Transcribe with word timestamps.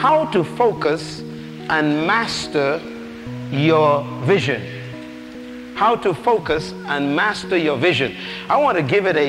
how 0.00 0.24
to 0.24 0.42
focus 0.42 1.20
and 1.68 2.06
master 2.06 2.80
your 3.50 4.02
vision. 4.22 4.62
How 5.74 5.94
to 5.96 6.14
focus 6.14 6.72
and 6.86 7.14
master 7.14 7.58
your 7.58 7.76
vision. 7.76 8.16
I 8.48 8.56
want 8.56 8.78
to 8.78 8.82
give 8.82 9.04
it 9.04 9.16
a, 9.16 9.28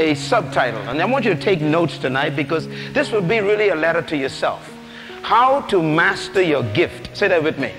a 0.00 0.14
subtitle, 0.14 0.80
and 0.88 1.02
I 1.02 1.04
want 1.04 1.26
you 1.26 1.34
to 1.34 1.38
take 1.38 1.60
notes 1.60 1.98
tonight 1.98 2.30
because 2.34 2.66
this 2.94 3.12
will 3.12 3.20
be 3.20 3.40
really 3.40 3.68
a 3.68 3.74
letter 3.74 4.00
to 4.00 4.16
yourself. 4.16 4.74
How 5.20 5.60
to 5.72 5.82
master 5.82 6.40
your 6.40 6.62
gift. 6.72 7.14
Say 7.14 7.28
that 7.28 7.42
with 7.42 7.58
me. 7.58 7.74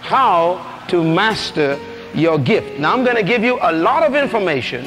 How 0.00 0.84
to 0.88 1.04
master 1.04 1.78
your 2.12 2.40
gift. 2.40 2.80
Now, 2.80 2.92
I'm 2.92 3.04
going 3.04 3.14
to 3.14 3.22
give 3.22 3.44
you 3.44 3.56
a 3.62 3.70
lot 3.70 4.02
of 4.02 4.16
information 4.16 4.84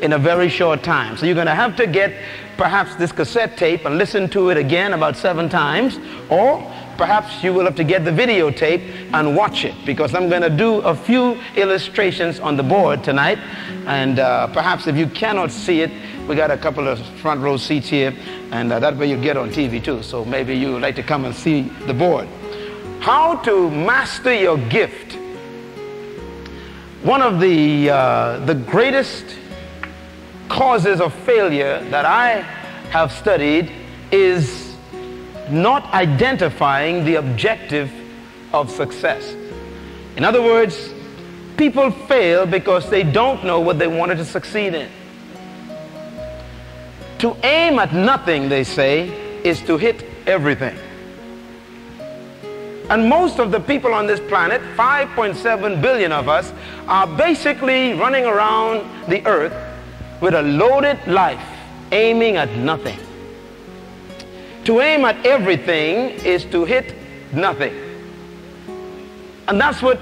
in 0.00 0.14
a 0.14 0.18
very 0.18 0.48
short 0.48 0.82
time. 0.82 1.18
So, 1.18 1.26
you're 1.26 1.34
going 1.34 1.48
to 1.48 1.54
have 1.54 1.76
to 1.76 1.86
get 1.86 2.14
perhaps 2.56 2.94
this 2.96 3.12
cassette 3.12 3.56
tape 3.56 3.84
and 3.84 3.98
listen 3.98 4.28
to 4.30 4.50
it 4.50 4.56
again 4.56 4.92
about 4.92 5.16
seven 5.16 5.48
times, 5.48 5.98
or 6.28 6.58
perhaps 6.96 7.42
you 7.42 7.52
will 7.52 7.64
have 7.64 7.76
to 7.76 7.84
get 7.84 8.04
the 8.04 8.10
videotape 8.10 9.12
and 9.12 9.36
watch 9.36 9.64
it 9.64 9.74
because 9.84 10.14
I'm 10.14 10.28
going 10.28 10.42
to 10.42 10.50
do 10.50 10.76
a 10.80 10.94
few 10.94 11.40
illustrations 11.56 12.40
on 12.40 12.56
the 12.56 12.62
board 12.62 13.02
tonight. 13.02 13.38
And 13.86 14.18
uh, 14.18 14.46
perhaps 14.48 14.86
if 14.86 14.96
you 14.96 15.06
cannot 15.06 15.50
see 15.50 15.82
it, 15.82 15.90
we 16.28 16.34
got 16.34 16.50
a 16.50 16.56
couple 16.56 16.88
of 16.88 17.04
front 17.20 17.40
row 17.40 17.56
seats 17.56 17.88
here, 17.88 18.14
and 18.50 18.72
uh, 18.72 18.80
that 18.80 18.96
way 18.96 19.10
you 19.10 19.20
get 19.20 19.36
on 19.36 19.50
TV 19.50 19.82
too. 19.82 20.02
So 20.02 20.24
maybe 20.24 20.56
you 20.56 20.72
would 20.72 20.82
like 20.82 20.96
to 20.96 21.02
come 21.02 21.24
and 21.24 21.34
see 21.34 21.62
the 21.86 21.94
board. 21.94 22.26
How 23.00 23.36
to 23.42 23.70
master 23.70 24.32
your 24.32 24.56
gift. 24.56 25.18
One 27.02 27.20
of 27.20 27.38
the, 27.40 27.90
uh, 27.90 28.38
the 28.46 28.54
greatest 28.54 29.26
causes 30.48 31.00
of 31.00 31.12
failure 31.12 31.82
that 31.90 32.04
I 32.04 32.42
have 32.90 33.12
studied 33.12 33.70
is 34.12 34.76
not 35.50 35.92
identifying 35.92 37.04
the 37.04 37.16
objective 37.16 37.90
of 38.52 38.70
success. 38.70 39.34
In 40.16 40.24
other 40.24 40.42
words, 40.42 40.92
people 41.56 41.90
fail 41.90 42.46
because 42.46 42.88
they 42.88 43.02
don't 43.02 43.44
know 43.44 43.60
what 43.60 43.78
they 43.78 43.88
wanted 43.88 44.16
to 44.18 44.24
succeed 44.24 44.74
in. 44.74 44.88
To 47.18 47.36
aim 47.44 47.78
at 47.78 47.92
nothing, 47.92 48.48
they 48.48 48.64
say, 48.64 49.08
is 49.42 49.60
to 49.62 49.76
hit 49.76 50.04
everything. 50.26 50.76
And 52.90 53.08
most 53.08 53.38
of 53.40 53.50
the 53.50 53.60
people 53.60 53.94
on 53.94 54.06
this 54.06 54.20
planet, 54.20 54.60
5.7 54.76 55.80
billion 55.80 56.12
of 56.12 56.28
us, 56.28 56.52
are 56.86 57.06
basically 57.06 57.94
running 57.94 58.26
around 58.26 59.08
the 59.08 59.24
earth 59.26 59.54
with 60.24 60.32
a 60.32 60.40
loaded 60.40 60.98
life, 61.06 61.46
aiming 61.92 62.38
at 62.38 62.50
nothing. 62.56 62.98
To 64.64 64.80
aim 64.80 65.04
at 65.04 65.26
everything 65.26 66.12
is 66.24 66.46
to 66.46 66.64
hit 66.64 66.94
nothing. 67.34 67.74
And 69.46 69.60
that's 69.60 69.82
what 69.82 70.00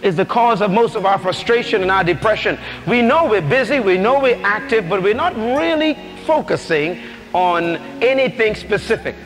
is 0.00 0.16
the 0.16 0.24
cause 0.24 0.62
of 0.62 0.70
most 0.70 0.96
of 0.96 1.04
our 1.04 1.18
frustration 1.18 1.82
and 1.82 1.90
our 1.90 2.02
depression. 2.02 2.58
We 2.86 3.02
know 3.02 3.26
we're 3.26 3.42
busy, 3.42 3.78
we 3.78 3.98
know 3.98 4.20
we're 4.20 4.40
active, 4.42 4.88
but 4.88 5.02
we're 5.02 5.12
not 5.12 5.36
really 5.36 5.98
focusing 6.24 7.02
on 7.34 7.76
anything 8.02 8.54
specific. 8.54 9.16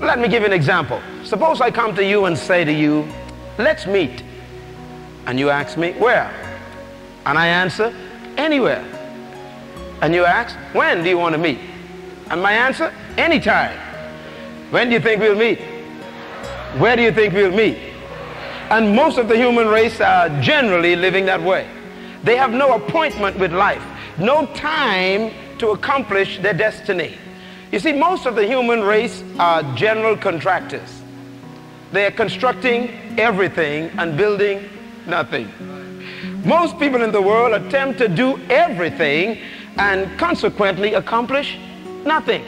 Let 0.00 0.18
me 0.18 0.28
give 0.28 0.42
you 0.42 0.48
an 0.48 0.52
example. 0.52 1.00
Suppose 1.24 1.62
I 1.62 1.70
come 1.70 1.96
to 1.96 2.04
you 2.04 2.26
and 2.26 2.36
say 2.36 2.62
to 2.62 2.72
you, 2.72 3.08
let's 3.56 3.86
meet. 3.86 4.22
And 5.24 5.38
you 5.38 5.48
ask 5.48 5.78
me, 5.78 5.92
where? 5.92 6.45
And 7.26 7.36
I 7.36 7.48
answer, 7.48 7.92
anywhere. 8.36 8.84
And 10.00 10.14
you 10.14 10.24
ask, 10.24 10.56
when 10.72 11.02
do 11.02 11.10
you 11.10 11.18
want 11.18 11.34
to 11.34 11.38
meet? 11.38 11.58
And 12.30 12.40
my 12.40 12.52
answer, 12.52 12.94
anytime. 13.18 13.76
When 14.70 14.88
do 14.88 14.94
you 14.94 15.00
think 15.00 15.20
we'll 15.20 15.36
meet? 15.36 15.60
Where 16.78 16.94
do 16.96 17.02
you 17.02 17.12
think 17.12 17.34
we'll 17.34 17.50
meet? 17.50 17.78
And 18.70 18.94
most 18.94 19.18
of 19.18 19.28
the 19.28 19.36
human 19.36 19.68
race 19.68 20.00
are 20.00 20.28
generally 20.40 20.96
living 20.96 21.26
that 21.26 21.42
way. 21.42 21.68
They 22.22 22.36
have 22.36 22.52
no 22.52 22.74
appointment 22.74 23.38
with 23.38 23.52
life, 23.52 23.82
no 24.18 24.46
time 24.54 25.32
to 25.58 25.70
accomplish 25.70 26.38
their 26.38 26.54
destiny. 26.54 27.16
You 27.72 27.78
see, 27.80 27.92
most 27.92 28.26
of 28.26 28.36
the 28.36 28.46
human 28.46 28.82
race 28.82 29.22
are 29.38 29.62
general 29.74 30.16
contractors. 30.16 31.02
They 31.92 32.06
are 32.06 32.10
constructing 32.10 33.18
everything 33.18 33.90
and 33.98 34.16
building 34.16 34.68
nothing. 35.06 35.48
Most 36.46 36.78
people 36.78 37.02
in 37.02 37.10
the 37.10 37.20
world 37.20 37.60
attempt 37.60 37.98
to 37.98 38.06
do 38.06 38.38
everything 38.48 39.40
and 39.78 40.16
consequently 40.16 40.94
accomplish 40.94 41.58
nothing. 42.04 42.44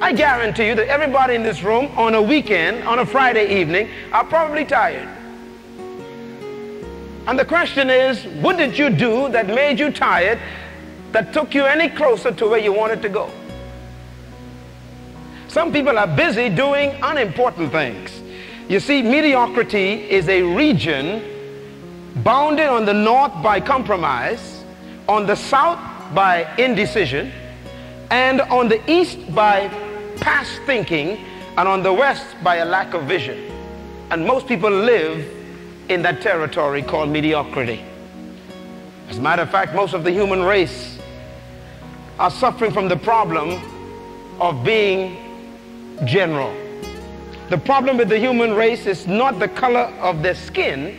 I 0.00 0.14
guarantee 0.14 0.68
you 0.68 0.74
that 0.76 0.88
everybody 0.88 1.34
in 1.34 1.42
this 1.42 1.62
room 1.62 1.90
on 1.98 2.14
a 2.14 2.22
weekend, 2.22 2.82
on 2.84 3.00
a 3.00 3.04
Friday 3.04 3.60
evening, 3.60 3.90
are 4.10 4.24
probably 4.24 4.64
tired. 4.64 5.06
And 7.26 7.38
the 7.38 7.44
question 7.44 7.90
is, 7.90 8.24
what 8.42 8.56
did 8.56 8.78
you 8.78 8.88
do 8.88 9.28
that 9.28 9.48
made 9.48 9.78
you 9.78 9.92
tired, 9.92 10.38
that 11.10 11.34
took 11.34 11.54
you 11.54 11.66
any 11.66 11.90
closer 11.90 12.32
to 12.32 12.48
where 12.48 12.58
you 12.58 12.72
wanted 12.72 13.02
to 13.02 13.10
go? 13.10 13.30
Some 15.48 15.74
people 15.74 15.98
are 15.98 16.06
busy 16.06 16.48
doing 16.48 16.98
unimportant 17.02 17.70
things. 17.70 18.18
You 18.70 18.80
see, 18.80 19.02
mediocrity 19.02 20.10
is 20.10 20.26
a 20.30 20.40
region 20.40 21.31
bounded 22.16 22.66
on 22.66 22.84
the 22.84 22.92
north 22.92 23.32
by 23.42 23.60
compromise, 23.60 24.64
on 25.08 25.26
the 25.26 25.34
south 25.34 25.78
by 26.14 26.52
indecision, 26.56 27.32
and 28.10 28.40
on 28.42 28.68
the 28.68 28.90
east 28.90 29.34
by 29.34 29.68
past 30.20 30.60
thinking, 30.66 31.24
and 31.56 31.68
on 31.68 31.82
the 31.82 31.92
west 31.92 32.26
by 32.42 32.56
a 32.56 32.64
lack 32.64 32.94
of 32.94 33.04
vision. 33.04 33.50
And 34.10 34.26
most 34.26 34.46
people 34.46 34.70
live 34.70 35.26
in 35.88 36.02
that 36.02 36.20
territory 36.20 36.82
called 36.82 37.08
mediocrity. 37.08 37.82
As 39.08 39.18
a 39.18 39.20
matter 39.20 39.42
of 39.42 39.50
fact, 39.50 39.74
most 39.74 39.94
of 39.94 40.04
the 40.04 40.10
human 40.10 40.42
race 40.42 40.98
are 42.18 42.30
suffering 42.30 42.72
from 42.72 42.88
the 42.88 42.96
problem 42.96 43.60
of 44.40 44.64
being 44.64 45.16
general. 46.04 46.54
The 47.50 47.58
problem 47.58 47.96
with 47.96 48.08
the 48.08 48.18
human 48.18 48.54
race 48.54 48.86
is 48.86 49.06
not 49.06 49.38
the 49.38 49.48
color 49.48 49.92
of 50.00 50.22
their 50.22 50.34
skin, 50.34 50.96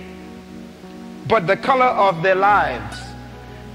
but 1.28 1.48
the 1.48 1.58
color 1.58 1.86
of 1.86 2.24
their 2.24 2.36
lives. 2.36 2.98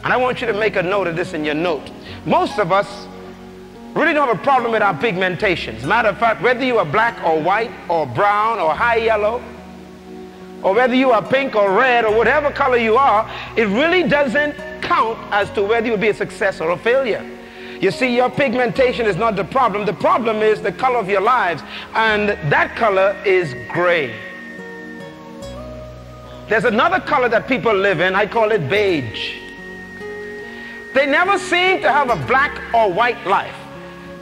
And 0.04 0.12
I 0.12 0.16
want 0.16 0.40
you 0.40 0.46
to 0.46 0.52
make 0.52 0.76
a 0.76 0.82
note 0.82 1.06
of 1.06 1.16
this 1.16 1.32
in 1.32 1.44
your 1.44 1.54
note. 1.54 1.90
Most 2.24 2.58
of 2.58 2.72
us 2.72 3.06
really 3.94 4.12
don't 4.14 4.28
have 4.28 4.38
a 4.38 4.42
problem 4.42 4.72
with 4.72 4.82
our 4.82 4.96
pigmentation. 4.98 5.76
As 5.76 5.84
a 5.84 5.86
matter 5.86 6.08
of 6.08 6.18
fact, 6.18 6.42
whether 6.42 6.64
you 6.64 6.78
are 6.78 6.84
black 6.84 7.22
or 7.24 7.40
white 7.40 7.70
or 7.88 8.06
brown 8.06 8.58
or 8.58 8.74
high 8.74 8.96
yellow, 8.96 9.42
or 10.62 10.74
whether 10.74 10.94
you 10.94 11.10
are 11.12 11.22
pink 11.22 11.54
or 11.54 11.72
red 11.72 12.04
or 12.04 12.16
whatever 12.16 12.50
color 12.50 12.76
you 12.76 12.96
are, 12.96 13.30
it 13.56 13.64
really 13.64 14.08
doesn't 14.08 14.54
count 14.82 15.18
as 15.32 15.50
to 15.52 15.62
whether 15.62 15.86
you'll 15.86 15.96
be 15.96 16.08
a 16.08 16.14
success 16.14 16.60
or 16.60 16.70
a 16.70 16.76
failure. 16.76 17.24
You 17.80 17.92
see, 17.92 18.14
your 18.14 18.28
pigmentation 18.28 19.06
is 19.06 19.16
not 19.16 19.36
the 19.36 19.44
problem. 19.44 19.86
The 19.86 19.92
problem 19.92 20.38
is 20.38 20.60
the 20.60 20.72
color 20.72 20.98
of 20.98 21.08
your 21.08 21.20
lives. 21.20 21.62
And 21.94 22.30
that 22.50 22.74
color 22.74 23.16
is 23.24 23.54
gray. 23.72 24.12
There's 26.48 26.64
another 26.64 26.98
color 27.00 27.28
that 27.28 27.46
people 27.46 27.74
live 27.74 28.00
in. 28.00 28.14
I 28.14 28.26
call 28.26 28.52
it 28.52 28.70
beige. 28.70 29.36
They 30.94 31.04
never 31.04 31.38
seem 31.38 31.82
to 31.82 31.92
have 31.92 32.08
a 32.08 32.16
black 32.26 32.74
or 32.74 32.90
white 32.90 33.24
life. 33.26 33.54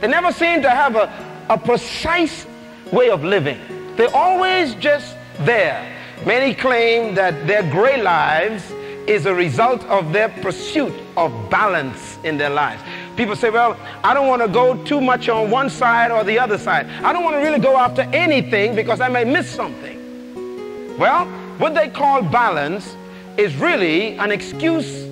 They 0.01 0.09
never 0.09 0.33
seem 0.33 0.61
to 0.63 0.71
have 0.71 0.97
a, 0.97 1.11
a 1.49 1.57
precise 1.57 2.45
way 2.91 3.11
of 3.11 3.23
living. 3.23 3.61
They're 3.95 4.15
always 4.15 4.75
just 4.75 5.17
there. 5.41 5.97
Many 6.27 6.53
claim 6.55 7.15
that 7.15 7.47
their 7.47 7.63
gray 7.71 8.03
lives 8.03 8.73
is 9.07 9.27
a 9.27 9.35
result 9.35 9.85
of 9.85 10.13
their 10.13 10.29
pursuit 10.29 10.93
of 11.17 11.49
balance 11.49 12.19
in 12.25 12.37
their 12.37 12.51
lives. 12.51 12.83
People 13.17 13.37
say, 13.37 13.51
well, 13.51 13.79
I 14.03 14.15
don't 14.15 14.27
want 14.27 14.43
to 14.43 14.49
go 14.49 14.83
too 14.85 15.01
much 15.01 15.29
on 15.29 15.49
one 15.49 15.71
side 15.71 16.11
or 16.11 16.25
the 16.25 16.41
other 16.41 16.59
side. 16.59 16.87
I 17.05 17.13
don't 17.13 17.22
want 17.22 17.37
to 17.37 17.41
really 17.41 17.61
go 17.61 17.77
after 17.77 18.03
anything 18.03 18.75
because 18.75 19.01
I 19.01 19.09
may 19.09 19.25
miss 19.25 19.49
something. 19.49 20.99
Well, 20.99 21.27
what 21.59 21.75
they 21.75 21.89
call 21.89 22.23
balance 22.23 22.97
is 23.37 23.55
really 23.57 24.19
an 24.19 24.31
excuse 24.31 25.07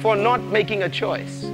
for 0.00 0.16
not 0.16 0.42
making 0.42 0.82
a 0.82 0.88
choice. 0.88 1.44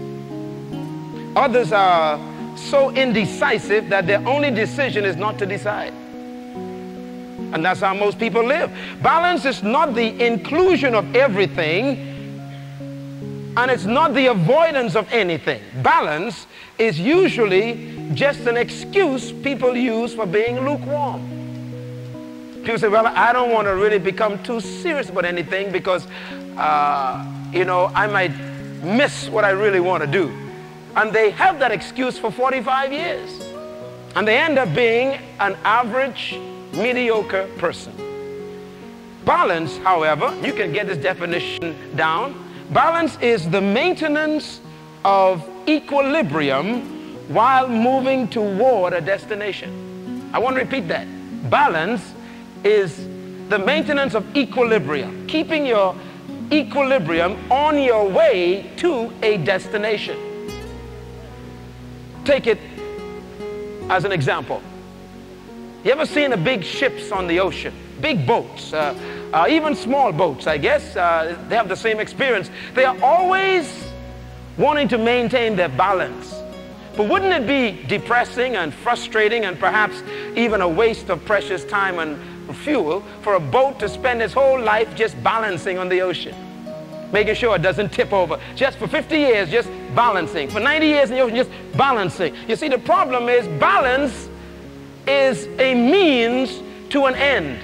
Others 1.37 1.73
are 1.73 2.19
so 2.56 2.91
indecisive 2.91 3.89
that 3.89 4.06
their 4.06 4.27
only 4.27 4.50
decision 4.50 5.05
is 5.05 5.17
not 5.17 5.39
to 5.39 5.47
decide. 5.47 5.93
And 7.53 7.65
that's 7.65 7.81
how 7.81 7.94
most 7.94 8.19
people 8.19 8.44
live. 8.44 8.71
Balance 9.03 9.44
is 9.44 9.62
not 9.62 9.94
the 9.94 10.25
inclusion 10.25 10.94
of 10.94 11.15
everything, 11.15 12.11
and 13.56 13.71
it's 13.71 13.85
not 13.85 14.15
the 14.15 14.27
avoidance 14.27 14.97
of 14.97 15.11
anything. 15.12 15.62
Balance 15.83 16.47
is 16.79 16.99
usually 16.99 18.11
just 18.15 18.41
an 18.47 18.56
excuse 18.56 19.33
people 19.33 19.77
use 19.77 20.15
for 20.15 20.27
being 20.27 20.67
lukewarm. 20.67 21.42
People 22.62 22.79
say, 22.79 22.88
well, 22.88 23.09
I 23.09 23.32
don't 23.32 23.50
want 23.50 23.67
to 23.67 23.75
really 23.75 23.99
become 23.99 24.41
too 24.44 24.61
serious 24.61 25.11
about 25.11 25.25
anything 25.25 25.73
because, 25.73 26.06
uh, 26.56 27.26
you 27.53 27.64
know, 27.64 27.91
I 27.93 28.06
might 28.06 28.31
miss 28.85 29.29
what 29.29 29.44
I 29.44 29.50
really 29.50 29.81
want 29.81 30.05
to 30.05 30.06
do. 30.06 30.32
And 30.94 31.12
they 31.12 31.31
have 31.31 31.59
that 31.59 31.73
excuse 31.73 32.19
for 32.19 32.31
45 32.31 32.93
years. 32.93 33.41
And 34.14 34.29
they 34.29 34.38
end 34.38 34.59
up 34.59 34.73
being 34.76 35.19
an 35.41 35.56
average, 35.64 36.38
mediocre 36.73 37.49
person. 37.59 37.93
Balance, 39.25 39.79
however, 39.79 40.32
you 40.41 40.53
can 40.53 40.73
get 40.73 40.87
this 40.87 40.99
definition 40.99 41.75
down. 41.97 42.49
Balance 42.70 43.19
is 43.20 43.50
the 43.50 43.61
maintenance 43.61 44.61
of 45.05 45.49
equilibrium 45.69 46.82
while 47.32 47.67
moving 47.67 48.29
toward 48.29 48.93
a 48.93 49.00
destination. 49.00 50.31
I 50.32 50.38
want 50.38 50.55
to 50.56 50.62
repeat 50.62 50.87
that. 50.88 51.08
Balance 51.50 52.15
is 52.64 53.09
the 53.49 53.59
maintenance 53.59 54.14
of 54.14 54.37
equilibrium, 54.37 55.26
keeping 55.26 55.67
your 55.67 55.94
equilibrium 56.50 57.38
on 57.50 57.81
your 57.81 58.09
way 58.09 58.70
to 58.76 59.12
a 59.23 59.38
destination. 59.38 60.17
Take 62.25 62.47
it 62.47 62.59
as 63.88 64.05
an 64.05 64.12
example. 64.12 64.62
You 65.85 65.91
ever 65.91 66.06
seen 66.06 66.31
the 66.31 66.37
big 66.37 66.62
ships 66.62 67.11
on 67.11 67.26
the 67.26 67.41
ocean? 67.41 67.75
Big 68.00 68.26
boats, 68.26 68.73
uh, 68.73 68.94
uh, 69.32 69.47
even 69.49 69.75
small 69.75 70.12
boats, 70.12 70.47
I 70.47 70.58
guess. 70.58 70.94
Uh, 70.94 71.37
they 71.49 71.56
have 71.56 71.69
the 71.69 71.76
same 71.76 71.99
experience. 71.99 72.50
They 72.75 72.85
are 72.85 72.97
always 73.03 73.91
wanting 74.56 74.88
to 74.88 74.99
maintain 74.99 75.56
their 75.56 75.69
balance. 75.69 76.35
But 76.97 77.08
wouldn't 77.08 77.32
it 77.32 77.47
be 77.47 77.82
depressing 77.88 78.56
and 78.56 78.73
frustrating 78.73 79.47
and 79.47 79.58
perhaps 79.58 80.03
even 80.37 80.61
a 80.61 80.69
waste 80.69 81.08
of 81.08 81.25
precious 81.25 81.65
time 81.65 81.99
and 81.99 82.19
fuel 82.53 83.03
for 83.23 83.35
a 83.35 83.41
boat 83.41 83.79
to 83.81 83.89
spend 83.89 84.23
its 84.23 84.33
whole 84.33 84.61
life 84.61 84.94
just 84.94 85.21
balancing 85.23 85.79
on 85.79 85.89
the 85.89 86.00
ocean? 86.00 86.35
Making 87.12 87.35
sure 87.35 87.56
it 87.56 87.62
doesn't 87.62 87.93
tip 87.93 88.12
over. 88.12 88.41
Just 88.56 88.79
for 88.79 88.89
50 88.89 89.17
years, 89.17 89.50
just 89.50 89.69
balancing. 89.94 90.49
For 90.49 90.61
90 90.61 90.87
years 90.87 91.11
in 91.11 91.17
the 91.17 91.23
ocean, 91.23 91.37
just 91.37 91.50
balancing. 91.77 92.35
You 92.49 92.56
see, 92.56 92.69
the 92.69 92.79
problem 92.79 93.29
is 93.29 93.47
balance 93.61 94.29
is 95.06 95.47
a 95.59 95.75
means 95.75 96.62
to 96.91 97.06
an 97.06 97.15
end. 97.15 97.61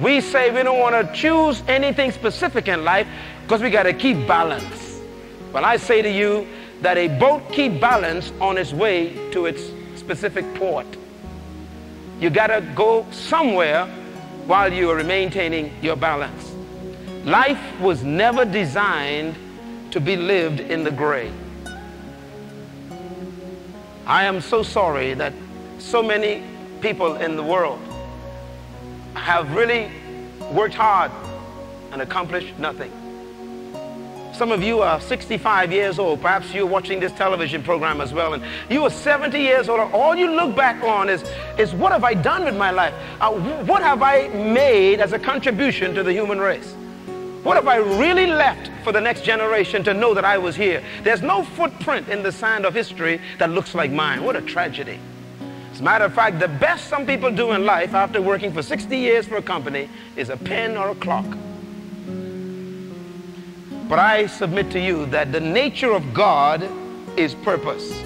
We 0.00 0.20
say 0.20 0.50
we 0.50 0.62
don't 0.62 0.78
want 0.78 0.94
to 0.94 1.12
choose 1.12 1.62
anything 1.66 2.12
specific 2.12 2.68
in 2.68 2.84
life 2.84 3.08
because 3.42 3.62
we 3.62 3.70
got 3.70 3.84
to 3.84 3.92
keep 3.92 4.26
balance. 4.28 5.00
Well, 5.52 5.64
I 5.64 5.76
say 5.78 6.02
to 6.02 6.10
you 6.10 6.46
that 6.82 6.96
a 6.98 7.08
boat 7.18 7.42
keep 7.50 7.80
balance 7.80 8.32
on 8.40 8.58
its 8.58 8.72
way 8.72 9.30
to 9.32 9.46
its 9.46 9.62
specific 9.96 10.44
port. 10.54 10.86
You 12.20 12.30
got 12.30 12.48
to 12.48 12.60
go 12.74 13.06
somewhere 13.10 13.86
while 14.46 14.72
you 14.72 14.90
are 14.90 15.04
maintaining 15.04 15.72
your 15.82 15.94
balance. 15.94 16.52
Life 17.24 17.60
was 17.80 18.02
never 18.02 18.44
designed 18.44 19.36
to 19.92 20.00
be 20.00 20.16
lived 20.16 20.60
in 20.60 20.82
the 20.82 20.90
gray. 20.90 21.30
I 24.06 24.24
am 24.24 24.40
so 24.40 24.62
sorry 24.62 25.14
that 25.14 25.32
so 25.78 26.02
many 26.02 26.42
people 26.80 27.16
in 27.16 27.36
the 27.36 27.42
world 27.42 27.80
have 29.14 29.54
really 29.54 29.90
worked 30.52 30.74
hard 30.74 31.12
and 31.92 32.02
accomplished 32.02 32.58
nothing. 32.58 32.90
Some 34.32 34.52
of 34.52 34.62
you 34.62 34.82
are 34.82 35.00
65 35.00 35.72
years 35.72 35.98
old. 35.98 36.20
Perhaps 36.20 36.54
you're 36.54 36.64
watching 36.64 37.00
this 37.00 37.10
television 37.12 37.62
program 37.62 38.00
as 38.00 38.14
well, 38.14 38.34
and 38.34 38.44
you 38.70 38.84
are 38.84 38.90
70 38.90 39.36
years 39.36 39.68
old. 39.68 39.80
All 39.92 40.14
you 40.14 40.30
look 40.30 40.54
back 40.54 40.80
on 40.84 41.08
is, 41.08 41.24
is 41.58 41.74
what 41.74 41.92
have 41.92 42.04
I 42.04 42.14
done 42.14 42.44
with 42.44 42.56
my 42.56 42.70
life? 42.70 42.94
Uh, 43.20 43.32
what 43.64 43.82
have 43.82 44.02
I 44.02 44.28
made 44.28 45.00
as 45.00 45.12
a 45.12 45.18
contribution 45.18 45.94
to 45.94 46.02
the 46.02 46.12
human 46.12 46.38
race? 46.38 46.74
What 47.42 47.56
have 47.56 47.68
I 47.68 47.76
really 47.76 48.26
left 48.26 48.70
for 48.84 48.92
the 48.92 49.00
next 49.00 49.22
generation 49.22 49.82
to 49.84 49.94
know 49.94 50.14
that 50.14 50.24
I 50.24 50.38
was 50.38 50.56
here? 50.56 50.82
There's 51.02 51.22
no 51.22 51.44
footprint 51.44 52.08
in 52.08 52.22
the 52.22 52.32
sand 52.32 52.64
of 52.64 52.74
history 52.74 53.20
that 53.38 53.50
looks 53.50 53.74
like 53.74 53.90
mine. 53.90 54.24
What 54.24 54.36
a 54.36 54.42
tragedy. 54.42 54.98
As 55.72 55.80
a 55.80 55.82
matter 55.82 56.04
of 56.04 56.14
fact, 56.14 56.40
the 56.40 56.48
best 56.48 56.88
some 56.88 57.06
people 57.06 57.30
do 57.30 57.52
in 57.52 57.64
life 57.64 57.94
after 57.94 58.20
working 58.20 58.52
for 58.52 58.62
60 58.62 58.96
years 58.96 59.26
for 59.26 59.36
a 59.36 59.42
company 59.42 59.88
is 60.16 60.28
a 60.28 60.36
pen 60.36 60.76
or 60.76 60.90
a 60.90 60.94
clock. 60.96 61.26
But 63.88 63.98
I 63.98 64.26
submit 64.26 64.70
to 64.72 64.80
you 64.80 65.06
that 65.06 65.32
the 65.32 65.40
nature 65.40 65.92
of 65.92 66.12
God 66.12 66.68
is 67.16 67.34
purpose. 67.34 68.02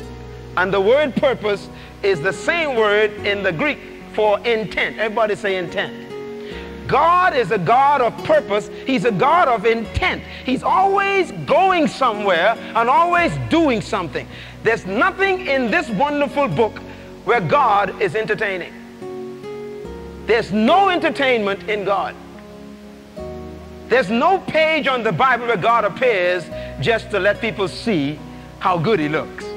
And 0.57 0.73
the 0.73 0.81
word 0.81 1.17
purpose 1.17 1.69
is 2.03 2.21
the 2.21 2.33
same 2.33 2.77
word 2.77 3.13
in 3.27 3.43
the 3.43 3.53
Greek 3.53 3.79
for 4.13 4.39
intent. 4.41 4.99
Everybody 4.99 5.37
say 5.37 5.57
intent. 5.57 6.03
God 6.87 7.35
is 7.35 7.51
a 7.51 7.59
God 7.59 8.01
of 8.01 8.17
purpose. 8.25 8.69
He's 8.87 9.05
a 9.05 9.13
God 9.13 9.49
of 9.49 9.65
intent. 9.65 10.23
He's 10.45 10.63
always 10.63 11.33
going 11.47 11.89
somewhere 11.89 12.57
and 12.75 12.89
always 12.89 13.33
doing 13.49 13.81
something. 13.81 14.29
There's 14.63 14.85
nothing 14.85 15.47
in 15.47 15.71
this 15.71 15.89
wonderful 15.91 16.49
book 16.49 16.79
where 17.25 17.41
God 17.41 18.03
is 18.03 18.15
entertaining. 18.15 18.73
There's 20.27 20.53
no 20.53 20.89
entertainment 20.91 21.69
in 21.69 21.85
God. 21.85 22.15
There's 23.89 24.11
no 24.11 24.39
page 24.39 24.87
on 24.87 25.03
the 25.03 25.13
Bible 25.13 25.47
where 25.47 25.57
God 25.57 25.85
appears 25.85 26.45
just 26.81 27.11
to 27.11 27.19
let 27.19 27.41
people 27.41 27.69
see 27.69 28.19
how 28.59 28.79
good 28.79 28.99
he 28.99 29.09
looks. 29.09 29.52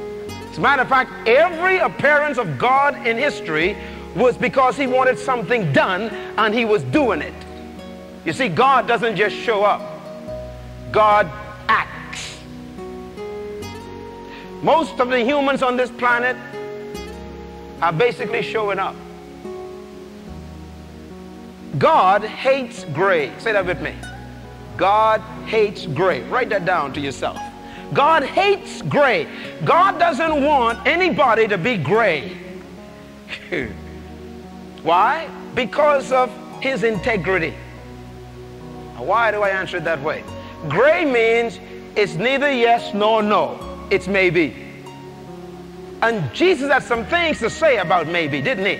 As 0.55 0.59
a 0.59 0.61
matter 0.61 0.83
of 0.83 0.87
fact, 0.87 1.11
every 1.27 1.79
appearance 1.79 2.37
of 2.37 2.57
God 2.57 3.05
in 3.05 3.17
history 3.17 3.75
was 4.15 4.37
because 4.37 4.77
he 4.77 4.87
wanted 4.87 5.19
something 5.19 5.73
done 5.73 6.03
and 6.37 6.55
he 6.55 6.63
was 6.63 6.81
doing 6.83 7.21
it. 7.21 7.33
You 8.23 8.31
see, 8.31 8.47
God 8.47 8.87
doesn't 8.87 9.17
just 9.17 9.35
show 9.35 9.65
up. 9.65 9.81
God 10.93 11.29
acts. 11.67 12.39
Most 14.63 14.97
of 15.01 15.09
the 15.09 15.19
humans 15.19 15.61
on 15.61 15.75
this 15.75 15.91
planet 15.91 16.37
are 17.81 17.91
basically 17.91 18.41
showing 18.41 18.79
up. 18.79 18.95
God 21.77 22.23
hates 22.23 22.85
gray. 22.93 23.37
Say 23.39 23.51
that 23.51 23.65
with 23.65 23.81
me. 23.81 23.93
God 24.77 25.19
hates 25.47 25.85
gray. 25.85 26.21
Write 26.29 26.47
that 26.47 26.63
down 26.63 26.93
to 26.93 27.01
yourself. 27.01 27.41
God 27.93 28.23
hates 28.23 28.81
gray. 28.81 29.27
God 29.63 29.99
doesn't 29.99 30.43
want 30.43 30.85
anybody 30.87 31.47
to 31.47 31.57
be 31.57 31.77
gray. 31.77 32.37
why? 34.83 35.29
Because 35.53 36.11
of 36.11 36.31
his 36.61 36.83
integrity. 36.83 37.53
Why 38.97 39.31
do 39.31 39.41
I 39.41 39.49
answer 39.49 39.77
it 39.77 39.83
that 39.83 40.01
way? 40.01 40.23
Gray 40.67 41.05
means 41.05 41.59
it's 41.95 42.15
neither 42.15 42.51
yes 42.51 42.93
nor 42.93 43.21
no. 43.21 43.87
It's 43.91 44.07
maybe. 44.07 44.55
And 46.01 46.33
Jesus 46.33 46.71
had 46.71 46.83
some 46.83 47.05
things 47.05 47.39
to 47.39 47.49
say 47.49 47.77
about 47.77 48.07
maybe, 48.07 48.41
didn't 48.41 48.65
he? 48.65 48.79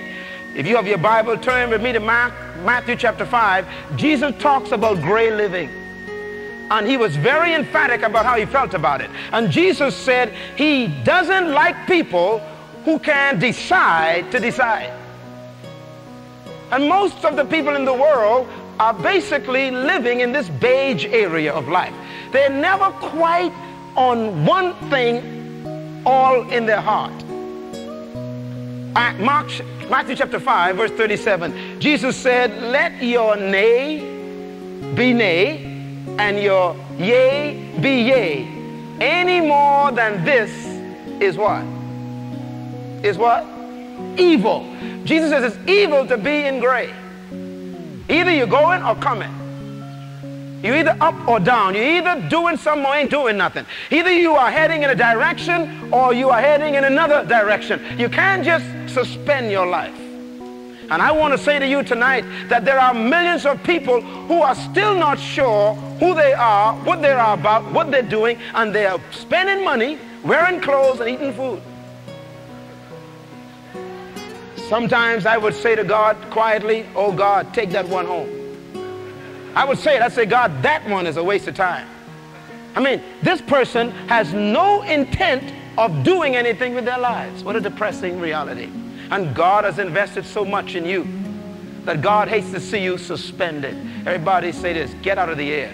If 0.58 0.66
you 0.66 0.76
have 0.76 0.86
your 0.86 0.98
Bible, 0.98 1.36
turn 1.36 1.70
with 1.70 1.82
me 1.82 1.92
to 1.92 2.00
Matthew 2.00 2.96
chapter 2.96 3.26
5. 3.26 3.66
Jesus 3.96 4.34
talks 4.40 4.72
about 4.72 5.00
gray 5.02 5.30
living. 5.30 5.70
And 6.70 6.86
he 6.86 6.96
was 6.96 7.16
very 7.16 7.54
emphatic 7.54 8.02
about 8.02 8.26
how 8.26 8.36
he 8.36 8.44
felt 8.44 8.74
about 8.74 9.00
it. 9.00 9.10
And 9.32 9.50
Jesus 9.50 9.94
said 9.94 10.32
he 10.56 10.88
doesn't 11.04 11.52
like 11.52 11.86
people 11.86 12.40
who 12.84 12.98
can 12.98 13.38
decide 13.38 14.30
to 14.32 14.40
decide. 14.40 14.92
And 16.72 16.88
most 16.88 17.24
of 17.24 17.36
the 17.36 17.44
people 17.44 17.76
in 17.76 17.84
the 17.84 17.92
world 17.94 18.48
are 18.80 18.94
basically 18.94 19.70
living 19.70 20.20
in 20.20 20.32
this 20.32 20.48
beige 20.48 21.06
area 21.06 21.52
of 21.52 21.68
life. 21.68 21.94
They're 22.32 22.50
never 22.50 22.90
quite 22.90 23.52
on 23.96 24.44
one 24.44 24.74
thing 24.90 26.02
all 26.04 26.48
in 26.50 26.66
their 26.66 26.80
heart. 26.80 27.12
Uh, 28.96 29.12
Mark, 29.18 29.48
Matthew 29.90 30.16
chapter 30.16 30.40
5, 30.40 30.76
verse 30.76 30.90
37, 30.92 31.80
Jesus 31.80 32.16
said, 32.16 32.50
Let 32.62 33.02
your 33.02 33.36
nay 33.36 33.98
be 34.94 35.12
nay, 35.12 35.75
and 36.18 36.40
your 36.40 36.76
yea 36.98 37.78
be 37.80 38.02
yea. 38.02 38.56
Any 39.00 39.46
more 39.46 39.92
than 39.92 40.24
this 40.24 40.50
is 41.20 41.36
what? 41.36 41.64
Is 43.04 43.18
what? 43.18 43.44
Evil. 44.18 44.66
Jesus 45.04 45.30
says 45.30 45.52
it's 45.52 45.68
evil 45.68 46.06
to 46.06 46.16
be 46.16 46.46
in 46.46 46.60
gray. 46.60 46.92
Either 48.08 48.30
you're 48.30 48.46
going 48.46 48.82
or 48.82 48.94
coming. 48.96 49.32
You're 50.62 50.76
either 50.76 50.96
up 51.00 51.28
or 51.28 51.38
down. 51.38 51.74
You're 51.74 51.84
either 51.84 52.28
doing 52.28 52.56
something 52.56 52.86
or 52.86 52.94
ain't 52.94 53.10
doing 53.10 53.36
nothing. 53.36 53.66
Either 53.90 54.10
you 54.10 54.32
are 54.32 54.50
heading 54.50 54.82
in 54.82 54.90
a 54.90 54.94
direction 54.94 55.92
or 55.92 56.14
you 56.14 56.30
are 56.30 56.40
heading 56.40 56.74
in 56.74 56.84
another 56.84 57.24
direction. 57.24 57.80
You 57.98 58.08
can't 58.08 58.44
just 58.44 58.64
suspend 58.92 59.50
your 59.50 59.66
life. 59.66 60.05
And 60.88 61.02
I 61.02 61.10
want 61.10 61.36
to 61.36 61.38
say 61.38 61.58
to 61.58 61.66
you 61.66 61.82
tonight 61.82 62.24
that 62.48 62.64
there 62.64 62.78
are 62.78 62.94
millions 62.94 63.44
of 63.44 63.60
people 63.64 64.00
who 64.00 64.40
are 64.40 64.54
still 64.54 64.94
not 64.94 65.18
sure 65.18 65.74
who 65.98 66.14
they 66.14 66.32
are, 66.32 66.74
what 66.84 67.02
they 67.02 67.10
are 67.10 67.34
about, 67.34 67.64
what 67.72 67.90
they're 67.90 68.02
doing, 68.02 68.38
and 68.54 68.72
they 68.72 68.86
are 68.86 69.00
spending 69.10 69.64
money, 69.64 69.98
wearing 70.24 70.60
clothes, 70.60 71.00
and 71.00 71.08
eating 71.10 71.32
food. 71.32 71.60
Sometimes 74.68 75.26
I 75.26 75.36
would 75.36 75.54
say 75.54 75.74
to 75.74 75.84
God 75.84 76.16
quietly, 76.30 76.86
Oh 76.94 77.12
God, 77.12 77.52
take 77.52 77.70
that 77.70 77.88
one 77.88 78.06
home. 78.06 78.28
I 79.56 79.64
would 79.64 79.78
say 79.78 79.96
it, 79.96 80.02
I'd 80.02 80.12
say, 80.12 80.26
God, 80.26 80.62
that 80.62 80.88
one 80.88 81.06
is 81.06 81.16
a 81.16 81.24
waste 81.24 81.48
of 81.48 81.54
time. 81.54 81.88
I 82.76 82.80
mean, 82.80 83.02
this 83.22 83.40
person 83.40 83.90
has 84.08 84.32
no 84.34 84.82
intent 84.82 85.52
of 85.78 86.04
doing 86.04 86.36
anything 86.36 86.74
with 86.74 86.84
their 86.84 86.98
lives. 86.98 87.42
What 87.42 87.56
a 87.56 87.60
depressing 87.60 88.20
reality. 88.20 88.70
And 89.10 89.34
God 89.34 89.64
has 89.64 89.78
invested 89.78 90.24
so 90.24 90.44
much 90.44 90.74
in 90.74 90.84
you 90.84 91.06
that 91.84 92.02
God 92.02 92.28
hates 92.28 92.50
to 92.50 92.60
see 92.60 92.82
you 92.82 92.98
suspended. 92.98 93.76
Everybody 94.06 94.52
say 94.52 94.72
this 94.72 94.92
get 95.02 95.18
out 95.18 95.28
of 95.28 95.38
the 95.38 95.52
air. 95.52 95.72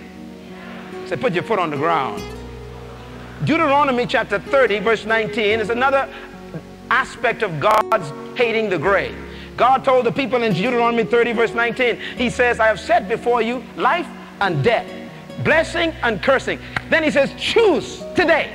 Say, 1.07 1.17
put 1.17 1.33
your 1.33 1.43
foot 1.43 1.59
on 1.59 1.71
the 1.71 1.77
ground. 1.77 2.23
Deuteronomy 3.45 4.07
chapter 4.07 4.39
30, 4.39 4.79
verse 4.81 5.05
19 5.05 5.61
is 5.61 5.71
another 5.71 6.09
aspect 6.91 7.43
of 7.43 7.59
God's 7.59 8.13
hating 8.39 8.69
the 8.69 8.79
gray. 8.79 9.15
God 9.57 9.85
told 9.85 10.07
the 10.07 10.13
people 10.13 10.43
in 10.43 10.53
Deuteronomy 10.53 11.05
30, 11.05 11.33
verse 11.33 11.55
19, 11.55 11.97
He 12.17 12.31
says, 12.31 12.61
I 12.61 12.67
have 12.67 12.79
set 12.79 13.09
before 13.09 13.43
you 13.43 13.65
life 13.77 14.07
and 14.41 14.63
death, 14.63 14.87
blessing 15.45 15.93
and 16.03 16.23
cursing. 16.23 16.61
Then 16.89 17.03
He 17.03 17.11
says, 17.11 17.33
choose 17.39 17.99
today. 18.15 18.53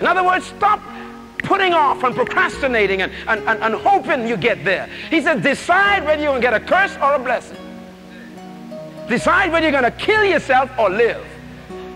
In 0.00 0.06
other 0.06 0.24
words, 0.24 0.46
stop 0.46 0.80
putting 1.48 1.72
off 1.72 2.04
and 2.04 2.14
procrastinating 2.14 3.00
and, 3.00 3.10
and, 3.26 3.40
and, 3.48 3.62
and 3.62 3.74
hoping 3.74 4.28
you 4.28 4.36
get 4.36 4.62
there. 4.66 4.86
He 5.08 5.22
says, 5.22 5.42
decide 5.42 6.04
whether 6.04 6.22
you're 6.22 6.30
going 6.30 6.42
to 6.42 6.46
get 6.46 6.52
a 6.52 6.60
curse 6.60 6.94
or 6.96 7.14
a 7.14 7.18
blessing. 7.18 7.56
Decide 9.08 9.50
whether 9.50 9.66
you're 9.66 9.80
going 9.80 9.90
to 9.90 9.98
kill 9.98 10.24
yourself 10.24 10.70
or 10.78 10.90
live. 10.90 11.26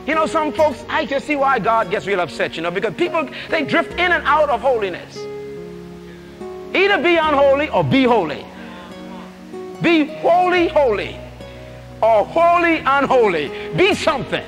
You 0.06 0.14
know, 0.14 0.24
some 0.24 0.52
folks, 0.54 0.82
I 0.88 1.04
just 1.04 1.26
see 1.26 1.36
why 1.36 1.58
God 1.58 1.90
gets 1.90 2.06
real 2.06 2.20
upset, 2.20 2.56
you 2.56 2.62
know, 2.62 2.70
because 2.70 2.94
people, 2.94 3.28
they 3.50 3.62
drift 3.64 3.92
in 3.92 4.10
and 4.10 4.24
out 4.24 4.48
of 4.48 4.62
holiness. 4.62 5.18
Either 6.74 7.02
be 7.02 7.16
unholy 7.16 7.68
or 7.68 7.84
be 7.84 8.04
holy. 8.04 8.46
Be 9.82 10.06
holy, 10.06 10.68
holy, 10.68 11.20
or 12.00 12.24
holy, 12.24 12.78
unholy. 12.78 13.50
Be 13.76 13.94
something. 13.94 14.46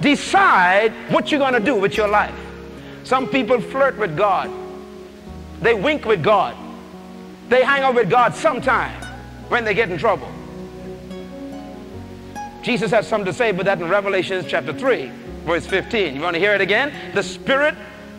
Decide 0.00 0.92
what 1.10 1.32
you're 1.32 1.40
going 1.40 1.54
to 1.54 1.60
do 1.60 1.74
with 1.74 1.96
your 1.96 2.06
life. 2.06 2.34
Some 3.04 3.28
people 3.28 3.60
flirt 3.60 3.98
with 3.98 4.16
God. 4.16 4.50
They 5.60 5.74
wink 5.74 6.04
with 6.04 6.22
God. 6.22 6.56
They 7.48 7.64
hang 7.64 7.82
out 7.82 7.94
with 7.94 8.10
God 8.10 8.34
sometime 8.34 9.02
when 9.48 9.64
they 9.64 9.74
get 9.74 9.90
in 9.90 9.98
trouble. 9.98 10.30
Jesus 12.62 12.90
has 12.92 13.06
something 13.06 13.26
to 13.26 13.32
say 13.32 13.50
about 13.50 13.64
that 13.66 13.80
in 13.80 13.88
Revelation 13.88 14.44
chapter 14.48 14.72
3, 14.72 15.10
verse 15.44 15.66
15. 15.66 16.14
You 16.14 16.20
want 16.20 16.34
to 16.34 16.40
hear 16.40 16.54
it 16.54 16.60
again? 16.60 16.92
The 17.12 17.22
spirit 17.22 17.74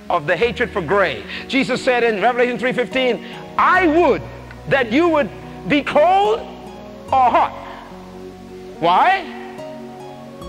of 0.10 0.28
the 0.28 0.36
hatred 0.36 0.70
for 0.70 0.82
gray. 0.82 1.24
Jesus 1.48 1.84
said 1.84 2.04
in 2.04 2.22
Revelation 2.22 2.58
3:15, 2.58 3.26
I 3.58 3.88
would 3.88 4.22
that 4.68 4.92
you 4.92 5.08
would 5.10 5.30
be 5.68 5.82
cold 5.82 6.40
or 7.08 7.30
hot. 7.30 7.52
Why? 8.80 9.43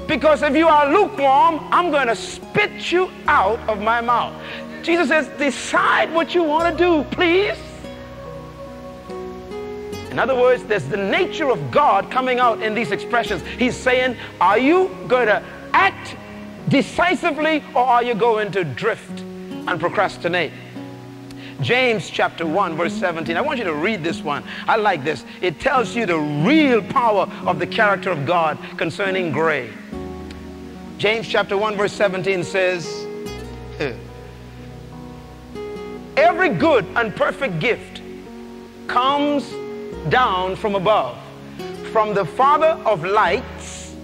Because 0.06 0.42
if 0.42 0.54
you 0.54 0.68
are 0.68 0.92
lukewarm, 0.92 1.60
I'm 1.70 1.90
going 1.90 2.08
to 2.08 2.16
spit 2.16 2.92
you 2.92 3.10
out 3.26 3.58
of 3.68 3.80
my 3.80 4.00
mouth. 4.00 4.34
Jesus 4.82 5.08
says, 5.08 5.28
decide 5.38 6.12
what 6.12 6.34
you 6.34 6.42
want 6.42 6.76
to 6.76 6.84
do, 6.84 7.04
please. 7.10 7.56
In 10.14 10.20
other 10.20 10.36
words, 10.36 10.62
there's 10.62 10.84
the 10.84 10.96
nature 10.96 11.50
of 11.50 11.72
God 11.72 12.08
coming 12.08 12.38
out 12.38 12.62
in 12.62 12.72
these 12.72 12.92
expressions. 12.92 13.42
He's 13.58 13.74
saying, 13.74 14.16
Are 14.40 14.58
you 14.58 14.88
going 15.08 15.26
to 15.26 15.42
act 15.72 16.16
decisively 16.68 17.64
or 17.74 17.82
are 17.82 18.04
you 18.04 18.14
going 18.14 18.52
to 18.52 18.62
drift 18.62 19.22
and 19.22 19.80
procrastinate? 19.80 20.52
James 21.60 22.08
chapter 22.10 22.46
1, 22.46 22.76
verse 22.76 22.92
17. 22.92 23.36
I 23.36 23.40
want 23.40 23.58
you 23.58 23.64
to 23.64 23.74
read 23.74 24.04
this 24.04 24.22
one. 24.22 24.44
I 24.68 24.76
like 24.76 25.02
this. 25.02 25.24
It 25.40 25.58
tells 25.58 25.96
you 25.96 26.06
the 26.06 26.18
real 26.18 26.80
power 26.80 27.28
of 27.44 27.58
the 27.58 27.66
character 27.66 28.10
of 28.10 28.24
God 28.24 28.56
concerning 28.76 29.32
gray. 29.32 29.72
James 30.98 31.28
chapter 31.28 31.56
1, 31.56 31.76
verse 31.76 31.92
17 31.92 32.44
says, 32.44 33.06
Every 36.16 36.48
good 36.48 36.86
and 36.94 37.14
perfect 37.14 37.58
gift 37.58 38.00
comes 38.86 39.50
down 40.08 40.56
from 40.56 40.74
above, 40.74 41.18
from 41.92 42.14
the 42.14 42.24
Father 42.24 42.80
of 42.84 43.04
lights, 43.04 43.94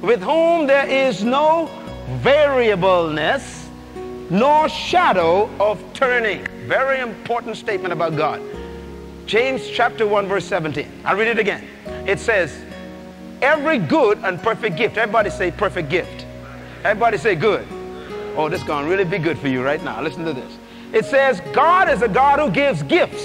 with 0.00 0.22
whom 0.22 0.66
there 0.66 0.86
is 0.86 1.24
no 1.24 1.68
variableness 2.20 3.68
nor 4.30 4.68
shadow 4.68 5.50
of 5.60 5.82
turning. 5.92 6.46
Very 6.66 7.00
important 7.00 7.56
statement 7.56 7.92
about 7.92 8.16
God. 8.16 8.40
James 9.26 9.68
chapter 9.68 10.06
1 10.06 10.26
verse 10.26 10.44
17. 10.44 11.02
I'll 11.04 11.16
read 11.16 11.28
it 11.28 11.38
again. 11.38 11.66
It 12.06 12.18
says, 12.18 12.62
every 13.42 13.78
good 13.78 14.18
and 14.24 14.40
perfect 14.40 14.76
gift. 14.76 14.96
Everybody 14.96 15.30
say 15.30 15.50
perfect 15.50 15.90
gift. 15.90 16.26
Everybody 16.84 17.18
say 17.18 17.34
good. 17.34 17.66
Oh, 18.36 18.48
this 18.48 18.60
is 18.60 18.66
going 18.66 18.84
to 18.84 18.90
really 18.90 19.04
be 19.04 19.18
good 19.18 19.38
for 19.38 19.48
you 19.48 19.62
right 19.62 19.82
now. 19.82 20.00
Listen 20.00 20.24
to 20.24 20.32
this. 20.32 20.58
It 20.92 21.04
says, 21.04 21.40
God 21.52 21.90
is 21.90 22.02
a 22.02 22.08
God 22.08 22.38
who 22.38 22.50
gives 22.50 22.82
gifts. 22.82 23.22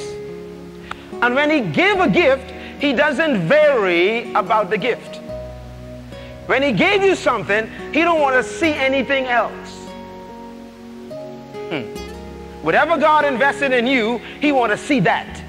And 1.21 1.33
when 1.33 1.49
he 1.49 1.61
give 1.71 1.99
a 1.99 2.09
gift, 2.09 2.51
he 2.81 2.93
doesn't 2.93 3.47
vary 3.47 4.31
about 4.33 4.69
the 4.69 4.77
gift. 4.77 5.17
When 6.47 6.61
he 6.61 6.71
gave 6.71 7.03
you 7.03 7.15
something, 7.15 7.69
he 7.93 8.01
don't 8.01 8.21
want 8.21 8.35
to 8.35 8.43
see 8.43 8.71
anything 8.71 9.25
else. 9.25 9.69
Hmm. 11.69 11.83
Whatever 12.63 12.97
God 12.97 13.25
invested 13.25 13.71
in 13.71 13.87
you, 13.87 14.19
he 14.39 14.51
want 14.51 14.71
to 14.71 14.77
see 14.77 14.99
that. 15.01 15.43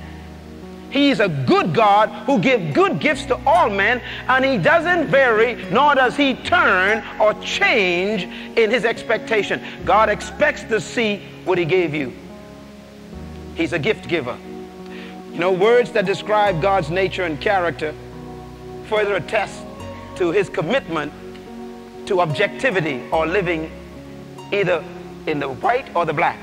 He's 0.90 1.20
a 1.20 1.28
good 1.28 1.74
God 1.74 2.08
who 2.24 2.38
gives 2.38 2.74
good 2.74 2.98
gifts 2.98 3.26
to 3.26 3.38
all 3.46 3.68
men, 3.68 4.00
and 4.26 4.44
he 4.44 4.56
doesn't 4.56 5.08
vary, 5.08 5.56
nor 5.70 5.94
does 5.94 6.16
he 6.16 6.34
turn 6.34 7.04
or 7.20 7.34
change 7.42 8.24
in 8.56 8.70
his 8.70 8.84
expectation. 8.84 9.62
God 9.84 10.08
expects 10.08 10.64
to 10.64 10.80
see 10.80 11.22
what 11.44 11.58
he 11.58 11.66
gave 11.66 11.94
you. 11.94 12.12
He's 13.54 13.72
a 13.72 13.78
gift 13.78 14.08
giver. 14.08 14.36
You 15.32 15.38
know, 15.38 15.52
words 15.52 15.92
that 15.92 16.06
describe 16.06 16.62
God's 16.62 16.90
nature 16.90 17.24
and 17.24 17.40
character 17.40 17.94
further 18.86 19.16
attest 19.16 19.62
to 20.16 20.32
his 20.32 20.48
commitment 20.48 21.12
to 22.06 22.20
objectivity 22.20 23.02
or 23.12 23.26
living 23.26 23.70
either 24.52 24.82
in 25.26 25.38
the 25.38 25.48
white 25.48 25.94
or 25.94 26.06
the 26.06 26.14
black. 26.14 26.38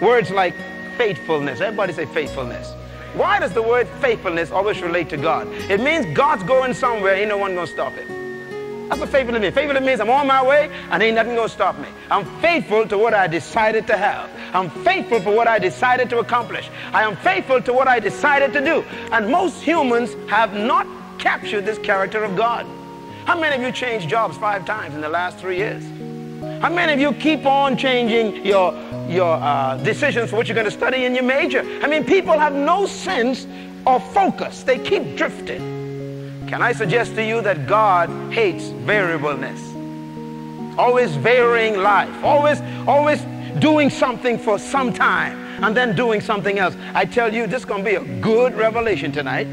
Words 0.00 0.30
like 0.30 0.54
faithfulness. 0.96 1.60
Everybody 1.60 1.92
say 1.92 2.06
faithfulness. 2.06 2.72
Why 3.14 3.38
does 3.38 3.52
the 3.52 3.62
word 3.62 3.86
faithfulness 4.00 4.50
always 4.50 4.82
relate 4.82 5.08
to 5.10 5.16
God? 5.16 5.46
It 5.70 5.80
means 5.80 6.04
God's 6.16 6.42
going 6.42 6.74
somewhere, 6.74 7.14
ain't 7.14 7.28
no 7.28 7.38
one 7.38 7.54
gonna 7.54 7.66
stop 7.66 7.92
it. 7.96 8.08
That's 8.88 9.00
what 9.00 9.08
faithfulness 9.08 9.40
means. 9.40 9.54
Faithfulness 9.54 9.84
means 9.84 10.00
I'm 10.00 10.10
on 10.10 10.26
my 10.26 10.44
way 10.44 10.68
and 10.90 11.02
ain't 11.02 11.14
nothing 11.14 11.36
gonna 11.36 11.48
stop 11.48 11.78
me. 11.78 11.88
I'm 12.10 12.24
faithful 12.40 12.86
to 12.88 12.98
what 12.98 13.14
I 13.14 13.26
decided 13.28 13.86
to 13.86 13.96
have. 13.96 14.28
I'm 14.52 14.68
faithful 14.84 15.20
for 15.20 15.34
what 15.34 15.46
I 15.46 15.58
decided 15.58 16.10
to 16.10 16.18
accomplish. 16.18 16.68
I 16.92 17.02
am 17.04 17.16
faithful 17.16 17.62
to 17.62 17.72
what 17.72 17.88
I 17.88 18.00
decided 18.00 18.52
to 18.52 18.60
do. 18.60 18.84
And 19.12 19.30
most 19.30 19.62
humans 19.62 20.14
have 20.28 20.52
not 20.52 20.86
captured 21.18 21.64
this 21.64 21.78
character 21.78 22.24
of 22.24 22.36
God. 22.36 22.66
How 23.26 23.38
many 23.38 23.56
of 23.56 23.62
you 23.62 23.72
changed 23.72 24.08
jobs 24.08 24.36
five 24.36 24.66
times 24.66 24.94
in 24.94 25.00
the 25.00 25.08
last 25.08 25.38
three 25.38 25.56
years? 25.56 25.82
How 26.60 26.68
many 26.68 26.92
of 26.92 27.00
you 27.00 27.12
keep 27.12 27.46
on 27.46 27.76
changing 27.76 28.44
your, 28.44 28.72
your 29.08 29.34
uh, 29.34 29.76
decisions 29.78 30.30
for 30.30 30.36
what 30.36 30.48
you're 30.48 30.54
going 30.54 30.64
to 30.64 30.70
study 30.70 31.04
in 31.04 31.14
your 31.14 31.24
major? 31.24 31.60
I 31.82 31.86
mean, 31.86 32.04
people 32.04 32.38
have 32.38 32.54
no 32.54 32.86
sense 32.86 33.46
of 33.86 34.02
focus. 34.12 34.62
They 34.62 34.78
keep 34.78 35.16
drifting. 35.16 36.46
Can 36.48 36.62
I 36.62 36.72
suggest 36.72 37.14
to 37.16 37.24
you 37.24 37.40
that 37.42 37.66
God 37.66 38.08
hates 38.32 38.68
variableness? 38.68 39.60
Always 40.78 41.14
varying 41.16 41.78
life. 41.78 42.24
Always, 42.24 42.60
always 42.86 43.22
doing 43.60 43.90
something 43.90 44.38
for 44.38 44.58
some 44.58 44.92
time 44.92 45.38
and 45.62 45.76
then 45.76 45.94
doing 45.94 46.20
something 46.20 46.58
else. 46.58 46.76
I 46.94 47.04
tell 47.04 47.32
you, 47.32 47.46
this 47.46 47.60
is 47.60 47.64
going 47.64 47.84
to 47.84 47.90
be 47.90 47.96
a 47.96 48.20
good 48.20 48.54
revelation 48.54 49.12
tonight 49.12 49.46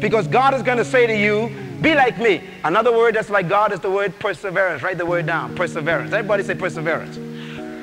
because 0.00 0.26
God 0.26 0.54
is 0.54 0.62
going 0.62 0.78
to 0.78 0.84
say 0.84 1.06
to 1.06 1.16
you, 1.16 1.54
be 1.80 1.94
like 1.94 2.18
me. 2.18 2.42
Another 2.64 2.92
word 2.92 3.14
that's 3.14 3.30
like 3.30 3.48
God 3.48 3.72
is 3.72 3.80
the 3.80 3.90
word 3.90 4.18
perseverance. 4.18 4.82
Write 4.82 4.98
the 4.98 5.06
word 5.06 5.26
down. 5.26 5.54
Perseverance. 5.54 6.12
Everybody 6.12 6.42
say 6.42 6.54
perseverance. 6.54 7.18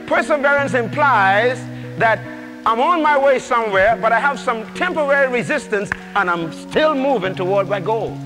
Perseverance 0.08 0.76
implies 0.76 1.60
that 1.98 2.20
I'm 2.68 2.80
on 2.80 3.02
my 3.02 3.18
way 3.18 3.40
somewhere, 3.40 3.98
but 4.00 4.12
I 4.12 4.20
have 4.20 4.40
some 4.40 4.72
temporary 4.76 5.32
resistance 5.32 5.90
and 6.16 6.30
I'm 6.30 6.52
still 6.52 6.94
moving 6.94 7.34
toward 7.34 7.68
my 7.68 7.80
goal. 7.80 8.18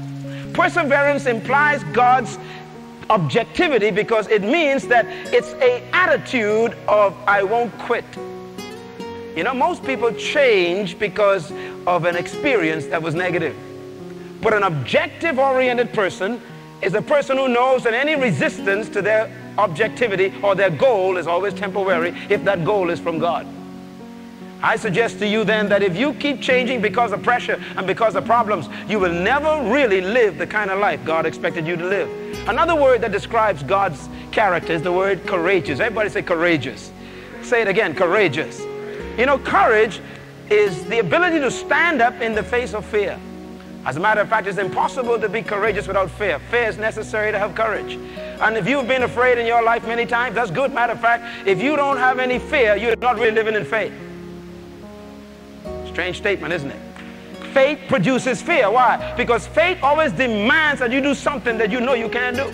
Perseverance 0.53 1.25
implies 1.25 1.83
God's 1.93 2.37
objectivity 3.09 3.91
because 3.91 4.27
it 4.27 4.41
means 4.41 4.87
that 4.87 5.05
it's 5.33 5.53
a 5.55 5.83
attitude 5.93 6.75
of 6.87 7.15
I 7.25 7.43
won't 7.43 7.77
quit. 7.79 8.05
You 9.35 9.43
know, 9.43 9.53
most 9.53 9.83
people 9.83 10.11
change 10.13 10.99
because 10.99 11.51
of 11.87 12.05
an 12.05 12.15
experience 12.17 12.87
that 12.87 13.01
was 13.01 13.15
negative. 13.15 13.55
But 14.41 14.53
an 14.53 14.63
objective 14.63 15.39
oriented 15.39 15.93
person 15.93 16.41
is 16.81 16.93
a 16.93 17.01
person 17.01 17.37
who 17.37 17.47
knows 17.47 17.83
that 17.83 17.93
any 17.93 18.15
resistance 18.15 18.89
to 18.89 19.01
their 19.01 19.31
objectivity 19.59 20.33
or 20.41 20.55
their 20.55 20.69
goal 20.69 21.17
is 21.17 21.27
always 21.27 21.53
temporary 21.53 22.15
if 22.29 22.43
that 22.45 22.65
goal 22.65 22.89
is 22.89 22.99
from 22.99 23.19
God. 23.19 23.45
I 24.61 24.75
suggest 24.75 25.19
to 25.19 25.27
you 25.27 25.45
then 25.45 25.69
that 25.69 25.81
if 25.81 25.95
you 25.95 26.13
keep 26.13 26.41
changing 26.41 26.81
because 26.81 27.13
of 27.13 27.23
pressure 27.23 27.61
and 27.77 27.87
because 27.87 28.15
of 28.15 28.25
problems, 28.25 28.67
you 28.89 28.99
will 28.99 29.13
never 29.13 29.71
really 29.71 30.01
live 30.01 30.37
the 30.37 30.47
kind 30.47 30.69
of 30.69 30.79
life 30.79 31.03
God 31.05 31.25
expected 31.25 31.65
you 31.65 31.77
to 31.77 31.85
live. 31.85 32.47
Another 32.47 32.75
word 32.75 33.01
that 33.01 33.11
describes 33.11 33.63
God's 33.63 34.09
character 34.31 34.73
is 34.73 34.81
the 34.81 34.91
word 34.91 35.25
courageous. 35.25 35.79
Everybody 35.79 36.09
say 36.09 36.23
courageous. 36.23 36.91
Say 37.41 37.61
it 37.61 37.69
again, 37.69 37.95
courageous. 37.95 38.59
You 39.17 39.25
know, 39.25 39.39
courage 39.39 40.01
is 40.49 40.83
the 40.85 40.99
ability 40.99 41.39
to 41.39 41.51
stand 41.51 42.01
up 42.01 42.19
in 42.21 42.35
the 42.35 42.43
face 42.43 42.73
of 42.73 42.85
fear. 42.85 43.17
As 43.89 43.97
a 43.97 43.99
matter 43.99 44.21
of 44.21 44.29
fact, 44.29 44.45
it's 44.45 44.59
impossible 44.59 45.19
to 45.19 45.27
be 45.27 45.41
courageous 45.41 45.87
without 45.87 46.11
fear. 46.11 46.37
Fear 46.51 46.69
is 46.69 46.77
necessary 46.77 47.31
to 47.31 47.39
have 47.39 47.55
courage. 47.55 47.93
And 48.39 48.55
if 48.55 48.69
you've 48.69 48.87
been 48.87 49.01
afraid 49.01 49.39
in 49.39 49.47
your 49.47 49.63
life 49.63 49.83
many 49.87 50.05
times, 50.05 50.35
that's 50.35 50.51
good. 50.51 50.71
Matter 50.71 50.93
of 50.93 51.01
fact, 51.01 51.47
if 51.47 51.59
you 51.59 51.75
don't 51.75 51.97
have 51.97 52.19
any 52.19 52.37
fear, 52.37 52.75
you're 52.75 52.95
not 52.97 53.15
really 53.15 53.31
living 53.31 53.55
in 53.55 53.65
faith. 53.65 53.91
Strange 55.87 56.17
statement, 56.17 56.53
isn't 56.53 56.69
it? 56.69 56.79
Faith 57.51 57.79
produces 57.87 58.43
fear. 58.43 58.69
Why? 58.69 59.15
Because 59.17 59.47
faith 59.47 59.79
always 59.81 60.11
demands 60.11 60.81
that 60.81 60.91
you 60.91 61.01
do 61.01 61.15
something 61.15 61.57
that 61.57 61.71
you 61.71 61.81
know 61.81 61.95
you 61.95 62.09
can't 62.09 62.35
do. 62.35 62.53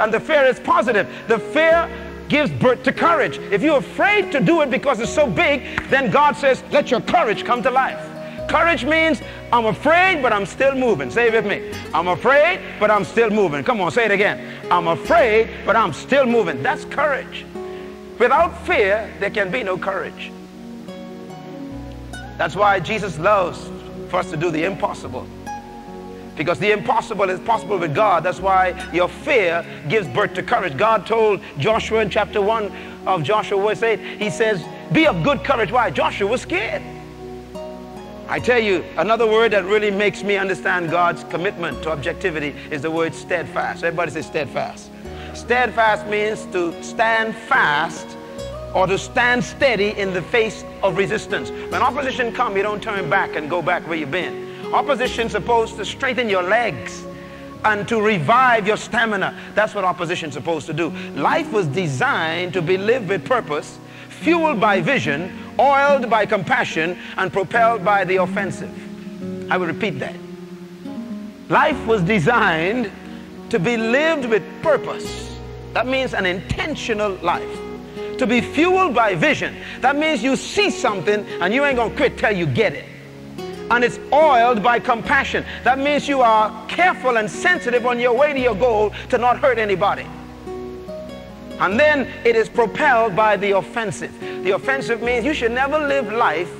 And 0.00 0.12
the 0.12 0.18
fear 0.18 0.44
is 0.44 0.58
positive. 0.58 1.08
The 1.28 1.38
fear 1.38 1.88
gives 2.28 2.50
birth 2.50 2.82
to 2.82 2.92
courage. 2.92 3.38
If 3.38 3.62
you're 3.62 3.78
afraid 3.78 4.32
to 4.32 4.40
do 4.40 4.60
it 4.62 4.72
because 4.72 4.98
it's 4.98 5.14
so 5.14 5.28
big, 5.28 5.88
then 5.88 6.10
God 6.10 6.36
says, 6.36 6.64
let 6.72 6.90
your 6.90 7.00
courage 7.00 7.44
come 7.44 7.62
to 7.62 7.70
life. 7.70 8.10
Courage 8.48 8.84
means 8.84 9.20
I'm 9.52 9.66
afraid, 9.66 10.22
but 10.22 10.32
I'm 10.32 10.46
still 10.46 10.74
moving. 10.74 11.10
Say 11.10 11.28
it 11.28 11.32
with 11.32 11.46
me. 11.46 11.72
I'm 11.92 12.08
afraid, 12.08 12.60
but 12.78 12.90
I'm 12.90 13.04
still 13.04 13.30
moving. 13.30 13.64
Come 13.64 13.80
on, 13.80 13.90
say 13.90 14.04
it 14.04 14.10
again. 14.10 14.60
I'm 14.70 14.88
afraid, 14.88 15.50
but 15.64 15.76
I'm 15.76 15.92
still 15.92 16.26
moving. 16.26 16.62
That's 16.62 16.84
courage. 16.84 17.44
Without 18.18 18.66
fear, 18.66 19.12
there 19.18 19.30
can 19.30 19.50
be 19.50 19.62
no 19.62 19.76
courage. 19.76 20.30
That's 22.38 22.56
why 22.56 22.80
Jesus 22.80 23.18
loves 23.18 23.70
for 24.08 24.18
us 24.18 24.30
to 24.30 24.36
do 24.36 24.50
the 24.50 24.64
impossible. 24.64 25.26
Because 26.36 26.58
the 26.58 26.72
impossible 26.72 27.30
is 27.30 27.38
possible 27.40 27.78
with 27.78 27.94
God. 27.94 28.24
That's 28.24 28.40
why 28.40 28.90
your 28.92 29.08
fear 29.08 29.64
gives 29.88 30.08
birth 30.08 30.34
to 30.34 30.42
courage. 30.42 30.76
God 30.76 31.06
told 31.06 31.40
Joshua 31.58 32.00
in 32.00 32.10
chapter 32.10 32.42
1 32.42 32.72
of 33.06 33.22
Joshua, 33.22 33.60
verse 33.60 33.82
8, 33.82 34.20
He 34.20 34.30
says, 34.30 34.64
Be 34.92 35.06
of 35.06 35.22
good 35.22 35.44
courage. 35.44 35.70
Why? 35.70 35.90
Joshua 35.90 36.28
was 36.28 36.42
scared. 36.42 36.82
I 38.34 38.40
tell 38.40 38.58
you, 38.58 38.84
another 38.96 39.28
word 39.28 39.52
that 39.52 39.64
really 39.64 39.92
makes 39.92 40.24
me 40.24 40.36
understand 40.36 40.90
God's 40.90 41.22
commitment 41.22 41.84
to 41.84 41.92
objectivity 41.92 42.52
is 42.68 42.82
the 42.82 42.90
word 42.90 43.14
steadfast. 43.14 43.84
Everybody 43.84 44.10
say 44.10 44.22
steadfast. 44.22 44.90
Steadfast 45.34 46.04
means 46.08 46.44
to 46.46 46.82
stand 46.82 47.36
fast 47.36 48.16
or 48.74 48.88
to 48.88 48.98
stand 48.98 49.44
steady 49.44 49.90
in 49.90 50.12
the 50.12 50.20
face 50.20 50.64
of 50.82 50.96
resistance. 50.96 51.50
When 51.70 51.80
opposition 51.80 52.32
comes, 52.32 52.56
you 52.56 52.64
don't 52.64 52.82
turn 52.82 53.08
back 53.08 53.36
and 53.36 53.48
go 53.48 53.62
back 53.62 53.86
where 53.86 53.96
you've 53.96 54.10
been. 54.10 54.66
Opposition 54.74 55.30
supposed 55.30 55.76
to 55.76 55.84
strengthen 55.84 56.28
your 56.28 56.42
legs 56.42 57.04
and 57.64 57.86
to 57.86 58.02
revive 58.02 58.66
your 58.66 58.76
stamina. 58.76 59.38
That's 59.54 59.76
what 59.76 59.84
opposition 59.84 60.30
is 60.30 60.34
supposed 60.34 60.66
to 60.66 60.72
do. 60.72 60.90
Life 61.14 61.52
was 61.52 61.68
designed 61.68 62.52
to 62.54 62.62
be 62.62 62.78
lived 62.78 63.08
with 63.08 63.24
purpose, 63.24 63.78
fueled 64.08 64.58
by 64.60 64.80
vision, 64.80 65.43
oiled 65.58 66.08
by 66.10 66.26
compassion, 66.26 66.98
and 67.16 67.32
propelled 67.32 67.84
by 67.84 68.04
the 68.04 68.16
offensive. 68.16 68.72
I 69.50 69.56
will 69.56 69.66
repeat 69.66 69.98
that. 70.00 70.16
Life 71.48 71.86
was 71.86 72.02
designed 72.02 72.90
to 73.50 73.58
be 73.58 73.76
lived 73.76 74.26
with 74.26 74.42
purpose. 74.62 75.38
That 75.74 75.86
means 75.86 76.14
an 76.14 76.26
intentional 76.26 77.12
life 77.16 77.60
to 78.18 78.26
be 78.26 78.40
fueled 78.40 78.94
by 78.94 79.14
vision. 79.14 79.56
That 79.80 79.96
means 79.96 80.22
you 80.22 80.36
see 80.36 80.70
something 80.70 81.26
and 81.40 81.52
you 81.52 81.64
ain't 81.64 81.76
gonna 81.76 81.94
quit 81.94 82.16
till 82.16 82.32
you 82.32 82.46
get 82.46 82.72
it. 82.72 82.84
And 83.70 83.82
it's 83.82 83.98
oiled 84.12 84.62
by 84.62 84.78
compassion. 84.78 85.44
That 85.64 85.78
means 85.78 86.06
you 86.06 86.20
are 86.20 86.66
careful 86.68 87.16
and 87.16 87.30
sensitive 87.30 87.86
on 87.86 87.98
your 87.98 88.12
way 88.12 88.32
to 88.32 88.38
your 88.40 88.54
goal 88.54 88.92
to 89.10 89.18
not 89.18 89.38
hurt 89.38 89.58
anybody. 89.58 90.06
And 91.60 91.78
then 91.78 92.08
it 92.24 92.36
is 92.36 92.48
propelled 92.48 93.14
by 93.14 93.36
the 93.36 93.52
offensive. 93.52 94.12
The 94.42 94.52
offensive 94.52 95.02
means 95.02 95.24
you 95.24 95.34
should 95.34 95.52
never 95.52 95.78
live 95.78 96.12
life 96.12 96.50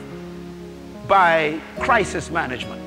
by 1.09 1.61
crisis 1.81 2.31
management. 2.31 2.81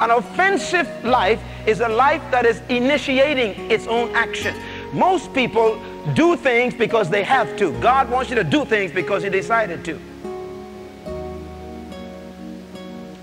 An 0.00 0.10
offensive 0.10 0.88
life 1.04 1.40
is 1.66 1.80
a 1.80 1.88
life 1.88 2.22
that 2.30 2.46
is 2.46 2.60
initiating 2.68 3.70
its 3.70 3.86
own 3.86 4.10
action. 4.14 4.54
Most 4.92 5.32
people 5.34 5.80
do 6.14 6.36
things 6.36 6.74
because 6.74 7.10
they 7.10 7.22
have 7.22 7.56
to. 7.58 7.78
God 7.80 8.10
wants 8.10 8.30
you 8.30 8.36
to 8.36 8.44
do 8.44 8.64
things 8.64 8.90
because 8.92 9.22
He 9.22 9.28
decided 9.28 9.84
to. 9.84 10.00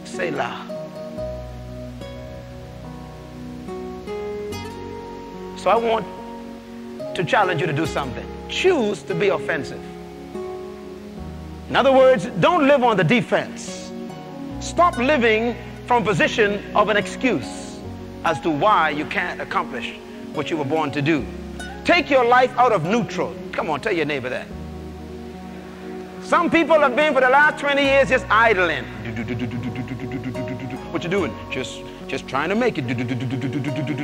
Say 0.06 0.32
la. 0.32 0.65
So 5.58 5.71
I 5.71 5.75
want 5.75 6.06
to 7.17 7.23
challenge 7.23 7.60
you 7.62 7.67
to 7.67 7.73
do 7.73 7.86
something. 7.86 8.25
Choose 8.47 9.03
to 9.03 9.15
be 9.15 9.30
offensive. 9.30 9.82
In 11.69 11.75
other 11.75 11.91
words, 11.91 12.27
don't 12.39 12.67
live 12.67 12.84
on 12.84 12.95
the 12.95 13.03
defense. 13.03 13.91
Stop 14.60 14.97
living 14.97 15.56
from 15.86 16.03
a 16.03 16.06
position 16.06 16.63
of 16.75 16.89
an 16.89 16.97
excuse 16.97 17.80
as 18.23 18.39
to 18.41 18.49
why 18.49 18.91
you 18.91 19.06
can't 19.06 19.41
accomplish 19.41 19.95
what 20.34 20.49
you 20.49 20.58
were 20.58 20.65
born 20.65 20.91
to 20.91 21.01
do. 21.01 21.25
Take 21.84 22.10
your 22.10 22.23
life 22.23 22.56
out 22.58 22.71
of 22.71 22.84
neutral. 22.84 23.36
Come 23.51 23.69
on, 23.69 23.82
tell 23.82 23.93
your 23.93 24.06
neighbor 24.06 24.30
that. 24.30 24.47
Some 26.21 26.51
people 26.51 26.80
have 26.80 26.95
been 26.95 27.13
for 27.13 27.21
the 27.21 27.30
last 27.30 27.60
20 27.60 27.82
years 27.82 28.10
just 28.10 28.25
idling. 28.30 28.86
What 30.91 31.03
you 31.03 31.10
doing? 31.10 31.34
Just 31.49 31.82
just 32.08 32.28
trying 32.28 32.50
to 32.50 32.56
make 32.56 32.78
it. 32.78 32.86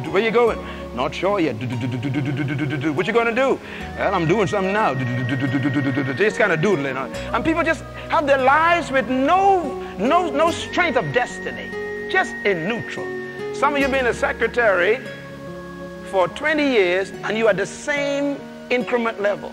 Where 0.07 0.21
you 0.21 0.31
going? 0.31 0.59
Not 0.95 1.15
sure 1.15 1.39
yet. 1.39 1.55
What 2.95 3.07
you 3.07 3.13
gonna 3.13 3.33
do? 3.33 3.59
Well, 3.97 4.13
I'm 4.13 4.27
doing 4.27 4.47
something 4.47 4.73
now. 4.73 4.93
Just 4.93 6.37
kind 6.37 6.51
of 6.51 6.61
doodling. 6.61 6.97
And 6.97 7.43
people 7.43 7.63
just 7.63 7.83
have 8.09 8.27
their 8.27 8.43
lives 8.43 8.91
with 8.91 9.09
no 9.09 9.81
no 9.97 10.29
no 10.29 10.51
strength 10.51 10.97
of 10.97 11.11
destiny. 11.13 11.69
Just 12.11 12.35
in 12.45 12.67
neutral. 12.67 13.07
Some 13.55 13.75
of 13.75 13.81
you 13.81 13.87
being 13.87 14.07
a 14.07 14.13
secretary 14.13 14.99
for 16.11 16.27
20 16.27 16.63
years 16.63 17.11
and 17.23 17.37
you 17.37 17.47
are 17.47 17.53
the 17.53 17.65
same 17.65 18.37
increment 18.69 19.21
level. 19.21 19.51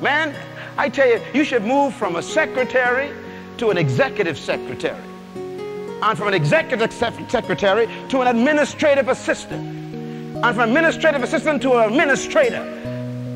Man, 0.00 0.34
I 0.76 0.88
tell 0.88 1.08
you, 1.08 1.20
you 1.34 1.42
should 1.42 1.64
move 1.64 1.94
from 1.94 2.16
a 2.16 2.22
secretary 2.22 3.12
to 3.56 3.70
an 3.70 3.78
executive 3.78 4.38
secretary. 4.38 5.07
And 6.02 6.16
from 6.16 6.28
an 6.28 6.34
executive 6.34 6.92
secretary 6.92 7.88
to 8.08 8.20
an 8.20 8.28
administrative 8.28 9.08
assistant. 9.08 9.62
And 10.44 10.54
from 10.54 10.60
administrative 10.60 11.22
assistant 11.22 11.60
to 11.62 11.72
an 11.74 11.88
administrator. 11.88 12.62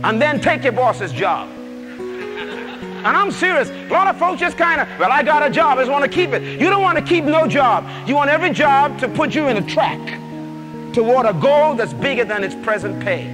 And 0.05 0.23
then 0.23 0.41
take 0.41 0.63
your 0.63 0.73
boss's 0.73 1.13
job. 1.13 1.49
And 1.49 3.17
I'm 3.17 3.33
serious. 3.33 3.69
A 3.69 3.89
lot 3.89 4.07
of 4.07 4.17
folks 4.17 4.39
just 4.39 4.57
kind 4.57 4.81
of, 4.81 4.89
well, 4.97 5.11
I 5.11 5.25
got 5.25 5.45
a 5.45 5.51
job. 5.51 5.79
I 5.79 5.81
just 5.83 5.91
want 5.91 6.05
to 6.05 6.11
keep 6.11 6.31
it. 6.31 6.61
You 6.61 6.71
don't 6.71 6.83
want 6.83 6.99
to 6.99 7.05
keep 7.05 7.25
no 7.25 7.49
job. 7.49 7.85
You 8.09 8.15
want 8.15 8.31
every 8.31 8.51
job 8.51 9.01
to 9.01 9.09
put 9.09 9.35
you 9.35 9.49
in 9.49 9.57
a 9.57 9.63
track 9.63 9.99
toward 10.95 11.27
a 11.27 11.33
goal 11.33 11.75
that's 11.75 11.93
bigger 11.95 12.25
than 12.25 12.45
its 12.45 12.55
present 12.55 13.03
pay. 13.03 13.25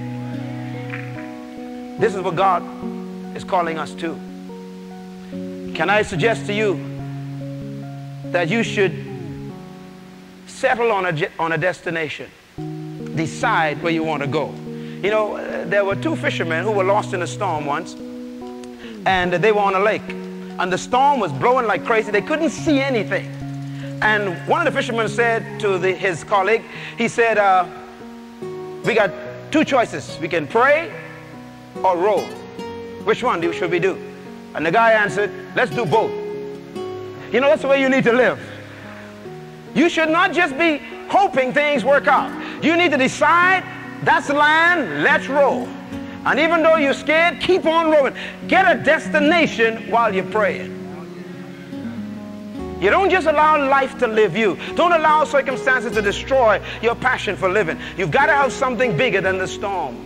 This 1.99 2.15
is 2.15 2.21
what 2.21 2.35
God 2.35 2.63
is 3.35 3.43
calling 3.43 3.77
us 3.77 3.93
to. 3.95 4.17
Can 5.75 5.89
I 5.89 6.01
suggest 6.01 6.47
to 6.47 6.53
you 6.53 6.79
that 8.31 8.49
you 8.49 8.63
should 8.63 9.08
settle 10.59 10.91
on 10.91 11.05
a, 11.05 11.29
on 11.39 11.53
a 11.53 11.57
destination, 11.57 12.29
decide 13.15 13.81
where 13.81 13.93
you 13.93 14.03
want 14.03 14.21
to 14.21 14.27
go? 14.27 14.53
You 15.01 15.09
know, 15.09 15.37
uh, 15.37 15.63
there 15.63 15.85
were 15.85 15.95
two 15.95 16.17
fishermen 16.17 16.65
who 16.65 16.71
were 16.71 16.83
lost 16.83 17.13
in 17.13 17.21
a 17.21 17.27
storm 17.27 17.65
once, 17.65 17.95
and 19.05 19.31
they 19.33 19.53
were 19.53 19.61
on 19.61 19.75
a 19.75 19.79
lake. 19.79 20.03
And 20.59 20.69
the 20.69 20.77
storm 20.77 21.21
was 21.21 21.31
blowing 21.31 21.65
like 21.65 21.85
crazy. 21.85 22.11
They 22.11 22.21
couldn't 22.21 22.49
see 22.49 22.81
anything. 22.81 23.27
And 24.01 24.35
one 24.49 24.59
of 24.59 24.73
the 24.73 24.77
fishermen 24.77 25.07
said 25.07 25.61
to 25.61 25.77
the, 25.77 25.93
his 25.93 26.25
colleague, 26.25 26.63
he 26.97 27.07
said, 27.07 27.37
uh, 27.37 27.65
we 28.83 28.93
got 28.93 29.11
two 29.51 29.63
choices. 29.63 30.17
We 30.19 30.27
can 30.27 30.45
pray 30.45 30.91
or 31.85 31.95
row. 31.95 32.19
Which 33.05 33.23
one 33.23 33.41
should 33.53 33.71
we 33.71 33.79
do? 33.79 33.97
And 34.55 34.65
the 34.65 34.71
guy 34.71 34.91
answered, 34.91 35.31
let's 35.55 35.71
do 35.71 35.85
both. 35.85 36.11
You 37.31 37.39
know, 37.39 37.47
that's 37.47 37.61
the 37.61 37.69
way 37.69 37.81
you 37.81 37.87
need 37.87 38.03
to 38.03 38.13
live. 38.13 38.37
You 39.75 39.89
should 39.89 40.09
not 40.09 40.33
just 40.33 40.57
be 40.57 40.77
hoping 41.09 41.53
things 41.53 41.83
work 41.83 42.07
out. 42.07 42.63
You 42.63 42.75
need 42.75 42.91
to 42.91 42.97
decide, 42.97 43.63
that's 44.03 44.27
the 44.27 44.33
land, 44.33 45.03
let's 45.03 45.27
roll. 45.27 45.67
And 46.25 46.39
even 46.39 46.63
though 46.63 46.75
you're 46.75 46.93
scared, 46.93 47.39
keep 47.39 47.65
on 47.65 47.91
rolling. 47.91 48.15
Get 48.47 48.65
a 48.69 48.83
destination 48.83 49.89
while 49.89 50.13
you're 50.13 50.25
praying. 50.25 50.75
You 52.81 52.89
don't 52.89 53.09
just 53.09 53.27
allow 53.27 53.67
life 53.69 53.97
to 53.99 54.07
live 54.07 54.37
you. 54.37 54.57
Don't 54.75 54.93
allow 54.93 55.25
circumstances 55.25 55.91
to 55.93 56.01
destroy 56.01 56.61
your 56.81 56.95
passion 56.95 57.35
for 57.35 57.49
living. 57.49 57.77
You've 57.97 58.11
got 58.11 58.27
to 58.27 58.33
have 58.33 58.53
something 58.53 58.95
bigger 58.95 59.19
than 59.19 59.37
the 59.37 59.47
storm. 59.47 60.05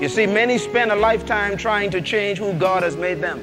You 0.00 0.08
see, 0.08 0.26
many 0.26 0.58
spend 0.58 0.92
a 0.92 0.96
lifetime 0.96 1.56
trying 1.56 1.90
to 1.90 2.00
change 2.00 2.38
who 2.38 2.52
God 2.52 2.84
has 2.84 2.96
made 2.96 3.20
them 3.20 3.42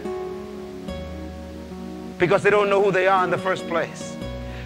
because 2.17 2.43
they 2.43 2.49
don't 2.49 2.69
know 2.69 2.81
who 2.81 2.91
they 2.91 3.07
are 3.07 3.25
in 3.25 3.29
the 3.29 3.37
first 3.37 3.67
place. 3.67 4.14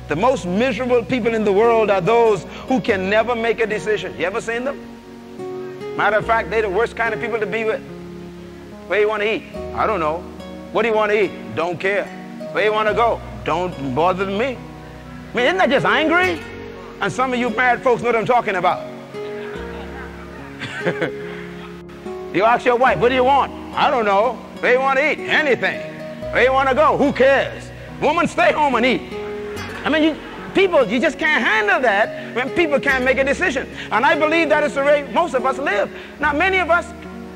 The 0.10 0.16
most 0.16 0.48
miserable 0.48 1.06
people 1.06 1.36
in 1.36 1.44
the 1.44 1.52
world 1.52 1.92
are 1.92 2.02
those 2.02 2.44
who 2.68 2.82
can 2.82 3.12
never 3.12 3.36
make 3.36 3.60
a 3.60 3.68
decision. 3.68 4.18
You 4.18 4.26
ever 4.26 4.42
seen 4.42 4.64
them? 4.64 5.96
Matter 5.96 6.18
of 6.18 6.26
fact, 6.26 6.50
they're 6.50 6.64
the 6.64 6.70
worst 6.70 6.96
kind 6.96 7.14
of 7.14 7.22
people 7.22 7.40
to 7.40 7.46
be 7.46 7.64
with 7.64 7.80
Where 8.88 9.02
you 9.02 9.08
want 9.08 9.22
to 9.22 9.36
eat? 9.36 9.44
I 9.76 9.86
don't 9.86 10.00
know. 10.00 10.22
What 10.72 10.82
do 10.82 10.88
you 10.88 10.96
want 10.96 11.12
to 11.12 11.26
eat? 11.26 11.56
Don't 11.56 11.80
care. 11.80 12.06
Where 12.54 12.66
you 12.66 12.72
want 12.72 12.88
to 12.88 12.96
go? 12.96 13.22
Don't 13.44 13.94
bother 13.94 14.26
me. 14.26 14.58
I 14.58 15.36
mean, 15.36 15.46
isn't 15.46 15.58
that 15.58 15.70
just 15.70 15.86
angry? 15.86 16.42
And 17.02 17.14
some 17.14 17.32
of 17.32 17.38
you 17.38 17.52
married 17.52 17.84
folks 17.84 18.02
know 18.02 18.08
what 18.08 18.16
I'm 18.16 18.26
talking 18.26 18.56
about. 18.56 18.84
you 22.34 22.44
ask 22.44 22.66
your 22.66 22.78
wife, 22.78 22.98
what 22.98 23.10
do 23.10 23.16
you 23.16 23.26
want? 23.26 23.52
I 23.76 23.92
don't 23.92 24.06
know. 24.06 24.34
Where 24.60 24.74
you 24.74 24.80
want 24.80 24.98
to 24.98 25.12
eat? 25.12 25.20
Anything. 25.20 25.82
Where 26.34 26.46
you 26.46 26.52
want 26.52 26.68
to 26.68 26.74
go? 26.74 26.98
Who 26.98 27.14
cares? 27.14 27.70
Woman, 28.02 28.28
stay 28.28 28.54
home 28.54 28.74
and 28.74 28.86
eat. 28.88 29.20
I 29.84 29.90
mean, 29.90 30.04
you, 30.04 30.18
people, 30.54 30.86
you 30.86 31.00
just 31.00 31.18
can't 31.18 31.44
handle 31.44 31.80
that 31.82 32.36
when 32.36 32.50
people 32.52 32.80
can't 32.80 33.04
make 33.04 33.18
a 33.18 33.24
decision. 33.24 33.68
And 33.92 34.06
I 34.06 34.18
believe 34.18 34.50
that 34.50 34.64
is 34.64 34.76
the 34.76 34.84
way 34.84 35.10
most 35.14 35.34
of 35.34 35.46
us 35.46 35.58
live. 35.58 35.92
Now, 36.20 36.34
many 36.34 36.58
of 36.58 36.70
us, 36.70 36.86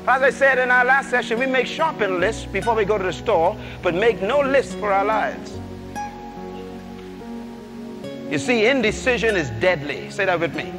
as 0.06 0.22
I 0.22 0.30
said 0.30 0.58
in 0.58 0.70
our 0.70 0.84
last 0.84 1.10
session, 1.10 1.38
we 1.38 1.46
make 1.46 1.66
shopping 1.66 2.20
lists 2.20 2.46
before 2.46 2.74
we 2.74 2.84
go 2.84 2.98
to 2.98 3.04
the 3.04 3.12
store, 3.12 3.56
but 3.82 3.94
make 3.94 4.20
no 4.20 4.40
list 4.40 4.76
for 4.76 4.92
our 4.92 5.04
lives. 5.04 5.58
You 8.30 8.38
see, 8.38 8.66
indecision 8.66 9.36
is 9.36 9.50
deadly. 9.60 10.10
Say 10.10 10.24
that 10.24 10.40
with 10.40 10.54
me. 10.54 10.72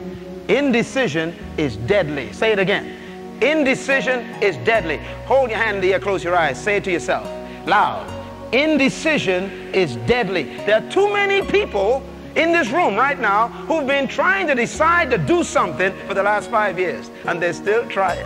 Indecision 0.48 1.36
is 1.58 1.78
deadly. 1.78 2.32
Say 2.34 2.52
it 2.52 2.60
again. 2.60 3.42
Indecision 3.42 4.22
is 4.42 4.58
deadly. 4.58 4.98
Hold 5.26 5.50
your 5.50 5.60
hand 5.60 5.78
in 5.78 5.82
the 5.82 5.94
air, 5.94 6.00
close 6.00 6.24
your 6.24 6.36
eyes. 6.36 6.62
Say 6.62 6.78
it 6.78 6.84
to 6.86 6.92
yourself 6.92 7.28
loud. 7.66 8.25
Indecision 8.52 9.74
is 9.74 9.96
deadly. 10.08 10.44
There 10.66 10.82
are 10.82 10.92
too 10.92 11.12
many 11.12 11.46
people 11.46 12.04
in 12.36 12.52
this 12.52 12.70
room 12.70 12.96
right 12.96 13.20
now 13.20 13.48
who've 13.48 13.88
been 13.88 14.08
trying 14.08 14.48
to 14.48 14.56
decide 14.56 15.10
to 15.12 15.18
do 15.18 15.44
something 15.44 15.94
for 16.08 16.14
the 16.14 16.24
last 16.24 16.50
five 16.50 16.78
years, 16.78 17.10
and 17.26 17.42
they're 17.42 17.54
still 17.54 17.88
trying. 17.88 18.26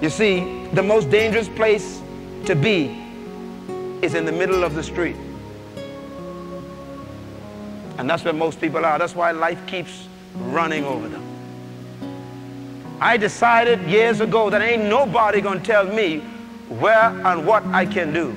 You 0.00 0.10
see, 0.10 0.66
the 0.72 0.82
most 0.82 1.10
dangerous 1.10 1.48
place 1.48 2.02
to 2.46 2.54
be 2.54 2.98
is 4.02 4.14
in 4.14 4.24
the 4.24 4.32
middle 4.32 4.64
of 4.64 4.74
the 4.74 4.82
street. 4.82 5.16
And 7.98 8.10
that's 8.10 8.24
where 8.24 8.32
most 8.34 8.60
people 8.60 8.84
are. 8.84 8.98
That's 8.98 9.14
why 9.14 9.30
life 9.30 9.64
keeps 9.66 10.08
running 10.34 10.84
over 10.84 11.08
them. 11.08 11.22
I 13.00 13.16
decided 13.16 13.80
years 13.82 14.20
ago 14.20 14.50
that 14.50 14.60
ain't 14.60 14.84
nobody 14.84 15.40
gonna 15.40 15.60
tell 15.60 15.84
me 15.84 16.22
where 16.80 17.10
and 17.26 17.46
what 17.46 17.64
I 17.66 17.86
can 17.86 18.12
do. 18.12 18.36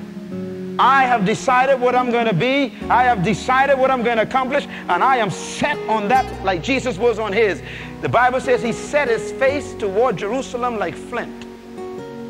I 0.77 1.03
have 1.03 1.25
decided 1.25 1.79
what 1.79 1.95
I'm 1.95 2.11
going 2.11 2.25
to 2.25 2.33
be. 2.33 2.73
I 2.89 3.03
have 3.03 3.23
decided 3.23 3.79
what 3.79 3.89
I'm 3.89 4.03
going 4.03 4.17
to 4.17 4.23
accomplish, 4.23 4.65
and 4.65 5.03
I 5.03 5.17
am 5.17 5.29
set 5.29 5.77
on 5.87 6.09
that 6.09 6.43
like 6.43 6.61
Jesus 6.61 6.97
was 6.97 7.17
on 7.17 7.31
his. 7.31 7.61
The 8.01 8.09
Bible 8.09 8.41
says 8.41 8.61
he 8.61 8.73
set 8.73 9.07
his 9.07 9.31
face 9.33 9.73
toward 9.75 10.17
Jerusalem 10.17 10.77
like 10.77 10.95
flint. 10.95 11.45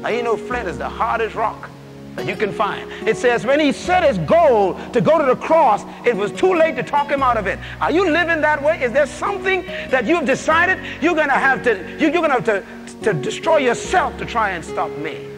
Now, 0.01 0.09
you 0.09 0.21
know, 0.21 0.37
flint 0.37 0.67
is 0.67 0.77
the 0.77 0.87
hardest 0.87 1.35
rock 1.35 1.69
that 2.15 2.27
you 2.27 2.35
can 2.35 2.51
find. 2.51 2.89
It 3.07 3.17
says 3.17 3.45
when 3.45 3.59
he 3.59 3.71
set 3.71 4.03
his 4.03 4.19
goal 4.19 4.79
to 4.91 5.01
go 5.01 5.17
to 5.17 5.25
the 5.25 5.35
cross, 5.35 5.83
it 6.05 6.15
was 6.15 6.31
too 6.31 6.53
late 6.53 6.75
to 6.75 6.83
talk 6.83 7.09
him 7.09 7.23
out 7.23 7.37
of 7.37 7.47
it. 7.47 7.57
Are 7.81 7.91
you 7.91 8.09
living 8.09 8.41
that 8.41 8.61
way? 8.61 8.81
Is 8.81 8.91
there 8.91 9.07
something 9.07 9.65
that 9.89 10.05
you've 10.05 10.25
decided 10.25 10.77
you're 11.01 11.15
going 11.15 11.29
to 11.29 11.33
have 11.33 11.63
to, 11.63 11.97
you're 11.99 12.11
going 12.11 12.29
to 12.29 12.39
have 12.39 12.45
to, 12.45 13.03
to 13.03 13.13
destroy 13.13 13.57
yourself 13.57 14.17
to 14.19 14.25
try 14.25 14.51
and 14.51 14.63
stop 14.63 14.91
me? 14.97 15.34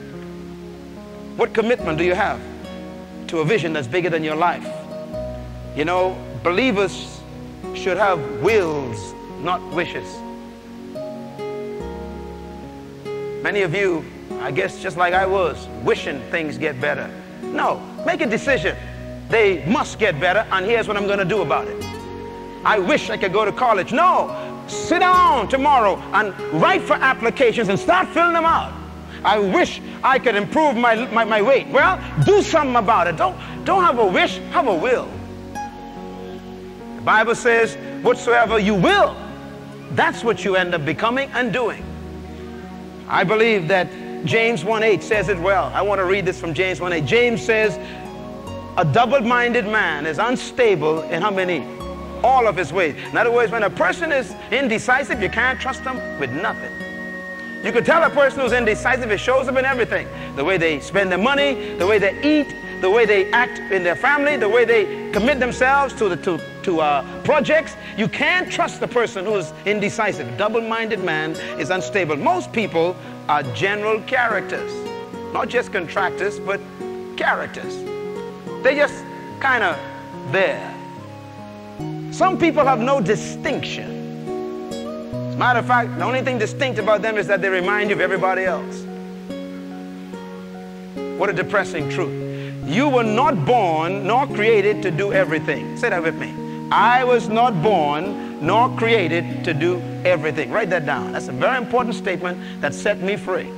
What 1.37 1.53
commitment 1.53 1.97
do 1.97 2.03
you 2.03 2.15
have? 2.15 2.41
to 3.27 3.39
a 3.39 3.45
vision 3.45 3.73
that's 3.73 3.87
bigger 3.87 4.09
than 4.09 4.23
your 4.23 4.35
life. 4.35 4.67
You 5.75 5.85
know, 5.85 6.17
believers 6.43 7.21
should 7.75 7.97
have 7.97 8.19
wills, 8.41 9.13
not 9.41 9.61
wishes. 9.73 10.07
Many 13.43 13.61
of 13.61 13.75
you, 13.75 14.03
I 14.39 14.51
guess 14.51 14.81
just 14.81 14.97
like 14.97 15.13
I 15.13 15.25
was, 15.25 15.67
wishing 15.83 16.21
things 16.31 16.57
get 16.57 16.81
better. 16.81 17.09
No, 17.41 17.79
make 18.05 18.21
a 18.21 18.25
decision. 18.25 18.75
They 19.29 19.63
must 19.65 19.99
get 19.99 20.19
better, 20.19 20.47
and 20.51 20.65
here's 20.65 20.87
what 20.87 20.97
I'm 20.97 21.05
going 21.05 21.19
to 21.19 21.25
do 21.25 21.41
about 21.41 21.67
it. 21.67 21.83
I 22.63 22.79
wish 22.79 23.09
I 23.09 23.17
could 23.17 23.33
go 23.33 23.45
to 23.45 23.51
college. 23.51 23.91
No, 23.91 24.63
sit 24.67 24.99
down 24.99 25.47
tomorrow 25.47 25.97
and 26.13 26.33
write 26.53 26.81
for 26.81 26.93
applications 26.93 27.69
and 27.69 27.77
start 27.77 28.07
filling 28.09 28.33
them 28.33 28.45
out. 28.45 28.73
I 29.23 29.39
wish 29.39 29.81
I 30.03 30.19
could 30.19 30.35
improve 30.35 30.75
my, 30.75 31.05
my, 31.07 31.23
my 31.23 31.41
weight. 31.41 31.67
Well, 31.67 31.99
do 32.25 32.41
something 32.41 32.75
about 32.75 33.07
it. 33.07 33.17
Don't, 33.17 33.37
don't 33.65 33.83
have 33.83 33.99
a 33.99 34.05
wish, 34.05 34.37
have 34.51 34.67
a 34.67 34.75
will. 34.75 35.09
The 36.95 37.01
Bible 37.01 37.35
says, 37.35 37.75
whatsoever 38.03 38.59
you 38.59 38.75
will, 38.75 39.15
that's 39.91 40.23
what 40.23 40.43
you 40.43 40.55
end 40.55 40.73
up 40.73 40.85
becoming 40.85 41.29
and 41.31 41.53
doing. 41.53 41.83
I 43.07 43.23
believe 43.23 43.67
that 43.69 43.89
James 44.25 44.63
1.8 44.63 45.01
says 45.01 45.29
it 45.29 45.37
well. 45.39 45.71
I 45.73 45.81
want 45.81 45.99
to 45.99 46.05
read 46.05 46.25
this 46.25 46.39
from 46.39 46.53
James 46.53 46.79
1.8. 46.79 47.05
James 47.05 47.41
says, 47.41 47.77
a 48.77 48.85
double-minded 48.85 49.65
man 49.65 50.05
is 50.05 50.19
unstable 50.19 51.01
in 51.03 51.21
how 51.21 51.31
many? 51.31 51.65
All 52.23 52.47
of 52.47 52.55
his 52.55 52.73
ways. 52.73 52.95
In 53.09 53.17
other 53.17 53.31
words, 53.31 53.51
when 53.51 53.63
a 53.63 53.69
person 53.69 54.11
is 54.11 54.35
indecisive, 54.51 55.21
you 55.21 55.29
can't 55.29 55.59
trust 55.59 55.83
them 55.83 56.19
with 56.19 56.31
nothing. 56.31 56.86
You 57.67 57.73
can 57.73 57.83
tell 57.83 58.01
a 58.01 58.09
person 58.09 58.39
who's 58.39 58.53
indecisive, 58.53 59.11
it 59.11 59.17
shows 59.17 59.49
up 59.49 59.57
in 59.57 59.65
everything. 59.65 60.07
The 60.37 60.45
way 60.45 60.55
they 60.55 60.79
spend 60.79 61.11
their 61.11 61.17
money, 61.17 61.75
the 61.75 61.85
way 61.85 61.99
they 61.99 62.17
eat, 62.23 62.55
the 62.79 62.89
way 62.89 63.05
they 63.05 63.29
act 63.31 63.59
in 63.73 63.83
their 63.83 63.97
family, 63.97 64.37
the 64.37 64.47
way 64.47 64.63
they 64.63 65.11
commit 65.11 65.41
themselves 65.41 65.93
to, 65.95 66.07
the, 66.07 66.15
to, 66.15 66.39
to 66.63 66.79
uh, 66.79 67.23
projects. 67.23 67.75
You 67.97 68.07
can't 68.07 68.49
trust 68.49 68.79
the 68.79 68.87
person 68.87 69.25
who's 69.25 69.51
indecisive. 69.65 70.37
Double-minded 70.37 71.03
man 71.03 71.31
is 71.59 71.69
unstable. 71.69 72.15
Most 72.15 72.53
people 72.53 72.95
are 73.27 73.43
general 73.51 73.99
characters, 74.03 74.71
not 75.33 75.49
just 75.49 75.73
contractors, 75.73 76.39
but 76.39 76.61
characters. 77.17 77.83
They're 78.63 78.75
just 78.75 79.03
kind 79.41 79.61
of 79.61 79.77
there. 80.31 80.73
Some 82.13 82.37
people 82.39 82.63
have 82.63 82.79
no 82.79 83.01
distinction. 83.01 84.06
Matter 85.37 85.59
of 85.59 85.67
fact, 85.67 85.95
the 85.99 86.03
only 86.03 86.23
thing 86.23 86.39
distinct 86.39 86.79
about 86.79 87.03
them 87.03 87.15
is 87.15 87.27
that 87.27 87.43
they 87.43 87.49
remind 87.49 87.91
you 87.91 87.95
of 87.95 88.01
everybody 88.01 88.43
else. 88.43 88.83
What 91.19 91.29
a 91.29 91.33
depressing 91.33 91.89
truth. 91.89 92.65
You 92.65 92.89
were 92.89 93.03
not 93.03 93.45
born 93.45 94.07
nor 94.07 94.25
created 94.25 94.81
to 94.81 94.89
do 94.89 95.13
everything. 95.13 95.77
Say 95.77 95.89
that 95.89 96.01
with 96.01 96.15
me. 96.15 96.33
I 96.71 97.03
was 97.03 97.29
not 97.29 97.61
born 97.61 98.43
nor 98.43 98.75
created 98.77 99.43
to 99.43 99.53
do 99.53 99.79
everything. 100.03 100.51
Write 100.51 100.71
that 100.71 100.87
down. 100.87 101.11
That's 101.11 101.27
a 101.27 101.33
very 101.33 101.57
important 101.57 101.93
statement 101.93 102.39
that 102.61 102.73
set 102.73 102.99
me 103.01 103.15
free. 103.15 103.51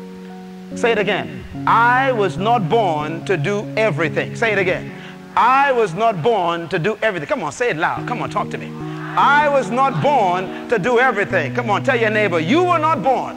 Say 0.75 0.91
it 0.91 0.99
again. 0.99 1.45
I 1.65 2.11
was 2.11 2.37
not 2.37 2.67
born 2.67 3.23
to 3.23 3.37
do 3.37 3.61
everything. 3.77 4.35
Say 4.35 4.51
it 4.51 4.59
again. 4.59 4.91
I 5.35 5.71
was 5.71 5.93
not 5.93 6.21
born 6.21 6.67
to 6.69 6.77
do 6.77 6.97
everything. 7.01 7.27
Come 7.27 7.41
on, 7.41 7.53
say 7.53 7.69
it 7.69 7.77
loud. 7.77 8.05
Come 8.05 8.21
on, 8.21 8.29
talk 8.29 8.49
to 8.49 8.57
me. 8.57 8.88
I 9.17 9.49
was 9.49 9.71
not 9.71 10.01
born 10.03 10.69
to 10.69 10.77
do 10.77 10.99
everything. 10.99 11.55
Come 11.55 11.69
on, 11.69 11.83
tell 11.83 11.99
your 11.99 12.09
neighbor, 12.09 12.39
you 12.39 12.63
were 12.63 12.79
not 12.79 13.01
born 13.01 13.35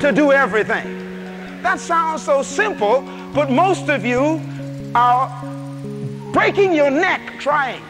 to 0.00 0.12
do 0.12 0.32
everything. 0.32 1.62
That 1.62 1.80
sounds 1.80 2.22
so 2.22 2.42
simple, 2.42 3.02
but 3.34 3.50
most 3.50 3.88
of 3.88 4.04
you 4.04 4.40
are 4.94 5.28
breaking 6.32 6.74
your 6.74 6.90
neck 6.90 7.40
trying. 7.40 7.82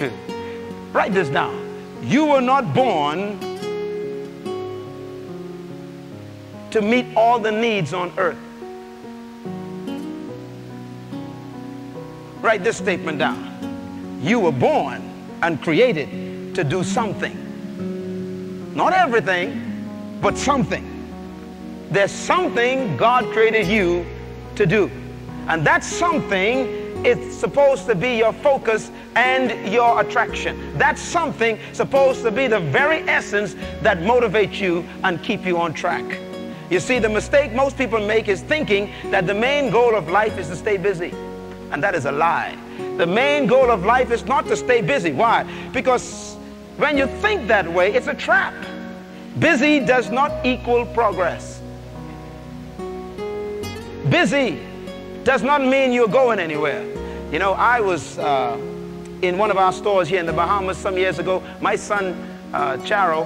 Write 0.92 1.14
this 1.14 1.28
down. 1.28 1.68
You 2.02 2.26
were 2.26 2.40
not 2.40 2.74
born 2.74 3.38
to 6.70 6.82
meet 6.82 7.06
all 7.16 7.38
the 7.38 7.50
needs 7.50 7.92
on 7.92 8.12
earth. 8.16 8.38
Write 12.42 12.64
this 12.64 12.78
statement 12.78 13.18
down. 13.18 14.18
You 14.22 14.40
were 14.40 14.52
born 14.52 15.02
and 15.42 15.60
created 15.62 16.54
to 16.54 16.64
do 16.64 16.82
something. 16.82 18.74
Not 18.74 18.92
everything, 18.92 20.18
but 20.22 20.38
something. 20.38 20.86
There's 21.90 22.12
something 22.12 22.96
God 22.96 23.24
created 23.32 23.66
you 23.66 24.06
to 24.56 24.64
do. 24.64 24.90
And 25.48 25.66
that 25.66 25.84
something 25.84 27.04
is 27.04 27.38
supposed 27.38 27.86
to 27.86 27.94
be 27.94 28.16
your 28.16 28.32
focus 28.32 28.90
and 29.16 29.72
your 29.72 30.00
attraction. 30.00 30.78
That's 30.78 31.00
something 31.00 31.58
supposed 31.72 32.22
to 32.22 32.30
be 32.30 32.46
the 32.46 32.60
very 32.60 33.00
essence 33.08 33.54
that 33.82 33.98
motivates 33.98 34.60
you 34.60 34.84
and 35.04 35.22
keep 35.22 35.44
you 35.44 35.58
on 35.58 35.74
track. 35.74 36.04
You 36.70 36.78
see, 36.78 36.98
the 36.98 37.08
mistake 37.08 37.52
most 37.52 37.76
people 37.76 38.06
make 38.06 38.28
is 38.28 38.42
thinking 38.42 38.92
that 39.10 39.26
the 39.26 39.34
main 39.34 39.70
goal 39.70 39.94
of 39.94 40.08
life 40.08 40.38
is 40.38 40.48
to 40.48 40.56
stay 40.56 40.76
busy. 40.76 41.12
And 41.72 41.82
that 41.82 41.94
is 41.94 42.04
a 42.04 42.12
lie. 42.12 42.56
The 42.96 43.06
main 43.06 43.46
goal 43.46 43.70
of 43.70 43.84
life 43.84 44.10
is 44.10 44.24
not 44.24 44.46
to 44.46 44.56
stay 44.56 44.80
busy. 44.80 45.12
Why? 45.12 45.44
Because 45.72 46.36
when 46.76 46.96
you 46.96 47.06
think 47.06 47.46
that 47.48 47.70
way, 47.70 47.92
it's 47.92 48.06
a 48.06 48.14
trap. 48.14 48.54
Busy 49.38 49.80
does 49.80 50.10
not 50.10 50.44
equal 50.44 50.86
progress. 50.86 51.60
Busy 54.08 54.58
does 55.24 55.42
not 55.42 55.60
mean 55.60 55.92
you're 55.92 56.08
going 56.08 56.40
anywhere. 56.40 56.84
You 57.30 57.38
know, 57.38 57.52
I 57.52 57.80
was 57.80 58.18
uh, 58.18 58.56
in 59.22 59.38
one 59.38 59.50
of 59.50 59.56
our 59.56 59.72
stores 59.72 60.08
here 60.08 60.18
in 60.18 60.26
the 60.26 60.32
Bahamas 60.32 60.76
some 60.76 60.96
years 60.96 61.18
ago. 61.18 61.42
My 61.60 61.76
son 61.76 62.14
uh, 62.52 62.76
Chairo, 62.78 63.22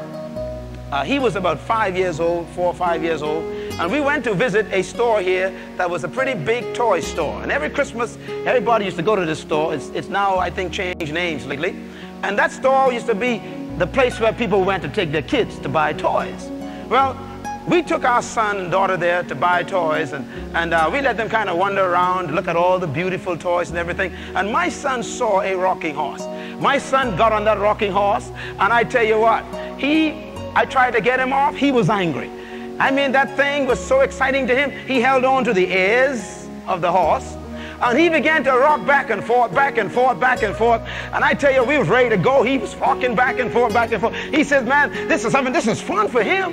uh, 0.90 1.04
he 1.04 1.18
was 1.18 1.36
about 1.36 1.58
five 1.58 1.96
years 1.96 2.20
old, 2.20 2.48
four 2.50 2.66
or 2.66 2.74
five 2.74 3.02
years 3.02 3.22
old, 3.22 3.44
and 3.80 3.90
we 3.90 4.00
went 4.00 4.22
to 4.22 4.34
visit 4.34 4.66
a 4.72 4.82
store 4.82 5.20
here 5.20 5.52
that 5.76 5.90
was 5.90 6.04
a 6.04 6.08
pretty 6.08 6.34
big 6.34 6.74
toy 6.74 7.00
store. 7.00 7.42
And 7.42 7.50
every 7.50 7.68
Christmas, 7.68 8.16
everybody 8.46 8.84
used 8.84 8.96
to 8.98 9.02
go 9.02 9.16
to 9.16 9.24
this 9.26 9.40
store. 9.40 9.74
It's, 9.74 9.88
it's 9.88 10.08
now, 10.08 10.38
I 10.38 10.48
think, 10.48 10.72
changed 10.72 11.12
names 11.12 11.44
lately. 11.44 11.74
And 12.22 12.38
that 12.38 12.52
store 12.52 12.92
used 12.92 13.06
to 13.06 13.16
be 13.16 13.42
the 13.78 13.86
place 13.88 14.20
where 14.20 14.32
people 14.32 14.62
went 14.62 14.84
to 14.84 14.88
take 14.88 15.10
their 15.10 15.22
kids 15.22 15.58
to 15.58 15.68
buy 15.68 15.92
toys. 15.92 16.50
Well, 16.88 17.18
we 17.66 17.82
took 17.82 18.04
our 18.04 18.22
son 18.22 18.58
and 18.58 18.70
daughter 18.70 18.96
there 18.96 19.24
to 19.24 19.34
buy 19.34 19.64
toys 19.64 20.12
and, 20.12 20.24
and 20.54 20.72
uh, 20.72 20.88
we 20.92 21.00
let 21.00 21.16
them 21.16 21.28
kind 21.28 21.48
of 21.48 21.56
wander 21.56 21.82
around, 21.82 22.32
look 22.32 22.46
at 22.46 22.54
all 22.54 22.78
the 22.78 22.86
beautiful 22.86 23.36
toys 23.36 23.70
and 23.70 23.78
everything. 23.78 24.12
And 24.36 24.52
my 24.52 24.68
son 24.68 25.02
saw 25.02 25.40
a 25.40 25.54
rocking 25.56 25.94
horse. 25.94 26.24
My 26.60 26.78
son 26.78 27.16
got 27.16 27.32
on 27.32 27.42
that 27.44 27.58
rocking 27.58 27.90
horse 27.90 28.30
and 28.60 28.72
I 28.72 28.84
tell 28.84 29.04
you 29.04 29.18
what, 29.18 29.44
he, 29.80 30.30
I 30.54 30.64
tried 30.64 30.92
to 30.92 31.00
get 31.00 31.18
him 31.18 31.32
off, 31.32 31.56
he 31.56 31.72
was 31.72 31.90
angry. 31.90 32.30
I 32.78 32.90
mean, 32.90 33.12
that 33.12 33.36
thing 33.36 33.66
was 33.66 33.84
so 33.84 34.00
exciting 34.00 34.46
to 34.48 34.54
him, 34.54 34.70
he 34.86 35.00
held 35.00 35.24
on 35.24 35.44
to 35.44 35.52
the 35.52 35.66
ears 35.72 36.48
of 36.66 36.80
the 36.80 36.90
horse 36.90 37.36
and 37.80 37.98
he 37.98 38.08
began 38.08 38.42
to 38.44 38.52
rock 38.52 38.86
back 38.86 39.10
and 39.10 39.22
forth, 39.22 39.54
back 39.54 39.78
and 39.78 39.92
forth, 39.92 40.18
back 40.18 40.42
and 40.42 40.56
forth. 40.56 40.80
And 41.12 41.24
I 41.24 41.34
tell 41.34 41.52
you, 41.52 41.64
we 41.64 41.76
was 41.76 41.88
ready 41.88 42.08
to 42.08 42.16
go. 42.16 42.42
He 42.42 42.56
was 42.56 42.74
rocking 42.76 43.14
back 43.14 43.38
and 43.38 43.52
forth, 43.52 43.74
back 43.74 43.92
and 43.92 44.00
forth. 44.00 44.14
He 44.14 44.44
says, 44.44 44.64
man, 44.64 44.90
this 45.08 45.24
is 45.24 45.32
something, 45.32 45.52
this 45.52 45.66
is 45.66 45.82
fun 45.82 46.08
for 46.08 46.22
him. 46.22 46.52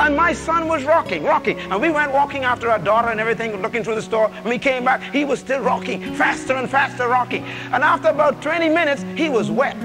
And 0.00 0.16
my 0.16 0.32
son 0.32 0.68
was 0.68 0.84
rocking, 0.84 1.24
rocking. 1.24 1.58
And 1.58 1.80
we 1.80 1.90
went 1.90 2.12
walking 2.12 2.44
after 2.44 2.70
our 2.70 2.78
daughter 2.78 3.08
and 3.08 3.20
everything, 3.20 3.60
looking 3.60 3.84
through 3.84 3.96
the 3.96 4.02
store. 4.02 4.28
When 4.28 4.50
we 4.50 4.58
came 4.58 4.84
back, 4.84 5.02
he 5.12 5.24
was 5.24 5.40
still 5.40 5.60
rocking, 5.60 6.14
faster 6.14 6.54
and 6.54 6.70
faster 6.70 7.08
rocking. 7.08 7.44
And 7.72 7.82
after 7.82 8.08
about 8.08 8.40
20 8.40 8.68
minutes, 8.68 9.04
he 9.16 9.28
was 9.28 9.50
wet, 9.50 9.76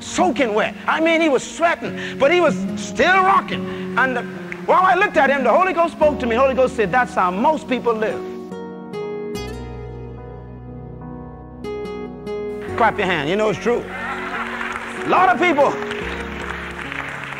soaking 0.00 0.54
wet. 0.54 0.74
I 0.86 1.00
mean, 1.00 1.20
he 1.20 1.28
was 1.28 1.42
sweating, 1.42 2.18
but 2.18 2.32
he 2.32 2.40
was 2.40 2.56
still 2.80 3.22
rocking. 3.22 3.98
And 3.98 4.16
while 4.66 4.82
I 4.82 4.94
looked 4.94 5.16
at 5.16 5.30
him, 5.30 5.44
the 5.44 5.52
Holy 5.52 5.72
Ghost 5.72 5.94
spoke 5.94 6.18
to 6.20 6.26
me. 6.26 6.34
Holy 6.34 6.54
Ghost 6.54 6.76
said, 6.76 6.92
that's 6.92 7.14
how 7.14 7.30
most 7.30 7.68
people 7.68 7.94
live. 7.94 8.20
Clap 12.76 12.98
your 12.98 13.06
hand. 13.06 13.30
You 13.30 13.36
know 13.36 13.48
it's 13.48 13.58
true. 13.58 13.78
A 13.78 15.08
lot 15.08 15.28
of 15.28 15.38
people. 15.40 15.72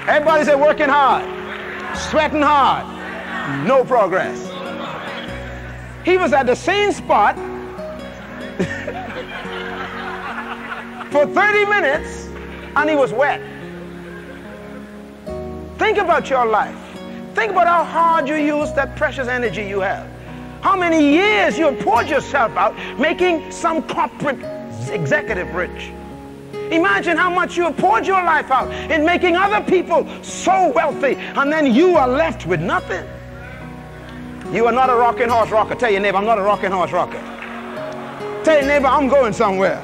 Everybody's 0.08 0.48
at 0.48 0.58
working 0.58 0.88
hard 0.88 1.36
sweating 1.96 2.42
hard, 2.42 2.86
no 3.66 3.84
progress. 3.84 4.44
He 6.04 6.16
was 6.16 6.32
at 6.32 6.46
the 6.46 6.54
same 6.54 6.92
spot 6.92 7.36
for 11.10 11.26
30 11.26 11.64
minutes 11.66 12.26
and 12.76 12.88
he 12.90 12.94
was 12.96 13.12
wet. 13.12 13.40
Think 15.78 15.98
about 15.98 16.30
your 16.30 16.46
life. 16.46 16.85
Think 17.36 17.52
about 17.52 17.66
how 17.66 17.84
hard 17.84 18.28
you 18.28 18.36
use 18.36 18.72
that 18.72 18.96
precious 18.96 19.28
energy 19.28 19.62
you 19.62 19.80
have. 19.80 20.08
How 20.62 20.74
many 20.74 21.12
years 21.12 21.58
you 21.58 21.66
have 21.66 21.78
poured 21.80 22.08
yourself 22.08 22.56
out 22.56 22.74
making 22.98 23.52
some 23.52 23.82
corporate 23.82 24.42
executive 24.88 25.54
rich. 25.54 25.90
Imagine 26.70 27.18
how 27.18 27.28
much 27.28 27.54
you 27.58 27.64
have 27.64 27.76
poured 27.76 28.06
your 28.06 28.22
life 28.24 28.50
out 28.50 28.72
in 28.90 29.04
making 29.04 29.36
other 29.36 29.64
people 29.68 30.08
so 30.22 30.72
wealthy, 30.72 31.16
and 31.16 31.52
then 31.52 31.74
you 31.74 31.96
are 31.98 32.08
left 32.08 32.46
with 32.46 32.60
nothing. 32.60 33.06
You 34.50 34.64
are 34.64 34.72
not 34.72 34.88
a 34.88 34.94
rocking 34.94 35.28
horse 35.28 35.50
rocker. 35.50 35.74
Tell 35.74 35.90
your 35.90 36.00
neighbor, 36.00 36.16
I'm 36.16 36.24
not 36.24 36.38
a 36.38 36.42
rocking 36.42 36.70
horse 36.70 36.90
rocker. 36.90 37.20
Tell 38.44 38.56
your 38.56 38.66
neighbor, 38.66 38.86
I'm 38.86 39.08
going 39.08 39.34
somewhere. 39.34 39.82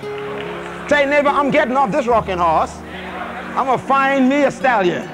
Tell 0.88 1.00
your 1.00 1.10
neighbor, 1.10 1.28
I'm 1.28 1.50
getting 1.50 1.76
off 1.76 1.92
this 1.92 2.06
rocking 2.06 2.38
horse. 2.38 2.74
I'm 3.54 3.66
going 3.66 3.78
to 3.78 3.84
find 3.84 4.26
me 4.26 4.44
a 4.44 4.50
stallion. 4.50 5.06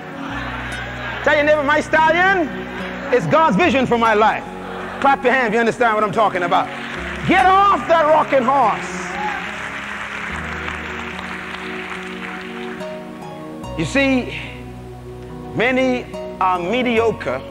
Tell 1.28 1.36
your 1.36 1.44
neighbor, 1.44 1.62
my 1.62 1.82
stallion 1.82 2.48
is 3.12 3.26
God's 3.26 3.54
vision 3.54 3.84
for 3.84 3.98
my 3.98 4.14
life. 4.14 4.42
Clap 5.02 5.22
your 5.22 5.34
hands 5.34 5.48
if 5.48 5.52
you 5.52 5.60
understand 5.60 5.94
what 5.94 6.02
I'm 6.02 6.10
talking 6.10 6.44
about. 6.44 6.66
Get 7.28 7.44
off 7.44 7.86
that 7.86 8.06
rocking 8.06 8.44
horse. 8.44 8.88
You 13.78 13.84
see, 13.84 14.40
many 15.54 16.10
are 16.40 16.58
mediocre 16.58 17.42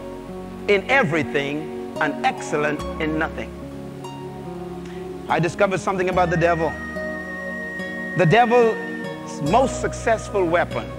in 0.67 0.83
everything 0.89 1.95
and 2.01 2.25
excellent 2.25 2.81
in 2.99 3.19
nothing. 3.19 3.51
I 5.29 5.39
discovered 5.39 5.81
something 5.81 6.09
about 6.09 6.31
the 6.31 6.37
devil. 6.37 6.71
The 8.17 8.25
devil's 8.25 9.43
most 9.43 9.81
successful 9.81 10.43
weapon 10.45 10.89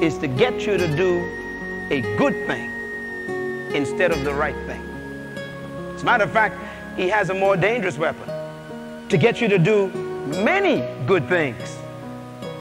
is 0.00 0.16
to 0.16 0.26
get 0.26 0.66
you 0.66 0.78
to 0.78 0.96
do 0.96 1.45
a 1.90 2.00
good 2.16 2.46
thing 2.46 2.70
instead 3.74 4.10
of 4.10 4.24
the 4.24 4.32
right 4.32 4.56
thing. 4.66 4.82
As 5.94 6.02
a 6.02 6.04
matter 6.04 6.24
of 6.24 6.30
fact, 6.30 6.56
he 6.96 7.08
has 7.08 7.30
a 7.30 7.34
more 7.34 7.56
dangerous 7.56 7.98
weapon 7.98 8.28
to 9.08 9.16
get 9.16 9.40
you 9.40 9.48
to 9.48 9.58
do 9.58 9.88
many 10.42 10.84
good 11.06 11.28
things 11.28 11.76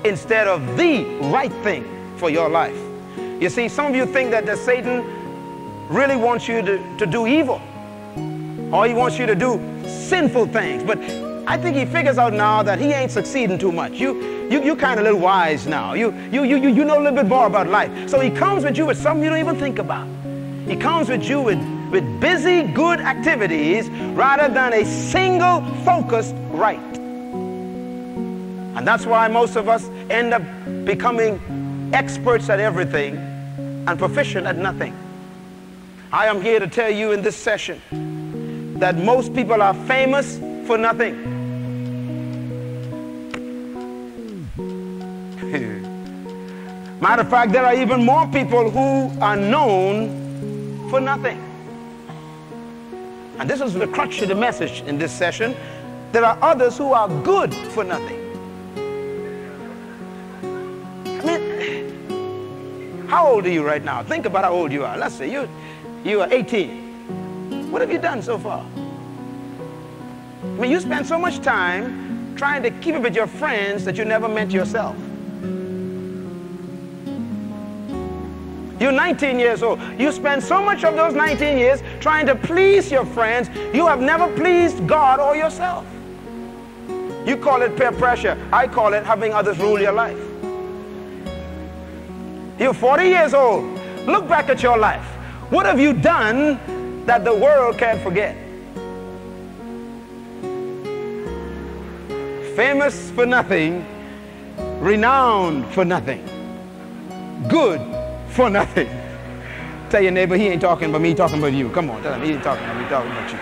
instead 0.03 0.47
of 0.47 0.77
the 0.77 1.03
right 1.33 1.51
thing 1.63 1.85
for 2.17 2.29
your 2.29 2.49
life. 2.49 2.77
You 3.39 3.49
see, 3.49 3.67
some 3.67 3.87
of 3.87 3.95
you 3.95 4.05
think 4.05 4.31
that 4.31 4.45
the 4.45 4.55
Satan 4.55 5.03
really 5.89 6.15
wants 6.15 6.47
you 6.47 6.61
to, 6.61 6.97
to 6.97 7.05
do 7.05 7.27
evil, 7.27 7.61
or 8.71 8.87
he 8.87 8.93
wants 8.93 9.17
you 9.17 9.25
to 9.25 9.35
do 9.35 9.59
sinful 9.85 10.47
things. 10.47 10.83
But 10.83 10.99
I 11.47 11.57
think 11.57 11.75
he 11.75 11.85
figures 11.85 12.17
out 12.17 12.33
now 12.33 12.63
that 12.63 12.79
he 12.79 12.91
ain't 12.91 13.11
succeeding 13.11 13.57
too 13.57 13.71
much. 13.71 13.93
You, 13.93 14.34
you, 14.49 14.63
you 14.63 14.75
kind 14.75 14.99
of 14.99 15.05
a 15.05 15.09
little 15.09 15.19
wise 15.19 15.65
now. 15.67 15.93
You, 15.93 16.13
you, 16.31 16.43
you, 16.43 16.57
you 16.57 16.85
know 16.85 16.97
a 16.97 17.01
little 17.01 17.15
bit 17.15 17.27
more 17.27 17.47
about 17.47 17.67
life. 17.67 18.09
So 18.09 18.19
he 18.19 18.29
comes 18.29 18.63
with 18.63 18.77
you 18.77 18.85
with 18.85 18.97
something 18.97 19.23
you 19.23 19.29
don't 19.29 19.39
even 19.39 19.57
think 19.57 19.79
about. 19.79 20.07
He 20.67 20.75
comes 20.75 21.09
with 21.09 21.23
you 21.23 21.41
with, 21.41 21.59
with 21.91 22.03
busy, 22.19 22.63
good 22.63 22.99
activities 22.99 23.89
rather 24.15 24.53
than 24.53 24.73
a 24.73 24.85
single 24.85 25.61
focused 25.83 26.35
right. 26.49 26.79
And 28.75 28.87
that's 28.87 29.05
why 29.05 29.27
most 29.27 29.55
of 29.55 29.69
us 29.69 29.87
end 30.09 30.33
up 30.33 30.41
becoming 30.85 31.39
experts 31.93 32.49
at 32.49 32.59
everything 32.59 33.15
and 33.87 33.97
proficient 33.97 34.47
at 34.47 34.57
nothing. 34.57 34.93
I 36.11 36.27
am 36.27 36.41
here 36.41 36.59
to 36.59 36.67
tell 36.67 36.89
you 36.89 37.11
in 37.11 37.21
this 37.21 37.35
session 37.35 37.81
that 38.79 38.97
most 38.97 39.33
people 39.33 39.61
are 39.61 39.73
famous 39.73 40.37
for 40.67 40.77
nothing. 40.77 41.34
Matter 47.01 47.23
of 47.23 47.29
fact, 47.29 47.51
there 47.51 47.65
are 47.65 47.75
even 47.75 48.03
more 48.03 48.25
people 48.27 48.69
who 48.69 49.11
are 49.21 49.35
known 49.35 50.89
for 50.89 51.01
nothing. 51.01 51.41
And 53.37 53.49
this 53.49 53.59
is 53.59 53.73
the 53.73 53.87
crux 53.87 54.21
of 54.21 54.29
the 54.29 54.35
message 54.35 54.81
in 54.81 54.97
this 54.97 55.11
session. 55.11 55.55
There 56.13 56.23
are 56.23 56.37
others 56.41 56.77
who 56.77 56.93
are 56.93 57.09
good 57.23 57.53
for 57.53 57.83
nothing. 57.83 58.21
I 61.05 61.25
mean, 61.25 63.07
how 63.09 63.27
old 63.27 63.45
are 63.45 63.49
you 63.49 63.65
right 63.65 63.83
now? 63.83 64.01
Think 64.03 64.25
about 64.25 64.45
how 64.45 64.53
old 64.53 64.71
you 64.71 64.85
are. 64.85 64.97
Let's 64.97 65.15
say 65.15 65.29
you, 65.29 65.49
you 66.05 66.21
are 66.21 66.31
18. 66.31 67.71
What 67.71 67.81
have 67.81 67.91
you 67.91 67.99
done 67.99 68.21
so 68.21 68.37
far? 68.37 68.65
I 70.43 70.47
mean, 70.57 70.71
you 70.71 70.79
spend 70.79 71.05
so 71.05 71.19
much 71.19 71.41
time 71.41 72.35
trying 72.37 72.63
to 72.63 72.71
keep 72.71 72.95
up 72.95 73.01
with 73.01 73.15
your 73.15 73.27
friends 73.27 73.83
that 73.83 73.97
you 73.97 74.05
never 74.05 74.29
met 74.29 74.51
yourself. 74.51 74.95
You're 78.85 78.91
19 78.91 79.39
years 79.39 79.63
old. 79.63 79.79
You 79.97 80.11
spend 80.11 80.43
so 80.43 80.63
much 80.63 80.83
of 80.83 80.95
those 80.95 81.15
19 81.15 81.57
years 81.57 81.81
trying 81.99 82.27
to 82.27 82.35
please 82.35 82.91
your 82.91 83.03
friends, 83.03 83.49
you 83.73 83.87
have 83.87 83.99
never 83.99 84.31
pleased 84.35 84.85
God 84.85 85.19
or 85.19 85.35
yourself. 85.35 85.87
You 87.25 87.35
call 87.35 87.63
it 87.63 87.75
peer 87.75 87.91
pressure. 87.91 88.37
I 88.53 88.67
call 88.67 88.93
it 88.93 89.03
having 89.03 89.33
others 89.33 89.57
rule 89.57 89.81
your 89.81 89.91
life. 89.91 90.19
You're 92.59 92.75
40 92.75 93.05
years 93.05 93.33
old. 93.33 93.63
Look 94.05 94.27
back 94.27 94.49
at 94.49 94.61
your 94.61 94.77
life. 94.77 95.07
What 95.49 95.65
have 95.65 95.79
you 95.79 95.91
done 95.91 96.59
that 97.07 97.25
the 97.25 97.33
world 97.33 97.79
can't 97.79 97.99
forget? 98.01 98.37
Famous 102.55 103.09
for 103.09 103.25
nothing, 103.25 103.83
renowned 104.79 105.65
for 105.73 105.83
nothing, 105.83 106.23
good 107.49 107.94
for 108.35 108.49
nothing. 108.49 108.89
Tell 109.89 110.01
your 110.01 110.11
neighbor 110.11 110.35
he 110.35 110.47
ain't 110.47 110.61
talking 110.61 110.89
about 110.89 111.01
me, 111.01 111.13
talking 111.13 111.39
about 111.39 111.53
you. 111.53 111.69
Come 111.69 111.89
on, 111.89 112.03
tell 112.03 112.13
him 112.13 112.21
he 112.21 112.33
ain't 112.33 112.43
talking 112.43 112.65
about 112.65 112.77
me, 112.77 112.83
talking 112.89 113.11
about 113.11 113.31
you. 113.31 113.39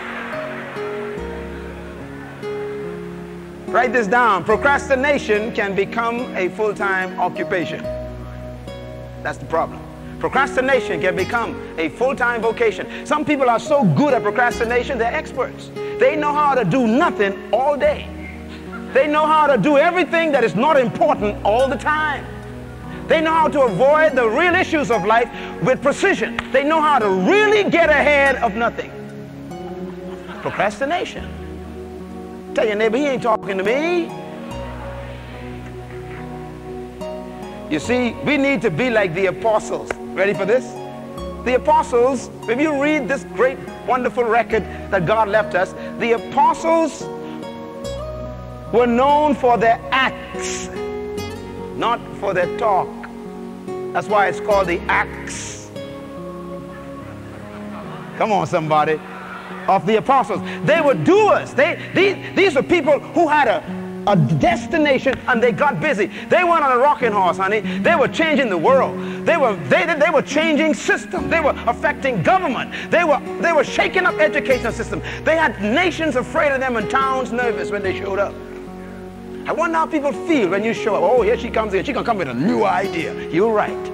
Write 3.74 3.92
this 3.92 4.06
down. 4.06 4.44
Procrastination 4.44 5.52
can 5.52 5.74
become 5.76 6.20
a 6.36 6.50
full-time 6.50 7.20
occupation. 7.20 7.82
That's 9.24 9.40
the 9.40 9.48
problem. 9.48 9.82
Procrastination 10.20 11.02
can 11.02 11.16
become 11.16 11.60
a 11.80 11.90
full-time 11.90 12.42
vocation. 12.42 12.88
Some 13.04 13.26
people 13.26 13.50
are 13.50 13.60
so 13.60 13.84
good 13.84 14.14
at 14.14 14.22
procrastination, 14.22 15.00
they're 15.00 15.12
experts. 15.12 15.72
They 16.00 16.16
know 16.16 16.32
how 16.32 16.54
to 16.54 16.64
do 16.64 16.86
nothing 16.86 17.52
all 17.52 17.76
day. 17.76 18.08
They 18.94 19.08
know 19.08 19.26
how 19.26 19.48
to 19.48 19.58
do 19.58 19.78
everything 19.80 20.32
that 20.34 20.44
is 20.44 20.54
not 20.54 20.78
important 20.80 21.44
all 21.44 21.68
the 21.68 21.78
time. 21.78 22.28
They 23.08 23.22
know 23.22 23.34
how 23.34 23.48
to 23.50 23.62
avoid 23.64 24.14
the 24.14 24.28
real 24.28 24.56
issues 24.56 24.90
of 24.90 25.06
life 25.06 25.30
with 25.62 25.82
precision. 25.82 26.40
They 26.52 26.64
know 26.64 26.82
how 26.82 27.00
to 27.00 27.10
really 27.10 27.70
get 27.70 27.90
ahead 27.90 28.38
of 28.38 28.56
nothing. 28.56 28.92
Procrastination. 30.42 31.28
Tell 32.54 32.66
your 32.66 32.76
neighbor, 32.76 32.98
he 32.98 33.08
ain't 33.08 33.24
talking 33.24 33.58
to 33.58 33.64
me. 33.64 34.12
You 37.70 37.80
see, 37.80 38.12
we 38.24 38.38
need 38.38 38.62
to 38.62 38.70
be 38.70 38.90
like 38.90 39.14
the 39.16 39.26
apostles. 39.28 39.90
Ready 40.14 40.34
for 40.34 40.46
this? 40.46 40.66
The 41.44 41.56
apostles, 41.56 42.30
if 42.44 42.60
you 42.60 42.82
read 42.82 43.08
this 43.08 43.24
great, 43.36 43.58
wonderful 43.88 44.24
record 44.24 44.64
that 44.92 45.06
God 45.06 45.28
left 45.28 45.56
us, 45.56 45.74
the 46.00 46.14
apostles 46.14 47.02
were 48.72 48.88
known 48.88 49.36
for 49.36 49.58
their 49.58 49.80
acts, 49.92 50.68
not 51.76 52.00
for 52.18 52.34
their 52.34 52.58
talk. 52.58 52.88
That's 53.94 54.08
why 54.08 54.28
it's 54.28 54.40
called 54.40 54.68
the 54.68 54.80
Acts. 54.82 55.70
Come 58.18 58.32
on, 58.32 58.48
somebody. 58.48 59.00
Of 59.68 59.86
the 59.86 59.98
apostles. 59.98 60.42
They 60.66 60.82
were 60.82 60.94
doers. 60.94 61.54
They, 61.54 61.80
these, 61.96 62.36
these 62.36 62.56
were 62.56 62.64
people 62.64 63.00
who 63.00 63.28
had 63.28 63.48
a, 63.48 64.12
a 64.12 64.16
destination 64.16 65.18
and 65.28 65.42
they 65.42 65.52
got 65.52 65.80
busy. 65.80 66.08
They 66.28 66.44
went 66.44 66.64
on 66.64 66.72
a 66.72 66.78
rocking 66.78 67.12
horse, 67.12 67.38
honey. 67.38 67.62
They 67.62 67.96
were 67.96 68.10
changing 68.10 68.50
the 68.50 68.58
world. 68.58 69.26
They 69.26 69.38
were, 69.38 69.56
they, 69.70 69.86
they 69.86 70.10
were 70.10 70.22
changing 70.22 70.74
systems. 70.74 71.30
They 71.30 71.40
were 71.40 71.56
affecting 71.66 72.24
government. 72.24 72.92
They 72.92 73.04
were, 73.04 73.22
they 73.42 73.54
were 73.54 73.64
shaking 73.64 74.06
up 74.06 74.16
education 74.16 74.72
system. 74.74 75.02
They 75.24 75.38
had 75.38 75.62
nations 75.62 76.18
afraid 76.18 76.52
of 76.52 76.60
them 76.60 76.76
and 76.76 76.90
towns 76.90 77.32
nervous 77.32 77.72
when 77.72 77.84
they 77.84 77.98
showed 77.98 78.20
up. 78.20 78.34
I 79.46 79.52
wonder 79.52 79.78
how 79.78 79.86
people 79.86 80.14
feel 80.14 80.50
when 80.50 80.64
you 80.64 80.74
show 80.74 80.96
up. 80.96 81.04
Oh, 81.04 81.22
here 81.22 81.38
she 81.38 81.50
comes 81.50 81.74
here. 81.74 81.84
She 81.84 81.92
gonna 81.92 82.06
come 82.06 82.18
with 82.18 82.30
a 82.30 82.34
new 82.34 82.64
idea. 82.64 83.30
You're 83.30 83.52
right. 83.52 83.92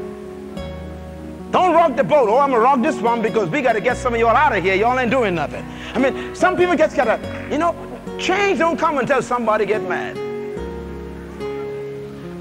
Don't 1.52 1.74
rock 1.74 1.96
the 1.96 2.04
boat. 2.04 2.30
Oh, 2.30 2.38
I'm 2.38 2.52
gonna 2.52 2.62
rock 2.62 2.84
this 2.84 3.02
one 3.02 3.24
because 3.24 3.50
we 3.50 3.64
gotta 3.64 3.82
get 3.82 3.98
some 3.98 4.14
of 4.14 4.20
y'all 4.20 4.36
out 4.36 4.56
of 4.56 4.64
here. 4.64 4.76
Y'all 4.76 5.00
ain't 5.00 5.10
doing 5.10 5.34
nothing. 5.34 5.66
I 5.96 5.98
mean, 5.98 6.36
some 6.36 6.56
people 6.56 6.76
just 6.76 6.96
gotta, 6.96 7.20
you 7.52 7.58
know, 7.58 7.76
change 8.20 8.60
don't 8.60 8.78
come 8.78 9.00
until 9.00 9.24
somebody 9.24 9.66
get 9.66 9.82
mad. 9.82 10.16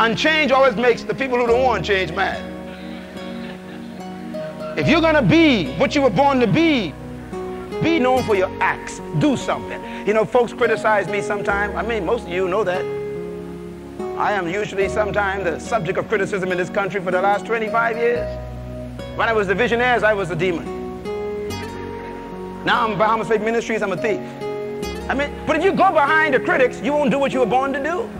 And 0.01 0.17
change 0.19 0.53
always 0.53 0.77
makes 0.77 1.03
the 1.03 1.15
people 1.15 1.39
who 1.39 1.47
don't 1.47 1.65
want 1.65 1.87
change 1.87 2.13
mad. 2.13 2.45
If 4.79 4.87
you're 4.87 5.01
gonna 5.01 5.23
be 5.23 5.73
what 5.77 5.95
you 5.95 6.03
were 6.03 6.11
born 6.11 6.41
to 6.41 6.47
be, 6.47 6.93
be 7.83 7.99
known 7.99 8.23
for 8.25 8.35
your 8.35 8.51
acts. 8.61 9.01
Do 9.19 9.37
something. 9.37 10.07
You 10.07 10.13
know, 10.13 10.27
folks 10.27 10.53
criticize 10.53 11.09
me 11.09 11.23
sometimes. 11.23 11.75
I 11.75 11.83
mean, 11.83 12.05
most 12.05 12.25
of 12.25 12.29
you 12.29 12.49
know 12.49 12.65
that. 12.65 12.98
I 14.19 14.33
am 14.33 14.49
usually 14.49 14.89
sometimes 14.89 15.45
the 15.45 15.61
subject 15.61 15.97
of 15.97 16.09
criticism 16.09 16.51
in 16.51 16.59
this 16.59 16.69
country 16.69 17.01
for 17.01 17.13
the 17.13 17.23
last 17.23 17.47
25 17.47 17.97
years. 17.97 18.39
When 19.17 19.29
I 19.29 19.33
was 19.33 19.47
the 19.47 19.55
visionaries, 19.55 20.03
I 20.03 20.13
was 20.13 20.29
a 20.33 20.35
demon. 20.35 20.65
Now 22.65 22.85
I'm 22.85 22.99
Bahamas 22.99 23.29
Faith 23.29 23.43
Ministries, 23.43 23.81
I'm 23.81 23.93
a 23.93 23.97
thief. 23.97 24.19
I 25.09 25.15
mean, 25.15 25.33
but 25.47 25.55
if 25.55 25.63
you 25.63 25.71
go 25.71 25.93
behind 25.93 26.35
the 26.35 26.41
critics, 26.41 26.81
you 26.81 26.93
won't 26.93 27.13
do 27.13 27.19
what 27.21 27.33
you 27.33 27.39
were 27.39 27.47
born 27.47 27.73
to 27.75 27.81
do. 27.81 28.11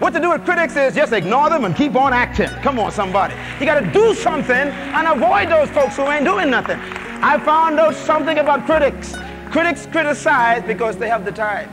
What 0.00 0.12
to 0.12 0.18
do 0.18 0.30
with 0.30 0.44
critics 0.44 0.74
is 0.74 0.96
just 0.96 1.12
ignore 1.12 1.48
them 1.50 1.64
and 1.64 1.76
keep 1.76 1.94
on 1.94 2.12
acting. 2.12 2.48
Come 2.60 2.80
on, 2.80 2.90
somebody. 2.90 3.36
You 3.60 3.66
got 3.66 3.78
to 3.78 3.92
do 3.92 4.12
something 4.12 4.56
and 4.56 5.06
avoid 5.06 5.50
those 5.50 5.70
folks 5.70 5.94
who 5.96 6.02
ain't 6.10 6.24
doing 6.24 6.50
nothing. 6.50 6.80
I 7.22 7.38
found 7.38 7.78
out 7.78 7.94
something 7.94 8.38
about 8.38 8.66
critics. 8.66 9.14
Critics 9.52 9.86
criticize 9.86 10.64
because 10.64 10.96
they 10.96 11.08
have 11.08 11.24
the 11.24 11.30
time. 11.30 11.70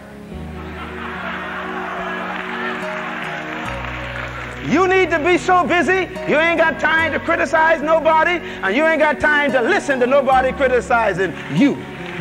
You 4.72 4.88
need 4.88 5.10
to 5.10 5.20
be 5.20 5.38
so 5.38 5.68
busy, 5.68 6.08
you 6.30 6.40
ain't 6.40 6.58
got 6.58 6.80
time 6.80 7.12
to 7.12 7.20
criticize 7.20 7.82
nobody, 7.82 8.40
and 8.64 8.74
you 8.74 8.86
ain't 8.86 9.00
got 9.00 9.20
time 9.20 9.52
to 9.52 9.62
listen 9.62 10.00
to 10.00 10.08
nobody 10.08 10.54
criticizing 10.54 11.34
you. 11.54 11.76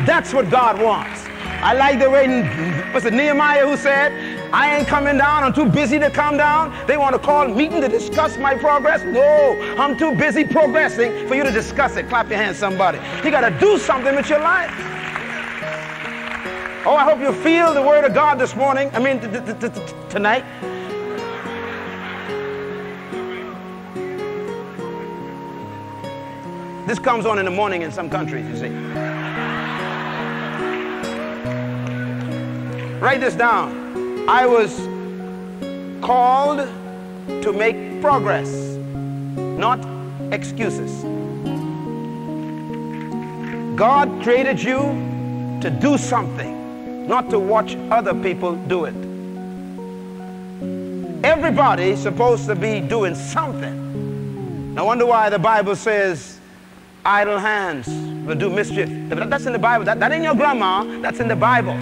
That's 0.05 0.33
what 0.33 0.49
God 0.49 0.81
wants. 0.81 1.23
I 1.63 1.73
like 1.73 1.99
the 1.99 2.09
way, 2.09 2.27
was 2.93 3.05
it 3.05 3.13
Nehemiah 3.13 3.65
who 3.65 3.77
said, 3.77 4.11
I 4.51 4.75
ain't 4.75 4.85
coming 4.85 5.17
down, 5.17 5.45
I'm 5.45 5.53
too 5.53 5.69
busy 5.69 5.97
to 5.99 6.09
come 6.09 6.35
down. 6.35 6.75
They 6.87 6.97
want 6.97 7.13
to 7.13 7.19
call 7.19 7.49
a 7.49 7.55
meeting 7.55 7.79
to 7.79 7.87
discuss 7.87 8.37
my 8.37 8.55
progress. 8.55 9.01
No, 9.03 9.55
I'm 9.77 9.97
too 9.97 10.13
busy 10.13 10.43
progressing 10.43 11.29
for 11.29 11.35
you 11.35 11.43
to 11.43 11.51
discuss 11.51 11.95
it. 11.95 12.09
Clap 12.09 12.27
your 12.27 12.37
hands, 12.37 12.57
somebody. 12.57 12.97
You 13.23 13.31
got 13.31 13.47
to 13.47 13.57
do 13.59 13.77
something 13.77 14.13
with 14.13 14.29
your 14.29 14.39
life. 14.39 14.71
Oh, 16.83 16.95
I 16.97 17.05
hope 17.05 17.21
you 17.21 17.31
feel 17.31 17.73
the 17.73 17.81
word 17.81 18.03
of 18.03 18.13
God 18.13 18.39
this 18.39 18.57
morning. 18.57 18.89
I 18.93 18.99
mean, 18.99 19.21
tonight. 20.09 20.43
This 26.87 26.99
comes 26.99 27.25
on 27.25 27.39
in 27.39 27.45
the 27.45 27.51
morning 27.51 27.83
in 27.83 27.91
some 27.91 28.09
countries, 28.09 28.47
you 28.47 28.57
see. 28.57 28.69
Write 32.99 33.19
this 33.19 33.35
down. 33.35 34.27
I 34.29 34.45
was 34.45 34.75
called 36.03 36.67
to 37.43 37.53
make 37.53 38.01
progress, 38.01 38.49
not 38.49 39.79
excuses. 40.31 41.03
God 43.75 44.21
created 44.21 44.61
you 44.61 44.79
to 45.61 45.69
do 45.69 45.97
something, 45.97 47.07
not 47.07 47.29
to 47.31 47.39
watch 47.39 47.75
other 47.89 48.13
people 48.13 48.55
do 48.67 48.85
it. 48.85 48.95
Everybody's 51.23 51.99
supposed 51.99 52.45
to 52.47 52.55
be 52.55 52.81
doing 52.81 53.15
something. 53.15 54.75
I 54.77 54.81
wonder 54.83 55.05
why 55.05 55.29
the 55.29 55.39
Bible 55.39 55.75
says 55.75 56.30
idle 57.05 57.37
hands 57.37 57.87
will 58.25 58.35
do 58.35 58.49
mischief. 58.49 58.89
That's 59.09 59.45
in 59.45 59.53
the 59.53 59.59
Bible. 59.59 59.85
That, 59.85 59.99
that 59.99 60.11
ain't 60.11 60.23
your 60.23 60.35
grandma. 60.35 60.83
That's 61.01 61.19
in 61.19 61.27
the 61.27 61.35
Bible. 61.35 61.75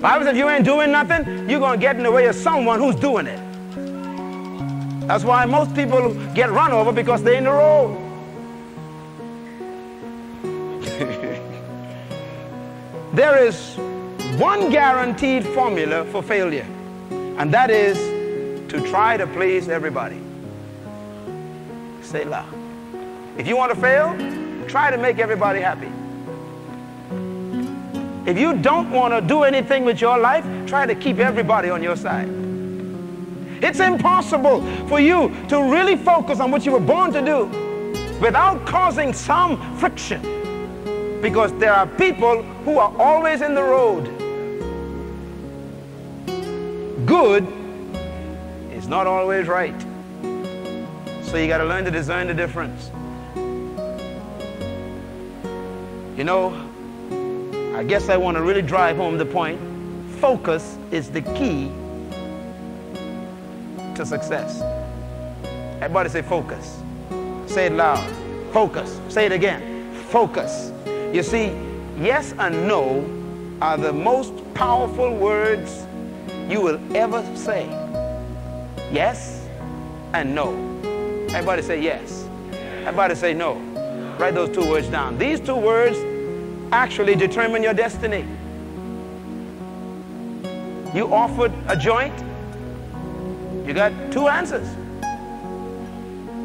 Bible 0.00 0.26
says 0.26 0.34
if 0.34 0.36
you 0.36 0.48
ain't 0.48 0.64
doing 0.64 0.92
nothing, 0.92 1.48
you're 1.48 1.60
going 1.60 1.78
to 1.78 1.80
get 1.80 1.96
in 1.96 2.02
the 2.02 2.12
way 2.12 2.26
of 2.26 2.34
someone 2.34 2.78
who's 2.78 2.96
doing 2.96 3.26
it. 3.26 3.40
That's 5.06 5.24
why 5.24 5.44
most 5.44 5.74
people 5.74 6.14
get 6.34 6.50
run 6.50 6.72
over 6.72 6.92
because 6.92 7.22
they're 7.22 7.34
in 7.34 7.44
the 7.44 7.50
road. 7.50 8.00
there 13.14 13.44
is 13.44 13.76
one 14.38 14.70
guaranteed 14.70 15.46
formula 15.46 16.04
for 16.06 16.22
failure, 16.22 16.66
and 17.38 17.52
that 17.52 17.70
is 17.70 17.98
to 18.70 18.80
try 18.88 19.16
to 19.16 19.26
please 19.26 19.68
everybody. 19.68 20.20
Say 22.02 22.24
loud. 22.24 22.53
If 23.36 23.48
you 23.48 23.56
want 23.56 23.74
to 23.74 23.80
fail, 23.80 24.14
try 24.68 24.90
to 24.90 24.96
make 24.96 25.18
everybody 25.18 25.60
happy. 25.60 25.90
If 28.26 28.38
you 28.38 28.56
don't 28.56 28.90
want 28.90 29.12
to 29.12 29.20
do 29.20 29.42
anything 29.42 29.84
with 29.84 30.00
your 30.00 30.18
life, 30.18 30.44
try 30.66 30.86
to 30.86 30.94
keep 30.94 31.18
everybody 31.18 31.68
on 31.68 31.82
your 31.82 31.96
side. 31.96 32.28
It's 33.62 33.80
impossible 33.80 34.62
for 34.86 35.00
you 35.00 35.34
to 35.48 35.70
really 35.72 35.96
focus 35.96 36.40
on 36.40 36.50
what 36.50 36.64
you 36.64 36.72
were 36.72 36.80
born 36.80 37.12
to 37.12 37.22
do 37.22 37.46
without 38.20 38.64
causing 38.66 39.12
some 39.12 39.78
friction 39.78 40.22
because 41.20 41.52
there 41.54 41.72
are 41.72 41.86
people 41.86 42.42
who 42.64 42.78
are 42.78 42.94
always 42.98 43.42
in 43.42 43.54
the 43.54 43.62
road. 43.62 44.04
Good 47.06 47.46
is 48.72 48.86
not 48.86 49.06
always 49.06 49.48
right. 49.48 49.78
So 51.22 51.36
you 51.36 51.48
got 51.48 51.58
to 51.58 51.64
learn 51.64 51.84
to 51.84 51.90
discern 51.90 52.26
the 52.26 52.34
difference. 52.34 52.90
You 56.16 56.22
know, 56.22 56.54
I 57.74 57.82
guess 57.82 58.08
I 58.08 58.16
want 58.16 58.36
to 58.36 58.42
really 58.42 58.62
drive 58.62 58.96
home 58.96 59.18
the 59.18 59.26
point. 59.26 59.60
Focus 60.20 60.78
is 60.92 61.10
the 61.10 61.22
key 61.22 61.72
to 63.96 64.06
success. 64.06 64.62
Everybody 65.82 66.08
say 66.10 66.22
focus. 66.22 66.80
Say 67.46 67.66
it 67.66 67.72
loud. 67.72 68.08
Focus. 68.52 69.00
Say 69.08 69.26
it 69.26 69.32
again. 69.32 69.92
Focus. 70.10 70.70
You 71.12 71.24
see, 71.24 71.52
yes 71.98 72.32
and 72.38 72.68
no 72.68 73.04
are 73.60 73.76
the 73.76 73.92
most 73.92 74.32
powerful 74.54 75.16
words 75.16 75.84
you 76.48 76.60
will 76.60 76.78
ever 76.96 77.24
say. 77.36 77.66
Yes 78.92 79.48
and 80.12 80.32
no. 80.32 80.52
Everybody 81.30 81.62
say 81.62 81.82
yes. 81.82 82.28
Everybody 82.84 83.16
say 83.16 83.34
no. 83.34 83.73
Write 84.18 84.34
those 84.34 84.54
two 84.54 84.68
words 84.68 84.88
down. 84.88 85.18
These 85.18 85.40
two 85.40 85.56
words 85.56 85.98
actually 86.72 87.14
determine 87.16 87.62
your 87.62 87.74
destiny. 87.74 88.24
You 90.94 91.12
offered 91.12 91.52
a 91.66 91.76
joint, 91.76 92.14
you 93.66 93.74
got 93.74 93.92
two 94.12 94.28
answers. 94.28 94.68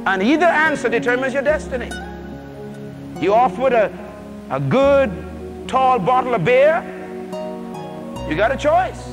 And 0.08 0.24
either 0.24 0.48
answer 0.48 0.90
determines 0.90 1.34
your 1.34 1.44
destiny. 1.44 1.92
You 3.22 3.34
offered 3.34 3.74
a, 3.74 3.92
a 4.50 4.60
good, 4.60 5.12
tall 5.68 6.00
bottle 6.00 6.34
of 6.34 6.44
beer, 6.44 6.84
you 8.28 8.36
got 8.36 8.52
a 8.52 8.58
choice. 8.58 9.04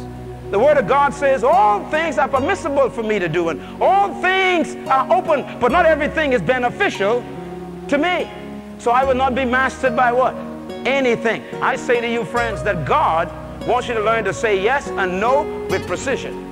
The 0.51 0.59
Word 0.59 0.79
of 0.79 0.87
God 0.87 1.13
says 1.13 1.45
all 1.45 1.85
things 1.91 2.19
are 2.19 2.29
permissible 2.29 2.89
for 2.89 3.03
me 3.03 3.19
to 3.19 3.29
do, 3.29 3.51
and 3.51 3.61
all 3.83 4.15
things 4.23 4.77
are 4.89 5.13
open, 5.13 5.59
but 5.59 5.73
not 5.73 5.85
everything 5.85 6.33
is 6.33 6.41
beneficial 6.41 7.23
to 7.89 7.99
me. 7.99 8.31
So 8.79 8.91
I 8.91 9.05
will 9.05 9.15
not 9.15 9.35
be 9.35 9.45
mastered 9.45 9.97
by 9.97 10.13
what? 10.13 10.35
Anything. 10.87 11.43
I 11.63 11.77
say 11.77 12.01
to 12.01 12.09
you, 12.09 12.25
friends, 12.25 12.63
that 12.63 12.87
God 12.87 13.31
wants 13.67 13.89
you 13.89 13.95
to 13.95 14.03
learn 14.03 14.25
to 14.25 14.33
say 14.33 14.63
yes 14.63 14.89
and 14.89 15.21
no 15.21 15.43
with 15.71 15.87
precision. 15.87 16.45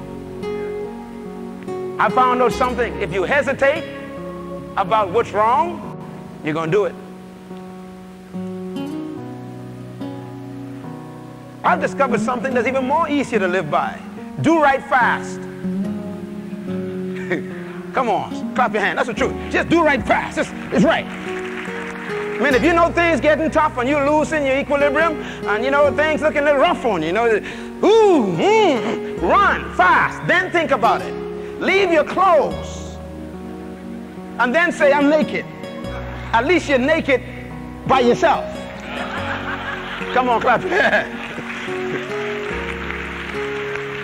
I 1.99 2.09
found 2.09 2.43
out 2.43 2.53
something. 2.53 2.93
If 3.01 3.12
you 3.12 3.22
hesitate 3.22 3.85
about 4.77 5.11
what's 5.11 5.31
wrong, 5.31 5.91
you're 6.43 6.55
going 6.55 6.70
to 6.70 6.77
do 6.77 6.85
it. 6.87 6.95
I've 11.62 11.81
discovered 11.81 12.20
something 12.20 12.53
that's 12.53 12.68
even 12.68 12.85
more 12.85 13.09
easier 13.09 13.39
to 13.39 13.49
live 13.49 13.70
by. 13.70 13.99
Do 14.43 14.61
right 14.61 14.83
fast. 14.83 15.39
Come 17.95 18.11
on, 18.11 18.55
clap 18.55 18.72
your 18.72 18.83
hand. 18.83 18.99
That's 18.99 19.07
the 19.07 19.14
truth. 19.14 19.33
Just 19.51 19.68
do 19.68 19.85
right 19.85 20.05
fast. 20.05 20.37
It's, 20.37 20.51
it's 20.75 20.85
right. 20.85 21.07
I 22.35 22.39
mean, 22.39 22.55
if 22.55 22.64
you 22.64 22.72
know 22.72 22.91
things 22.91 23.20
getting 23.20 23.49
tough 23.49 23.78
and 23.78 23.89
you're 23.89 24.11
losing 24.11 24.45
your 24.45 24.59
equilibrium 24.59 25.22
and 25.47 25.64
you 25.64 25.70
know 25.70 25.95
things 25.95 26.20
looking 26.20 26.43
a 26.43 26.47
little 26.47 26.61
rough 26.61 26.85
on 26.85 27.01
you, 27.01 27.09
you 27.09 27.12
know, 27.12 27.26
ooh, 27.26 28.26
mm, 28.37 29.22
run 29.22 29.72
fast. 29.76 30.26
Then 30.26 30.51
think 30.51 30.72
about 30.72 31.01
it. 31.01 31.14
Leave 31.61 31.93
your 31.93 32.03
clothes 32.03 32.97
and 34.41 34.53
then 34.53 34.72
say, 34.72 34.93
I'm 34.93 35.09
naked. 35.09 35.45
At 36.32 36.45
least 36.45 36.68
you're 36.68 36.78
naked 36.78 37.22
by 37.87 38.01
yourself. 38.01 38.45
Come 40.12 40.28
on, 40.28 40.41
clap. 40.41 40.62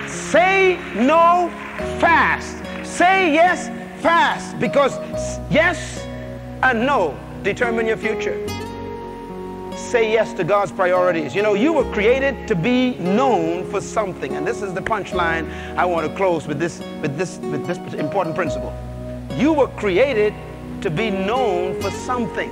Say 0.08 0.78
no 0.94 1.50
fast. 1.98 2.58
Say 2.86 3.34
yes 3.34 3.68
fast 4.00 4.56
because 4.60 4.96
yes 5.50 6.06
and 6.62 6.86
no 6.86 7.18
determine 7.42 7.86
your 7.86 7.96
future. 7.96 8.46
Say 9.76 10.12
yes 10.12 10.32
to 10.34 10.44
God's 10.44 10.72
priorities. 10.72 11.34
You 11.34 11.42
know, 11.42 11.54
you 11.54 11.72
were 11.72 11.90
created 11.92 12.46
to 12.48 12.54
be 12.54 12.94
known 12.98 13.68
for 13.70 13.80
something. 13.80 14.36
And 14.36 14.46
this 14.46 14.62
is 14.62 14.74
the 14.74 14.80
punchline 14.80 15.50
I 15.76 15.84
want 15.84 16.08
to 16.08 16.14
close 16.16 16.46
with 16.46 16.58
this, 16.58 16.80
with 17.00 17.16
this, 17.16 17.38
with 17.38 17.66
this 17.66 17.78
important 17.94 18.36
principle. 18.36 18.72
You 19.36 19.52
were 19.52 19.68
created 19.68 20.34
to 20.82 20.90
be 20.90 21.10
known 21.10 21.80
for 21.80 21.90
something. 21.90 22.50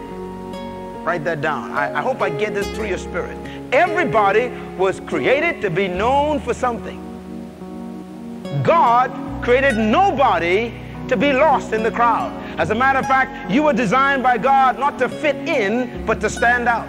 Write 1.05 1.25
that 1.25 1.41
down. 1.41 1.71
I, 1.73 1.99
I 1.99 2.03
hope 2.03 2.21
I 2.21 2.31
get 2.31 2.55
this 2.55 2.69
through 2.71 2.87
your 2.87 2.99
spirit. 2.99 3.37
Everybody 3.73 4.49
was 4.77 5.01
created 5.01 5.61
to 5.63 5.71
be 5.71 5.89
known 5.89 6.41
for 6.41 6.55
something. 6.55 7.05
God 8.63 9.11
created 9.43 9.77
nobody 9.77 10.73
to 11.09 11.17
be 11.17 11.33
lost 11.33 11.73
in 11.73 11.83
the 11.83 11.91
crowd. 11.91 12.33
As 12.59 12.71
a 12.71 12.75
matter 12.75 12.99
of 12.99 13.07
fact, 13.07 13.51
you 13.51 13.63
were 13.63 13.73
designed 13.73 14.25
by 14.25 14.37
God 14.37 14.81
not 14.81 14.99
to 14.99 15.09
fit 15.09 15.37
in, 15.49 16.05
but 16.05 16.21
to 16.21 16.29
stand 16.29 16.69
out. 16.69 16.89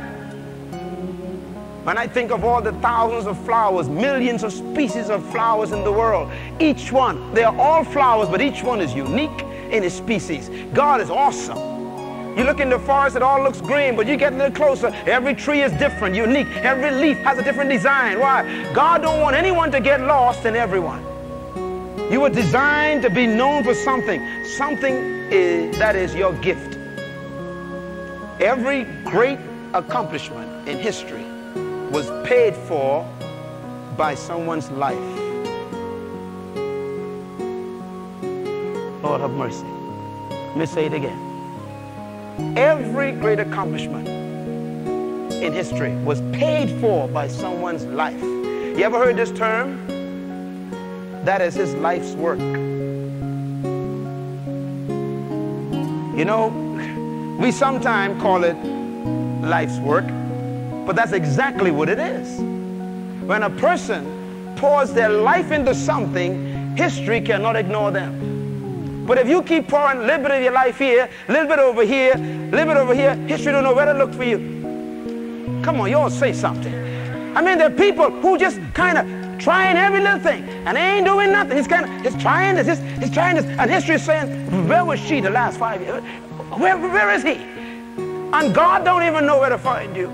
When 1.85 1.95
I 1.95 2.07
think 2.07 2.31
of 2.31 2.43
all 2.43 2.59
the 2.59 2.73
thousands 2.73 3.27
of 3.27 3.39
flowers, 3.45 3.87
millions 3.87 4.43
of 4.43 4.51
species 4.51 5.09
of 5.09 5.23
flowers 5.31 5.71
in 5.71 5.83
the 5.83 5.91
world, 5.91 6.31
each 6.59 6.91
one, 6.91 7.33
they 7.35 7.43
are 7.43 7.55
all 7.55 7.83
flowers, 7.83 8.29
but 8.29 8.41
each 8.41 8.63
one 8.63 8.81
is 8.81 8.95
unique 8.95 9.43
in 9.71 9.83
its 9.83 9.93
species. 9.93 10.49
God 10.73 11.01
is 11.01 11.11
awesome. 11.11 11.57
You 12.35 12.45
look 12.45 12.59
in 12.59 12.69
the 12.69 12.79
forest, 12.79 13.15
it 13.15 13.21
all 13.21 13.43
looks 13.43 13.61
green, 13.61 13.95
but 13.95 14.07
you 14.07 14.17
get 14.17 14.33
a 14.33 14.35
little 14.37 14.51
closer, 14.51 14.87
every 15.05 15.35
tree 15.35 15.61
is 15.61 15.71
different, 15.73 16.15
unique. 16.15 16.47
Every 16.57 16.91
leaf 16.91 17.17
has 17.19 17.37
a 17.37 17.43
different 17.43 17.69
design. 17.69 18.19
Why? 18.19 18.71
God 18.73 19.03
don't 19.03 19.19
want 19.19 19.35
anyone 19.35 19.71
to 19.71 19.79
get 19.79 20.01
lost 20.01 20.45
in 20.45 20.55
everyone. 20.55 21.08
You 22.11 22.21
were 22.21 22.29
designed 22.29 23.03
to 23.03 23.09
be 23.09 23.27
known 23.27 23.63
for 23.63 23.73
something. 23.73 24.19
Something 24.45 24.95
is, 25.31 25.77
that 25.77 25.95
is 25.95 26.15
your 26.15 26.33
gift. 26.33 26.77
Every 28.39 28.85
great 29.03 29.37
accomplishment 29.73 30.67
in 30.67 30.79
history 30.79 31.23
was 31.91 32.09
paid 32.27 32.55
for 32.55 33.03
by 33.95 34.15
someone's 34.15 34.71
life. 34.71 34.97
Lord 39.03 39.21
have 39.21 39.31
mercy. 39.31 39.65
Let 40.29 40.57
me 40.57 40.65
say 40.65 40.85
it 40.85 40.93
again. 40.93 42.57
Every 42.57 43.11
great 43.11 43.39
accomplishment 43.39 44.07
in 44.07 45.53
history 45.53 45.95
was 45.97 46.21
paid 46.31 46.69
for 46.81 47.07
by 47.07 47.27
someone's 47.27 47.85
life. 47.85 48.21
You 48.21 48.83
ever 48.83 48.97
heard 48.97 49.17
this 49.17 49.31
term? 49.31 49.98
That 51.25 51.41
is 51.41 51.53
his 51.53 51.73
life's 51.75 52.13
work. 52.13 52.39
You 56.17 56.25
know, 56.25 56.47
we 57.39 57.51
sometimes 57.51 58.21
call 58.21 58.43
it 58.43 58.55
life's 59.41 59.77
work, 59.79 60.05
but 60.85 60.95
that's 60.95 61.13
exactly 61.13 61.71
what 61.71 61.87
it 61.89 61.99
is. 61.99 62.39
When 63.25 63.43
a 63.43 63.49
person 63.49 64.55
pours 64.55 64.91
their 64.91 65.09
life 65.09 65.51
into 65.51 65.73
something, 65.73 66.75
history 66.75 67.21
cannot 67.21 67.55
ignore 67.55 67.91
them. 67.91 69.05
But 69.05 69.17
if 69.17 69.27
you 69.27 69.41
keep 69.43 69.67
pouring 69.67 69.99
a 69.99 70.01
little 70.01 70.23
bit 70.23 70.31
of 70.31 70.43
your 70.43 70.53
life 70.53 70.77
here, 70.77 71.09
a 71.27 71.31
little 71.31 71.47
bit 71.47 71.59
over 71.59 71.83
here, 71.83 72.13
a 72.13 72.51
little 72.51 72.65
bit 72.67 72.77
over 72.77 72.93
here, 72.93 73.15
history 73.15 73.51
don't 73.51 73.63
know 73.63 73.73
where 73.73 73.85
to 73.85 73.93
look 73.93 74.13
for 74.13 74.23
you. 74.23 74.37
Come 75.63 75.81
on, 75.81 75.89
y'all 75.89 76.09
say 76.09 76.33
something. 76.33 76.73
I 77.35 77.41
mean, 77.41 77.57
there 77.57 77.67
are 77.67 77.75
people 77.75 78.09
who 78.09 78.37
just 78.37 78.59
kind 78.73 78.97
of 78.97 79.18
trying 79.49 79.77
every 79.77 79.99
little 79.99 80.19
thing, 80.19 80.43
and 80.67 80.77
they 80.77 80.81
ain't 80.81 81.07
doing 81.07 81.31
nothing. 81.31 81.57
He's 81.57 81.67
kind 81.67 81.83
of, 81.83 82.01
he's 82.03 82.21
trying 82.21 82.53
this, 82.53 82.67
he's, 82.67 82.99
he's 82.99 83.09
trying 83.09 83.35
this, 83.35 83.45
and 83.45 83.71
history 83.71 83.95
is 83.95 84.03
saying, 84.03 84.67
where 84.67 84.85
was 84.85 84.99
she 84.99 85.21
the 85.21 85.31
last 85.31 85.57
five 85.57 85.81
years? 85.81 86.03
Where, 86.59 86.77
where 86.77 87.09
is 87.15 87.23
he? 87.23 87.33
And 88.31 88.53
God 88.53 88.85
don't 88.85 89.01
even 89.01 89.25
know 89.25 89.39
where 89.39 89.49
to 89.49 89.57
find 89.57 89.97
you. 89.97 90.13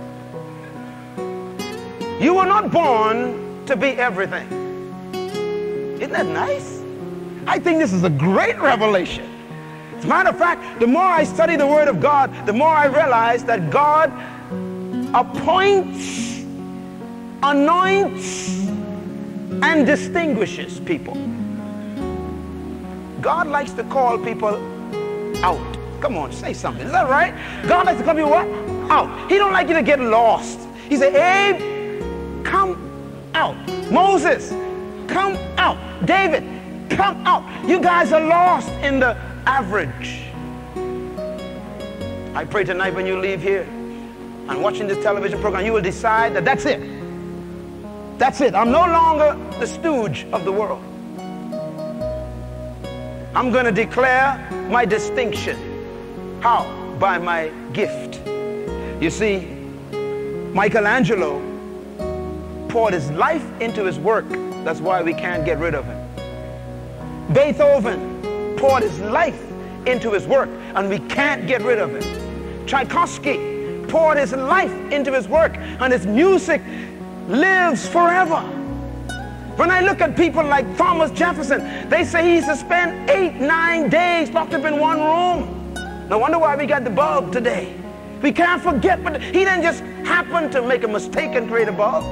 You 2.17 2.35
were 2.35 2.45
not 2.45 2.71
born 2.71 3.65
to 3.65 3.75
be 3.75 3.87
everything. 3.87 4.47
Isn't 5.99 6.13
that 6.13 6.27
nice? 6.27 6.81
I 7.45 7.59
think 7.59 7.79
this 7.79 7.91
is 7.91 8.05
a 8.05 8.09
great 8.09 8.57
revelation. 8.57 9.29
As 9.97 10.05
a 10.05 10.07
matter 10.07 10.29
of 10.29 10.37
fact, 10.37 10.79
the 10.79 10.87
more 10.87 11.03
I 11.03 11.25
study 11.25 11.57
the 11.57 11.67
Word 11.67 11.89
of 11.89 11.99
God, 11.99 12.31
the 12.45 12.53
more 12.53 12.69
I 12.69 12.85
realize 12.85 13.43
that 13.43 13.69
God 13.69 14.13
appoints, 15.13 16.39
anoints, 17.43 18.55
and 19.63 19.85
distinguishes 19.85 20.79
people. 20.79 21.15
God 23.21 23.47
likes 23.47 23.71
to 23.73 23.83
call 23.85 24.17
people 24.17 24.55
out. 25.43 25.77
Come 26.01 26.17
on, 26.17 26.31
say 26.31 26.53
something. 26.53 26.85
Is 26.85 26.91
that 26.91 27.09
right? 27.09 27.33
God 27.67 27.85
likes 27.85 27.99
to 27.99 28.05
call 28.05 28.15
people 28.15 28.29
what? 28.29 28.47
Out. 28.91 29.31
He 29.31 29.37
don't 29.37 29.51
like 29.51 29.67
you 29.67 29.73
to 29.73 29.83
get 29.83 29.99
lost. 29.99 30.59
He 30.87 30.97
said, 30.97 31.15
Abe, 31.15 32.45
come 32.45 32.77
out. 33.33 33.55
Moses, 33.91 34.49
come 35.07 35.35
out. 35.57 35.77
David, 36.05 36.43
come 36.89 37.25
out. 37.25 37.67
You 37.67 37.81
guys 37.81 38.11
are 38.11 38.21
lost 38.21 38.69
in 38.83 38.99
the 38.99 39.17
average. 39.45 40.21
I 42.35 42.45
pray 42.45 42.63
tonight 42.63 42.93
when 42.93 43.05
you 43.05 43.19
leave 43.19 43.41
here 43.41 43.63
and 43.63 44.61
watching 44.61 44.87
this 44.87 45.01
television 45.01 45.39
program, 45.39 45.65
you 45.65 45.73
will 45.73 45.81
decide 45.81 46.35
that 46.35 46.45
that's 46.45 46.65
it. 46.65 46.94
That's 48.17 48.39
it. 48.39 48.55
I'm 48.55 48.71
no 48.71 48.79
longer 48.79 49.37
the 49.59 49.67
stooge 49.67 50.25
of 50.31 50.45
the 50.45 50.51
world. 50.51 50.81
I'm 53.35 53.51
going 53.51 53.65
to 53.65 53.71
declare 53.71 54.49
my 54.69 54.85
distinction. 54.85 56.39
How? 56.41 56.63
By 56.99 57.17
my 57.17 57.49
gift. 57.73 58.25
You 59.01 59.09
see, 59.09 59.41
Michelangelo 60.53 61.41
poured 62.69 62.93
his 62.93 63.11
life 63.11 63.45
into 63.59 63.83
his 63.83 63.99
work. 63.99 64.25
That's 64.63 64.79
why 64.79 65.01
we 65.01 65.13
can't 65.13 65.43
get 65.43 65.59
rid 65.59 65.75
of 65.75 65.85
him. 65.85 67.33
Beethoven 67.33 68.55
poured 68.57 68.83
his 68.83 68.97
life 69.01 69.41
into 69.85 70.11
his 70.11 70.25
work, 70.25 70.49
and 70.75 70.87
we 70.89 70.99
can't 70.99 71.45
get 71.45 71.61
rid 71.61 71.79
of 71.79 71.93
him. 71.93 72.65
Tchaikovsky 72.65 73.85
poured 73.89 74.17
his 74.17 74.31
life 74.33 74.71
into 74.91 75.11
his 75.11 75.27
work, 75.27 75.57
and 75.57 75.91
his 75.91 76.07
music 76.07 76.61
lives 77.27 77.87
forever. 77.87 78.41
When 79.55 79.71
I 79.71 79.79
look 79.81 80.01
at 80.01 80.17
people 80.17 80.43
like 80.43 80.77
Thomas 80.77 81.11
Jefferson, 81.11 81.89
they 81.89 82.03
say 82.03 82.23
he 82.27 82.35
used 82.35 82.47
to 82.47 82.57
spend 82.57 83.09
eight, 83.09 83.35
nine 83.35 83.89
days 83.89 84.29
locked 84.31 84.53
up 84.53 84.65
in 84.65 84.79
one 84.79 84.99
room. 84.99 85.73
No 86.09 86.17
wonder 86.17 86.37
why 86.37 86.55
we 86.55 86.65
got 86.65 86.83
the 86.83 86.89
bulb 86.89 87.31
today. 87.31 87.73
We 88.21 88.31
can't 88.31 88.61
forget, 88.61 89.03
but 89.03 89.21
he 89.21 89.45
didn't 89.45 89.63
just 89.63 89.81
happen 90.05 90.51
to 90.51 90.61
make 90.61 90.83
a 90.83 90.87
mistake 90.87 91.35
and 91.35 91.47
create 91.49 91.67
a 91.67 91.71
bulb. 91.71 92.03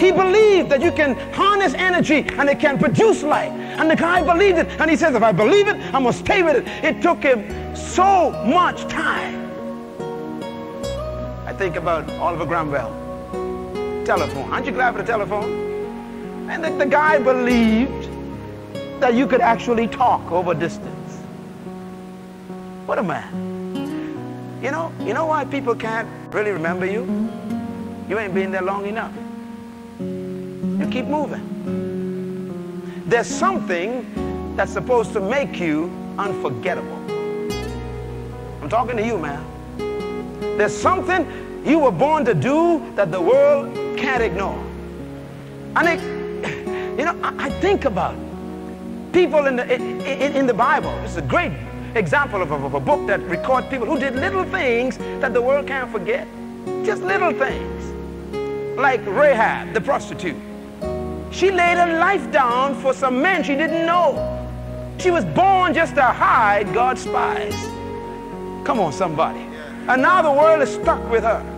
He 0.00 0.10
believed 0.10 0.70
that 0.70 0.82
you 0.82 0.90
can 0.90 1.14
harness 1.32 1.74
energy 1.74 2.26
and 2.38 2.48
it 2.48 2.58
can 2.58 2.78
produce 2.78 3.22
light. 3.22 3.52
And 3.52 3.90
the 3.90 3.96
guy 3.96 4.22
believed 4.22 4.58
it. 4.58 4.68
And 4.80 4.90
he 4.90 4.96
says, 4.96 5.14
if 5.14 5.22
I 5.22 5.32
believe 5.32 5.68
it, 5.68 5.76
I'm 5.94 6.02
going 6.02 6.12
to 6.12 6.18
stay 6.18 6.42
with 6.42 6.56
it. 6.56 6.84
It 6.84 7.02
took 7.02 7.22
him 7.22 7.76
so 7.76 8.32
much 8.44 8.82
time 8.88 9.43
think 11.58 11.76
about 11.76 12.08
Oliver 12.18 12.46
Cromwell. 12.46 12.90
Telephone. 14.04 14.52
Aren't 14.52 14.66
you 14.66 14.72
glad 14.72 14.92
for 14.92 14.98
the 14.98 15.06
telephone? 15.06 16.48
And 16.50 16.62
the, 16.62 16.70
the 16.70 16.86
guy 16.86 17.18
believed 17.18 18.08
that 19.00 19.14
you 19.14 19.26
could 19.26 19.40
actually 19.40 19.86
talk 19.86 20.30
over 20.30 20.52
distance. 20.52 21.20
What 22.86 22.98
a 22.98 23.02
man. 23.02 24.60
You 24.62 24.70
know, 24.70 24.92
you 25.00 25.14
know 25.14 25.26
why 25.26 25.44
people 25.44 25.74
can't 25.74 26.08
really 26.34 26.50
remember 26.50 26.86
you? 26.86 27.04
You 28.08 28.18
ain't 28.18 28.34
been 28.34 28.50
there 28.50 28.62
long 28.62 28.86
enough. 28.86 29.12
You 30.00 30.88
keep 30.90 31.06
moving. 31.06 33.02
There's 33.06 33.26
something 33.26 34.54
that's 34.56 34.72
supposed 34.72 35.12
to 35.12 35.20
make 35.20 35.60
you 35.60 35.90
unforgettable. 36.18 37.00
I'm 38.62 38.68
talking 38.68 38.96
to 38.96 39.06
you, 39.06 39.18
man. 39.18 39.44
There's 40.56 40.76
something 40.76 41.26
you 41.64 41.78
were 41.78 41.90
born 41.90 42.24
to 42.26 42.34
do 42.34 42.82
that 42.94 43.10
the 43.10 43.20
world 43.20 43.74
can't 43.96 44.22
ignore. 44.22 44.62
I 45.74 45.96
think, 45.96 46.02
you 46.98 47.04
know, 47.04 47.18
I, 47.22 47.46
I 47.46 47.50
think 47.60 47.86
about 47.86 48.16
people 49.12 49.46
in 49.46 49.56
the, 49.56 49.74
in, 49.74 50.36
in, 50.36 50.46
the 50.46 50.52
Bible. 50.54 50.90
It's 51.04 51.16
a 51.16 51.22
great 51.22 51.52
example 51.94 52.42
of 52.42 52.50
a, 52.50 52.54
of 52.54 52.74
a 52.74 52.80
book 52.80 53.06
that 53.06 53.20
records 53.22 53.66
people 53.68 53.86
who 53.86 53.98
did 53.98 54.14
little 54.14 54.44
things 54.44 54.98
that 54.98 55.32
the 55.32 55.40
world 55.40 55.66
can't 55.66 55.90
forget. 55.90 56.28
Just 56.84 57.02
little 57.02 57.32
things. 57.32 58.78
Like 58.78 59.00
Rahab, 59.06 59.72
the 59.72 59.80
prostitute. 59.80 60.36
She 61.30 61.50
laid 61.50 61.78
her 61.78 61.98
life 61.98 62.30
down 62.30 62.74
for 62.74 62.92
some 62.92 63.22
men 63.22 63.42
she 63.42 63.54
didn't 63.54 63.86
know. 63.86 64.30
She 64.98 65.10
was 65.10 65.24
born 65.24 65.74
just 65.74 65.94
to 65.94 66.02
hide 66.02 66.72
God's 66.74 67.02
spies. 67.02 67.54
Come 68.64 68.80
on, 68.80 68.92
somebody. 68.92 69.40
And 69.88 70.02
now 70.02 70.22
the 70.22 70.30
world 70.30 70.62
is 70.62 70.74
stuck 70.74 71.10
with 71.10 71.24
her. 71.24 71.53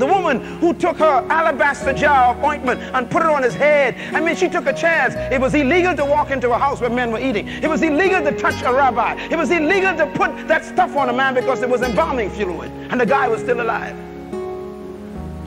The 0.00 0.06
woman 0.06 0.40
who 0.60 0.72
took 0.72 0.96
her 0.96 1.26
alabaster 1.28 1.92
jar 1.92 2.34
of 2.34 2.42
ointment 2.42 2.80
and 2.80 3.10
put 3.10 3.20
it 3.20 3.28
on 3.28 3.42
his 3.42 3.54
head. 3.54 3.96
I 4.14 4.20
mean, 4.20 4.34
she 4.34 4.48
took 4.48 4.66
a 4.66 4.72
chance. 4.72 5.14
It 5.30 5.38
was 5.38 5.54
illegal 5.54 5.94
to 5.94 6.06
walk 6.06 6.30
into 6.30 6.50
a 6.52 6.58
house 6.58 6.80
where 6.80 6.88
men 6.88 7.12
were 7.12 7.20
eating. 7.20 7.46
It 7.46 7.68
was 7.68 7.82
illegal 7.82 8.22
to 8.22 8.32
touch 8.32 8.62
a 8.62 8.72
rabbi. 8.72 9.14
It 9.30 9.36
was 9.36 9.50
illegal 9.50 9.94
to 9.98 10.06
put 10.06 10.48
that 10.48 10.64
stuff 10.64 10.96
on 10.96 11.10
a 11.10 11.12
man 11.12 11.34
because 11.34 11.60
it 11.60 11.68
was 11.68 11.82
embalming 11.82 12.30
fluid. 12.30 12.70
And 12.90 12.98
the 12.98 13.04
guy 13.04 13.28
was 13.28 13.42
still 13.42 13.60
alive. 13.60 14.09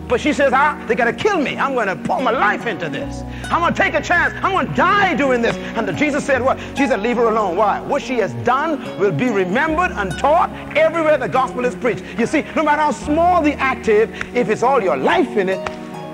But 0.08 0.20
she 0.20 0.34
says, 0.34 0.52
ah, 0.54 0.84
they 0.88 0.96
got 0.96 1.06
to 1.06 1.14
kill 1.14 1.38
me. 1.38 1.58
I'm 1.58 1.74
going 1.74 1.88
to 1.88 1.96
pour 1.96 2.22
my 2.22 2.32
life 2.32 2.66
into 2.66 2.90
this. 2.90 3.22
I'm 3.46 3.62
going 3.62 3.74
to 3.74 3.82
take 3.82 3.94
a 3.94 4.02
chance. 4.02 4.34
I'm 4.44 4.52
going 4.52 4.68
to 4.68 4.74
die 4.74 5.16
doing 5.16 5.42
this. 5.42 5.56
And 5.78 5.88
the, 5.88 5.94
Jesus 5.94 6.26
said, 6.26 6.42
what? 6.42 6.58
Jesus, 6.76 6.98
leave 6.98 7.18
her 7.18 7.30
alone. 7.30 7.56
Why? 7.56 7.80
What 7.80 8.02
she 8.02 8.16
has 8.16 8.34
done 8.46 9.00
will 9.00 9.12
be 9.12 9.30
remembered 9.30 9.92
and 9.92 10.12
taught 10.20 10.52
everywhere 10.76 11.18
the 11.18 11.30
gospel 11.30 11.66
is 11.66 11.76
preached. 11.76 12.04
You 12.20 12.28
see, 12.28 12.44
no 12.56 12.64
matter 12.64 12.82
how 12.82 12.92
small 12.92 13.42
the 13.42 13.54
active, 13.54 14.12
if 14.36 14.50
it's 14.50 14.62
all 14.62 14.82
your 14.82 14.98
life 14.98 15.38
in 15.38 15.50
it, 15.50 15.58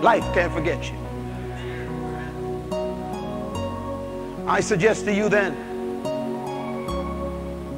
life 0.02 0.24
can't 0.34 0.54
forget 0.54 0.92
you. 0.92 0.98
I 4.48 4.62
suggest 4.62 5.06
to 5.06 5.14
you 5.14 5.30
then 5.30 5.56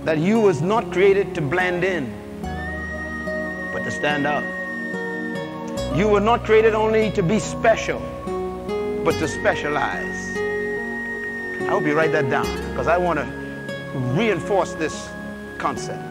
that 0.05 0.17
you 0.17 0.39
was 0.39 0.61
not 0.61 0.91
created 0.91 1.35
to 1.35 1.41
blend 1.41 1.83
in, 1.83 2.11
but 3.73 3.83
to 3.83 3.91
stand 3.91 4.25
out. 4.25 4.60
You 5.93 6.07
were 6.07 6.21
not 6.21 6.45
created 6.45 6.73
only 6.73 7.11
to 7.11 7.21
be 7.21 7.37
special, 7.37 7.99
but 9.03 9.11
to 9.19 9.27
specialize. 9.27 10.37
I 10.37 11.65
hope 11.67 11.83
you 11.83 11.93
write 11.93 12.13
that 12.13 12.29
down 12.29 12.47
because 12.69 12.87
I 12.87 12.97
want 12.97 13.19
to 13.19 13.25
reinforce 14.15 14.73
this 14.73 15.09
concept. 15.57 16.01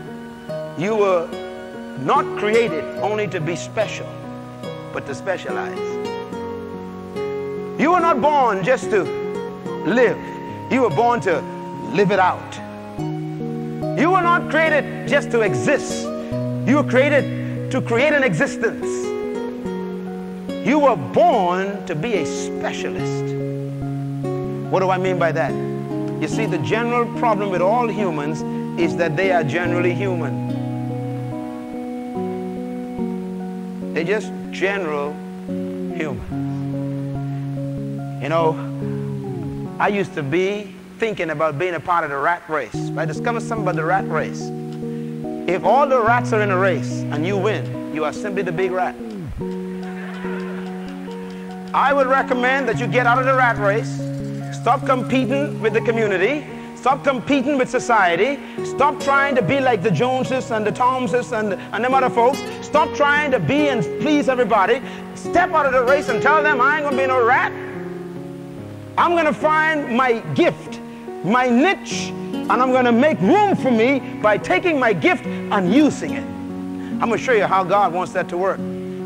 You 0.78 0.94
were 0.96 1.26
not 2.00 2.26
created 2.38 2.84
only 2.98 3.26
to 3.28 3.40
be 3.40 3.56
special, 3.56 4.06
but 4.92 5.06
to 5.06 5.14
specialize. 5.14 5.78
You 7.80 7.92
were 7.92 8.00
not 8.00 8.20
born 8.20 8.62
just 8.62 8.90
to 8.90 9.04
live. 9.86 10.18
You 10.70 10.82
were 10.82 10.90
born 10.90 11.22
to 11.22 11.40
live 11.94 12.10
it 12.10 12.18
out. 12.18 12.54
You 13.98 14.10
were 14.10 14.20
not 14.20 14.50
created 14.50 15.08
just 15.08 15.30
to 15.30 15.40
exist. 15.40 16.04
You 16.68 16.76
were 16.76 16.90
created 16.90 17.70
to 17.70 17.80
create 17.80 18.12
an 18.12 18.24
existence. 18.24 18.99
You 20.64 20.78
were 20.78 20.96
born 20.96 21.86
to 21.86 21.94
be 21.94 22.14
a 22.16 22.26
specialist. 22.26 23.34
What 24.70 24.80
do 24.80 24.90
I 24.90 24.98
mean 24.98 25.18
by 25.18 25.32
that? 25.32 25.52
You 26.20 26.28
see, 26.28 26.44
the 26.44 26.58
general 26.58 27.06
problem 27.18 27.48
with 27.50 27.62
all 27.62 27.88
humans 27.88 28.42
is 28.78 28.94
that 28.96 29.16
they 29.16 29.32
are 29.32 29.42
generally 29.42 29.94
human. 29.94 30.48
They're 33.94 34.04
just 34.04 34.32
general 34.50 35.12
humans. 35.48 36.30
You 38.22 38.28
know, 38.28 39.76
I 39.80 39.88
used 39.88 40.12
to 40.14 40.22
be 40.22 40.74
thinking 40.98 41.30
about 41.30 41.58
being 41.58 41.74
a 41.74 41.80
part 41.80 42.04
of 42.04 42.10
the 42.10 42.18
rat 42.18 42.42
race. 42.50 42.74
I 42.98 43.06
discovered 43.06 43.40
something 43.40 43.64
about 43.64 43.76
the 43.76 43.84
rat 43.84 44.06
race. 44.08 44.42
If 45.48 45.64
all 45.64 45.86
the 45.88 46.02
rats 46.02 46.34
are 46.34 46.42
in 46.42 46.50
a 46.50 46.58
race 46.58 47.00
and 47.00 47.26
you 47.26 47.38
win, 47.38 47.94
you 47.94 48.04
are 48.04 48.12
simply 48.12 48.42
the 48.42 48.52
big 48.52 48.72
rat. 48.72 48.94
I 51.72 51.92
would 51.92 52.08
recommend 52.08 52.68
that 52.68 52.80
you 52.80 52.88
get 52.88 53.06
out 53.06 53.20
of 53.20 53.26
the 53.26 53.34
rat 53.34 53.56
race, 53.58 54.00
stop 54.60 54.84
competing 54.84 55.60
with 55.60 55.72
the 55.72 55.80
community, 55.82 56.44
stop 56.74 57.04
competing 57.04 57.58
with 57.58 57.70
society, 57.70 58.40
stop 58.64 58.98
trying 58.98 59.36
to 59.36 59.42
be 59.42 59.60
like 59.60 59.80
the 59.80 59.90
Joneses 59.90 60.50
and 60.50 60.66
the 60.66 60.72
Thomeses 60.72 61.30
and, 61.30 61.52
and 61.52 61.84
them 61.84 61.94
other 61.94 62.10
folks, 62.10 62.42
stop 62.60 62.92
trying 62.96 63.30
to 63.30 63.38
be 63.38 63.68
and 63.68 63.84
please 64.00 64.28
everybody, 64.28 64.82
step 65.14 65.50
out 65.50 65.64
of 65.64 65.72
the 65.72 65.84
race 65.84 66.08
and 66.08 66.20
tell 66.20 66.42
them 66.42 66.60
I 66.60 66.78
ain't 66.78 66.84
gonna 66.84 66.96
be 66.96 67.06
no 67.06 67.24
rat. 67.24 67.52
I'm 68.98 69.14
gonna 69.14 69.32
find 69.32 69.96
my 69.96 70.18
gift, 70.34 70.80
my 71.22 71.48
niche, 71.48 72.08
and 72.10 72.50
I'm 72.50 72.72
gonna 72.72 72.90
make 72.90 73.20
room 73.20 73.54
for 73.54 73.70
me 73.70 74.00
by 74.20 74.38
taking 74.38 74.76
my 74.76 74.92
gift 74.92 75.24
and 75.24 75.72
using 75.72 76.14
it. 76.14 76.24
I'm 76.24 77.08
gonna 77.10 77.16
show 77.16 77.32
you 77.32 77.46
how 77.46 77.62
God 77.62 77.94
wants 77.94 78.12
that 78.14 78.28
to 78.30 78.36
work. 78.36 78.58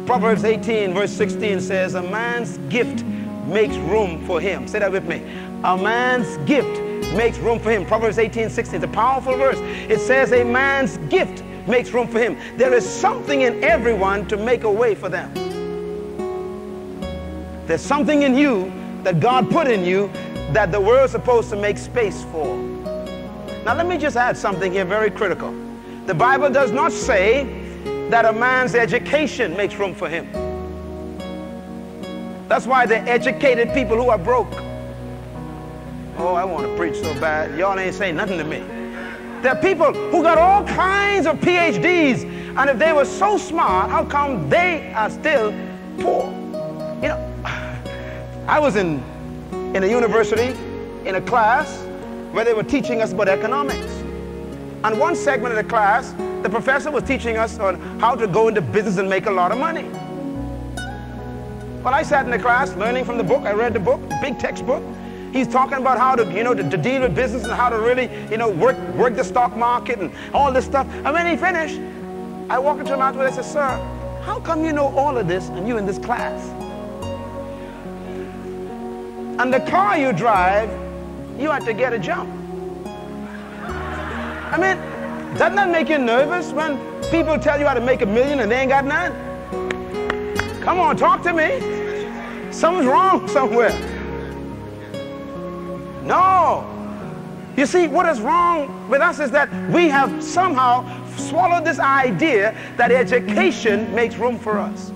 Proverbs 0.07 0.45
18, 0.45 0.93
verse 0.93 1.11
16 1.13 1.61
says, 1.61 1.95
A 1.95 2.03
man's 2.03 2.59
gift 2.69 3.03
makes 3.47 3.75
room 3.77 4.25
for 4.27 4.39
him. 4.39 4.69
Say 4.69 4.79
that 4.81 4.93
with 4.93 5.07
me. 5.07 5.23
A 5.65 5.77
man's 5.79 6.37
gift 6.47 6.79
makes 7.15 7.39
room 7.39 7.59
for 7.59 7.71
him. 7.71 7.87
Proverbs 7.87 8.19
18, 8.19 8.51
16. 8.51 8.75
It's 8.77 8.85
a 8.85 8.89
powerful 8.89 9.35
verse. 9.39 9.59
It 9.89 9.99
says, 10.01 10.33
A 10.33 10.45
man's 10.45 10.99
gift 11.09 11.43
makes 11.67 11.91
room 11.91 12.07
for 12.07 12.19
him. 12.19 12.39
There 12.59 12.75
is 12.75 12.87
something 12.87 13.43
in 13.43 13.65
everyone 13.65 14.29
to 14.29 14.37
make 14.37 14.65
a 14.65 14.71
way 14.71 14.95
for 14.95 15.09
them. 15.09 15.33
There's 17.67 17.81
something 17.81 18.23
in 18.23 18.37
you 18.37 18.71
that 19.05 19.21
God 19.21 19.51
put 19.51 19.69
in 19.69 19.87
you 19.87 20.09
that 20.53 20.71
the 20.71 20.81
world's 20.81 21.13
supposed 21.13 21.49
to 21.49 21.57
make 21.57 21.79
space 21.79 22.25
for. 22.25 22.57
Now, 23.65 23.75
let 23.75 23.87
me 23.87 23.97
just 23.97 24.19
add 24.19 24.37
something 24.37 24.71
here 24.71 24.85
very 24.85 25.11
critical. 25.11 25.55
The 26.05 26.13
Bible 26.13 26.51
does 26.51 26.73
not 26.73 26.93
say 26.93 27.64
that 28.11 28.25
a 28.25 28.33
man's 28.33 28.75
education 28.75 29.57
makes 29.57 29.75
room 29.77 29.95
for 29.95 30.09
him. 30.09 30.31
That's 32.49 32.67
why 32.67 32.87
the 32.87 32.99
educated 32.99 33.73
people 33.73 33.97
who 33.97 34.11
are 34.11 34.19
broke. 34.19 34.53
Oh, 36.17 36.35
I 36.35 36.45
want 36.45 36.67
to 36.67 36.77
preach 36.77 36.97
so 36.97 37.13
bad. 37.21 37.59
Y'all 37.59 37.79
ain't 37.79 37.95
saying 37.95 38.17
nothing 38.17 38.39
to 38.39 38.45
me. 38.45 38.61
There 39.43 39.53
are 39.53 39.61
people 39.61 39.93
who 39.93 40.23
got 40.23 40.39
all 40.39 40.65
kinds 40.65 41.27
of 41.27 41.39
PhDs, 41.39 42.25
and 42.57 42.71
if 42.71 42.79
they 42.79 42.93
were 42.93 43.05
so 43.05 43.37
smart, 43.37 43.91
how 43.91 44.05
come 44.05 44.49
they 44.49 44.93
are 44.95 45.11
still 45.11 45.53
poor? 45.99 46.31
You 47.03 47.09
know, 47.09 47.35
I 48.47 48.59
was 48.59 48.77
in, 48.77 49.03
in 49.75 49.83
a 49.83 49.87
university, 49.87 50.57
in 51.07 51.17
a 51.17 51.21
class, 51.21 51.83
where 52.33 52.45
they 52.45 52.55
were 52.55 52.63
teaching 52.63 53.03
us 53.03 53.13
about 53.13 53.29
economics. 53.29 53.93
And 54.85 55.01
one 55.01 55.17
segment 55.17 55.57
of 55.57 55.63
the 55.63 55.69
class, 55.69 56.15
the 56.45 56.51
professor 56.51 56.91
was 56.91 57.03
teaching 57.05 57.39
us 57.39 57.59
on 57.59 57.81
how 57.99 58.15
to 58.15 58.27
go 58.27 58.49
into 58.49 58.61
business 58.61 58.99
and 58.99 59.09
make 59.09 59.25
a 59.25 59.31
lot 59.31 59.51
of 59.51 59.57
money. 59.57 59.85
Well, 61.83 61.95
I 61.95 62.03
sat 62.03 62.27
in 62.27 62.31
the 62.31 62.39
class 62.39 62.75
learning 62.77 63.07
from 63.07 63.17
the 63.17 63.25
book. 63.25 63.45
I 63.45 63.55
read 63.55 63.73
the 63.73 63.81
book, 63.81 63.99
big 64.21 64.39
textbook. 64.39 64.83
He's 65.33 65.49
talking 65.49 65.79
about 65.79 65.97
how 65.97 66.15
to, 66.15 66.31
you 66.31 66.45
know, 66.45 66.53
to, 66.53 66.69
to, 66.69 66.77
deal 66.77 67.01
with 67.01 67.15
business 67.15 67.45
and 67.45 67.53
how 67.53 67.71
to 67.71 67.79
really, 67.79 68.11
you 68.31 68.37
know, 68.37 68.51
work, 68.51 68.77
work 68.95 69.17
the 69.17 69.25
stock 69.25 69.57
market 69.57 69.99
and 70.01 70.13
all 70.35 70.53
this 70.53 70.67
stuff. 70.67 70.87
And 70.87 71.15
when 71.15 71.27
he 71.27 71.35
finished, 71.35 71.81
I 72.51 72.59
walked 72.59 72.81
into 72.81 72.93
him 72.93 73.01
afterwards 73.01 73.39
I 73.39 73.41
said, 73.41 73.51
sir, 73.51 74.21
how 74.23 74.39
come 74.39 74.67
you 74.67 74.75
know 74.75 74.95
all 74.99 75.17
of 75.17 75.27
this 75.27 75.49
and 75.49 75.67
you 75.67 75.79
in 75.79 75.87
this 75.87 75.99
class? 75.99 76.47
And 79.41 79.53
the 79.53 79.61
car 79.61 79.97
you 79.97 80.13
drive, 80.13 80.69
you 81.41 81.51
have 81.51 81.65
to 81.65 81.73
get 81.73 81.95
a 81.95 81.99
jump. 81.99 82.29
I 84.53 84.59
mean, 84.59 84.94
doesn't 85.37 85.57
that 85.57 85.71
make 85.71 85.89
you 85.89 85.99
nervous 85.99 86.53
when 86.53 86.79
people 87.11 87.39
tell 87.39 87.59
you 87.59 87.67
how 87.67 87.75
to 87.75 87.81
make 87.81 88.03
a 88.03 88.07
million 88.07 88.41
and 88.41 88.51
they 88.51 88.57
ain't 88.57 88.71
got 88.71 88.85
none? 88.85 89.13
Come 90.63 90.79
on, 90.79 90.97
talk 90.97 91.23
to 91.25 91.33
me. 91.33 92.53
Something's 92.53 92.87
wrong 92.87 93.27
somewhere. 93.29 93.73
No. 96.05 96.71
You 97.57 97.67
see, 97.67 97.87
what 97.87 98.07
is 98.07 98.21
wrong 98.21 98.89
with 98.89 99.01
us 99.01 99.21
is 99.21 99.31
that 99.33 99.53
we 99.71 99.89
have 99.89 100.23
somehow 100.23 100.85
swallowed 101.17 101.65
this 101.65 101.79
idea 101.79 102.57
that 102.77 102.93
education 102.93 103.93
makes 103.95 104.17
room 104.17 104.39
for 104.39 104.59
us. 104.59 104.93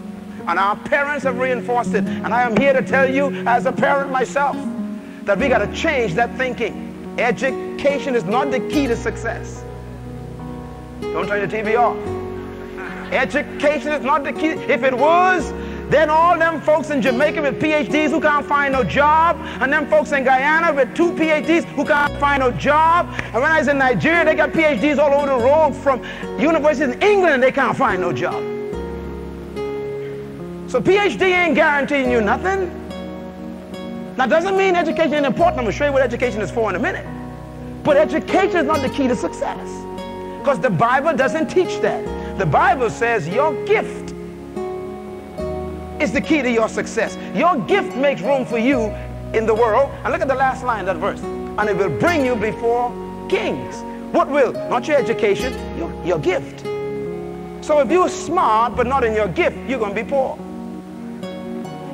And 0.47 0.59
our 0.59 0.76
parents 0.76 1.24
have 1.24 1.39
reinforced 1.39 1.95
it. 1.95 2.05
And 2.05 2.28
I 2.28 2.43
am 2.43 2.57
here 2.57 2.72
to 2.72 2.82
tell 2.82 3.09
you, 3.12 3.30
as 3.47 3.66
a 3.66 3.72
parent 3.72 4.11
myself, 4.11 4.57
that 5.24 5.39
we 5.39 5.49
got 5.49 5.59
to 5.59 5.72
change 5.74 6.14
that 6.14 6.34
thinking. 6.36 7.16
Education 7.18 8.14
is 8.14 8.24
not 8.24 8.51
the 8.51 8.61
key 8.70 8.86
to 8.86 8.97
success. 8.97 9.64
Don't 11.01 11.27
turn 11.27 11.39
your 11.39 11.49
TV 11.49 11.79
off. 11.79 11.97
Education 13.13 13.93
is 13.93 14.05
not 14.05 14.25
the 14.25 14.33
key. 14.33 14.49
If 14.49 14.83
it 14.83 14.97
was, 14.97 15.53
then 15.89 16.11
all 16.11 16.39
them 16.39 16.61
folks 16.61 16.91
in 16.91 17.01
Jamaica 17.01 17.41
with 17.41 17.61
PhDs 17.61 18.11
who 18.11 18.21
can't 18.21 18.45
find 18.45 18.75
no 18.75 18.85
job, 18.85 19.39
and 19.63 19.73
them 19.73 19.89
folks 19.89 20.13
in 20.13 20.23
Guyana 20.23 20.75
with 20.75 20.95
two 20.95 21.13
PhDs 21.13 21.65
who 21.65 21.85
can't 21.87 22.15
find 22.19 22.41
no 22.41 22.51
job. 22.53 23.09
And 23.25 23.35
when 23.35 23.45
I 23.45 23.59
was 23.59 23.69
in 23.69 23.79
Nigeria, 23.79 24.25
they 24.25 24.35
got 24.35 24.51
PhDs 24.51 24.99
all 24.99 25.15
over 25.15 25.27
the 25.27 25.39
world 25.39 25.75
from 25.75 26.05
universities 26.39 26.95
in 26.95 27.03
England, 27.03 27.35
and 27.35 27.43
they 27.43 27.53
can't 27.53 27.77
find 27.77 28.03
no 28.03 28.13
job. 28.13 28.43
So 30.71 30.83
PhD 30.83 31.23
ain't 31.23 31.55
guaranteeing 31.55 32.11
you 32.11 32.21
nothing. 32.21 32.75
That 34.17 34.29
doesn't 34.29 34.57
mean 34.59 34.77
education 34.77 35.15
is 35.15 35.25
important. 35.25 35.61
I'm 35.61 35.65
to 35.65 35.73
show 35.73 35.87
you 35.87 35.93
what 35.93 36.03
education 36.03 36.43
is 36.43 36.51
for 36.51 36.69
in 36.69 36.77
a 36.77 36.79
minute. 36.79 37.07
But 37.83 37.97
education 37.97 38.59
is 38.59 38.67
not 38.67 38.83
the 38.83 38.91
key 38.91 39.09
to 39.09 39.17
success. 39.17 39.88
Because 40.49 40.63
the 40.63 40.71
Bible 40.71 41.15
doesn't 41.15 41.49
teach 41.49 41.79
that. 41.83 42.39
The 42.39 42.47
Bible 42.47 42.89
says 42.89 43.29
your 43.29 43.53
gift 43.67 44.15
is 46.01 46.11
the 46.11 46.23
key 46.23 46.41
to 46.41 46.51
your 46.51 46.71
success. 46.71 47.19
Your 47.35 47.59
gift 47.67 47.95
makes 47.95 48.23
room 48.23 48.47
for 48.47 48.57
you 48.57 48.87
in 49.35 49.45
the 49.45 49.55
world. 49.55 49.91
And 50.05 50.11
look 50.11 50.23
at 50.23 50.29
the 50.29 50.35
last 50.35 50.65
line 50.65 50.89
of 50.89 50.97
that 50.97 50.97
verse. 50.97 51.21
And 51.21 51.69
it 51.69 51.77
will 51.77 51.95
bring 51.99 52.25
you 52.25 52.35
before 52.35 52.89
kings. 53.29 53.77
What 54.15 54.31
will? 54.31 54.55
Not 54.71 54.89
your 54.89 54.97
education, 54.97 55.53
your, 55.77 55.93
your 56.03 56.19
gift. 56.19 56.61
So 57.63 57.81
if 57.81 57.91
you're 57.91 58.09
smart 58.09 58.75
but 58.75 58.87
not 58.87 59.05
in 59.05 59.13
your 59.13 59.29
gift, 59.29 59.59
you're 59.69 59.79
going 59.79 59.95
to 59.95 60.03
be 60.03 60.09
poor. 60.09 60.39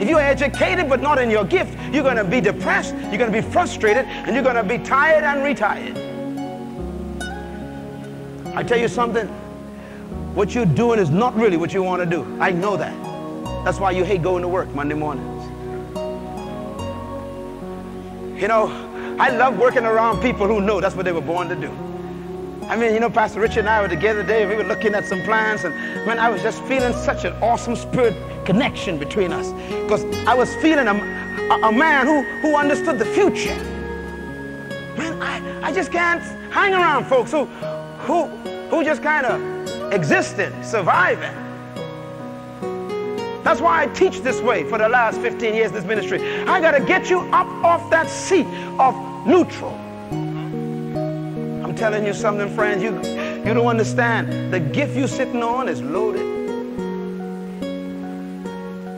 If 0.01 0.09
you're 0.09 0.21
educated 0.21 0.89
but 0.89 1.01
not 1.01 1.19
in 1.19 1.29
your 1.29 1.45
gift, 1.45 1.77
you're 1.93 2.05
going 2.05 2.19
to 2.19 2.25
be 2.25 2.41
depressed, 2.41 2.95
you're 2.95 3.19
going 3.19 3.33
to 3.33 3.43
be 3.43 3.43
frustrated, 3.43 4.05
and 4.05 4.33
you're 4.33 4.45
going 4.45 4.55
to 4.55 4.63
be 4.63 4.79
tired 4.79 5.25
and 5.25 5.43
retired. 5.43 6.04
I 8.55 8.63
tell 8.63 8.79
you 8.79 8.89
something, 8.89 9.27
what 10.35 10.55
you're 10.55 10.65
doing 10.65 11.01
is 11.01 11.11
not 11.11 11.35
really 11.35 11.57
what 11.57 11.75
you 11.75 11.83
want 11.83 12.03
to 12.03 12.07
do. 12.07 12.25
I 12.41 12.53
know 12.53 12.77
that. 12.77 12.95
That's 13.65 13.81
why 13.81 13.91
you 13.91 14.05
hate 14.05 14.23
going 14.23 14.43
to 14.43 14.49
work 14.49 14.73
Monday 14.75 14.95
mornings. 14.95 15.45
You 18.41 18.47
know, 18.47 19.17
I 19.19 19.31
love 19.31 19.59
working 19.59 19.85
around 19.85 20.21
people 20.21 20.47
who 20.47 20.61
know 20.61 20.81
that's 20.81 20.95
what 20.95 21.05
they 21.05 21.13
were 21.13 21.21
born 21.21 21.49
to 21.49 21.57
do. 21.57 21.71
I 22.69 22.77
mean, 22.77 22.95
you 22.95 23.01
know, 23.01 23.11
Pastor 23.11 23.41
Richard 23.41 23.61
and 23.61 23.69
I 23.69 23.83
were 23.83 23.89
together 23.89 24.23
today. 24.23 24.47
We 24.47 24.55
were 24.55 24.65
looking 24.65 24.95
at 24.95 25.05
some 25.05 25.21
plans, 25.23 25.65
and 25.65 25.75
man, 26.07 26.19
I 26.19 26.31
was 26.31 26.41
just 26.41 26.63
feeling 26.63 26.93
such 26.93 27.25
an 27.25 27.33
awesome 27.43 27.75
spirit 27.75 28.15
connection 28.47 28.99
between 28.99 29.33
us 29.33 29.51
because 29.83 30.05
I 30.27 30.35
was 30.35 30.55
feeling 30.57 30.87
a, 30.87 30.95
a, 30.95 31.69
a, 31.69 31.73
man 31.73 32.07
who, 32.07 32.23
who 32.41 32.57
understood 32.57 32.99
the 32.99 33.05
future. 33.05 33.57
Man, 34.97 35.21
I, 35.21 35.69
I 35.69 35.73
just 35.73 35.91
can't 35.91 36.23
hang 36.53 36.73
around 36.73 37.07
folks 37.07 37.33
who, 37.33 37.49
who, 38.05 38.27
who 38.69 38.85
just 38.85 39.03
kind 39.03 39.27
of 39.27 39.93
existed, 39.93 40.53
surviving. 40.65 41.35
That's 43.43 43.61
why 43.61 43.83
I 43.83 43.87
teach 43.89 44.21
this 44.21 44.41
way 44.41 44.65
for 44.65 44.79
the 44.79 44.89
last 44.89 45.21
15 45.21 45.55
years, 45.55 45.71
this 45.71 45.85
ministry. 45.85 46.21
I 46.45 46.61
got 46.61 46.73
to 46.73 46.81
get 46.81 47.11
you 47.11 47.21
up 47.33 47.47
off 47.65 47.91
that 47.91 48.09
seat 48.09 48.47
of 48.79 48.95
neutral. 49.27 49.75
I'm 51.65 51.75
telling 51.75 52.07
you 52.07 52.15
something, 52.15 52.55
friends, 52.55 52.83
you, 52.83 52.95
you 53.47 53.55
don't 53.55 53.67
understand. 53.67 54.53
The 54.53 54.61
gift 54.61 54.97
you're 54.97 55.09
sitting 55.09 55.43
on 55.43 55.69
is 55.69 55.83
loaded. 55.83 56.23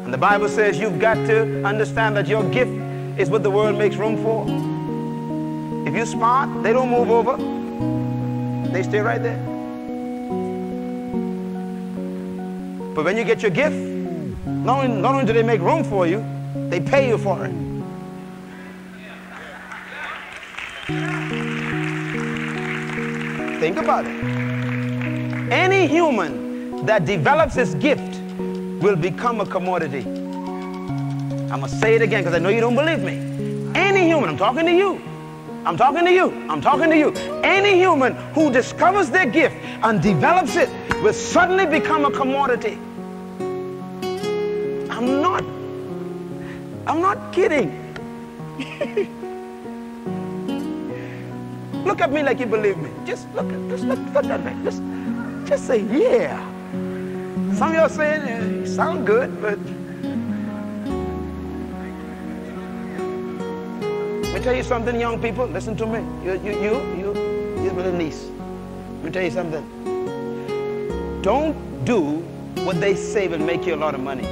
And 0.05 0.15
the 0.15 0.19
Bible 0.19 0.49
says 0.49 0.79
you've 0.79 1.01
got 1.01 1.15
to 1.27 1.65
understand 1.65 2.17
that 2.17 2.29
your 2.29 2.49
gift 2.51 2.71
is 3.19 3.31
what 3.31 3.43
the 3.43 3.51
world 3.51 3.77
makes 3.77 3.97
room 3.97 4.23
for. 4.23 4.47
If 5.89 5.95
you're 5.95 6.07
smart, 6.07 6.63
they 6.63 6.73
don't 6.73 6.91
move 6.91 7.11
over. 7.11 7.66
They 8.73 8.83
stay 8.83 9.01
right 9.01 9.23
there. 9.23 9.39
But 12.95 13.05
when 13.05 13.17
you 13.17 13.25
get 13.25 13.43
your 13.43 13.51
gift, 13.51 13.77
not 14.47 14.85
only, 14.85 15.01
not 15.01 15.15
only 15.15 15.27
do 15.27 15.33
they 15.33 15.43
make 15.43 15.61
room 15.61 15.85
for 15.85 16.07
you, 16.07 16.25
they 16.71 16.81
pay 16.81 17.09
you 17.09 17.19
for 17.19 17.45
it. 17.45 17.53
Think 23.61 23.77
about 23.79 24.07
it. 24.07 24.13
Any 25.53 25.87
human 25.87 26.85
that 26.87 27.05
develops 27.05 27.55
his 27.55 27.75
gift 27.75 28.21
will 28.83 28.97
become 28.97 29.41
a 29.41 29.47
commodity. 29.47 30.05
I'm 31.51 31.61
going 31.61 31.63
to 31.63 31.69
say 31.69 31.95
it 31.97 32.03
again 32.03 32.23
because 32.23 32.35
I 32.35 32.39
know 32.39 32.49
you 32.49 32.61
don't 32.61 32.75
believe 32.75 33.01
me. 33.01 33.73
Any 33.75 34.07
human, 34.07 34.29
I'm 34.29 34.37
talking 34.37 34.67
to 34.67 34.73
you. 34.73 35.01
I'm 35.67 35.77
talking 35.77 36.05
to 36.05 36.13
you. 36.13 36.31
I'm 36.49 36.61
talking 36.61 36.89
to 36.91 36.97
you. 36.97 37.11
Any 37.43 37.77
human 37.77 38.15
who 38.35 38.53
discovers 38.53 39.11
their 39.11 39.27
gift 39.27 39.57
and 39.83 40.01
develops 40.01 40.55
it 40.55 40.71
will 41.03 41.13
suddenly 41.13 41.67
become 41.67 42.05
a 42.05 42.11
commodity. 42.13 42.79
I'm 44.89 45.21
not. 45.21 45.43
I'm 46.87 47.03
not 47.03 47.33
kidding. 47.33 47.83
look 51.85 52.01
at 52.01 52.13
me 52.13 52.23
like 52.23 52.39
you 52.39 52.47
believe 52.47 52.79
me. 52.79 52.91
Just 53.05 53.27
look 53.35 53.53
at 53.53 53.69
just 53.69 53.83
look, 53.83 53.99
look 54.15 54.27
at 54.27 54.45
me. 54.45 54.53
Just 54.63 54.81
just 55.49 55.67
say 55.67 55.83
yeah. 55.83 56.39
Some 57.57 57.71
of 57.71 57.75
y'all 57.75 57.89
saying 57.89 58.25
yeah, 58.25 58.65
sound 58.73 59.05
good, 59.05 59.43
but 59.43 59.59
tell 64.47 64.57
you 64.57 64.63
something, 64.63 64.99
young 65.01 65.21
people. 65.21 65.47
Listen 65.47 65.77
to 65.77 65.87
me. 65.87 66.01
You 66.25 66.41
you 66.47 66.53
you 66.65 66.73
you 67.03 67.09
you 67.65 67.71
little 67.73 67.93
niece. 67.93 68.27
Let 68.97 69.05
me 69.05 69.11
tell 69.11 69.25
you 69.25 69.31
something. 69.31 69.65
Don't 71.23 71.85
do 71.85 72.01
what 72.65 72.81
they 72.81 72.95
say 72.95 73.29
will 73.29 73.47
make 73.53 73.67
you 73.67 73.75
a 73.75 73.81
lot 73.87 73.95
of 73.95 74.01
money 74.01 74.27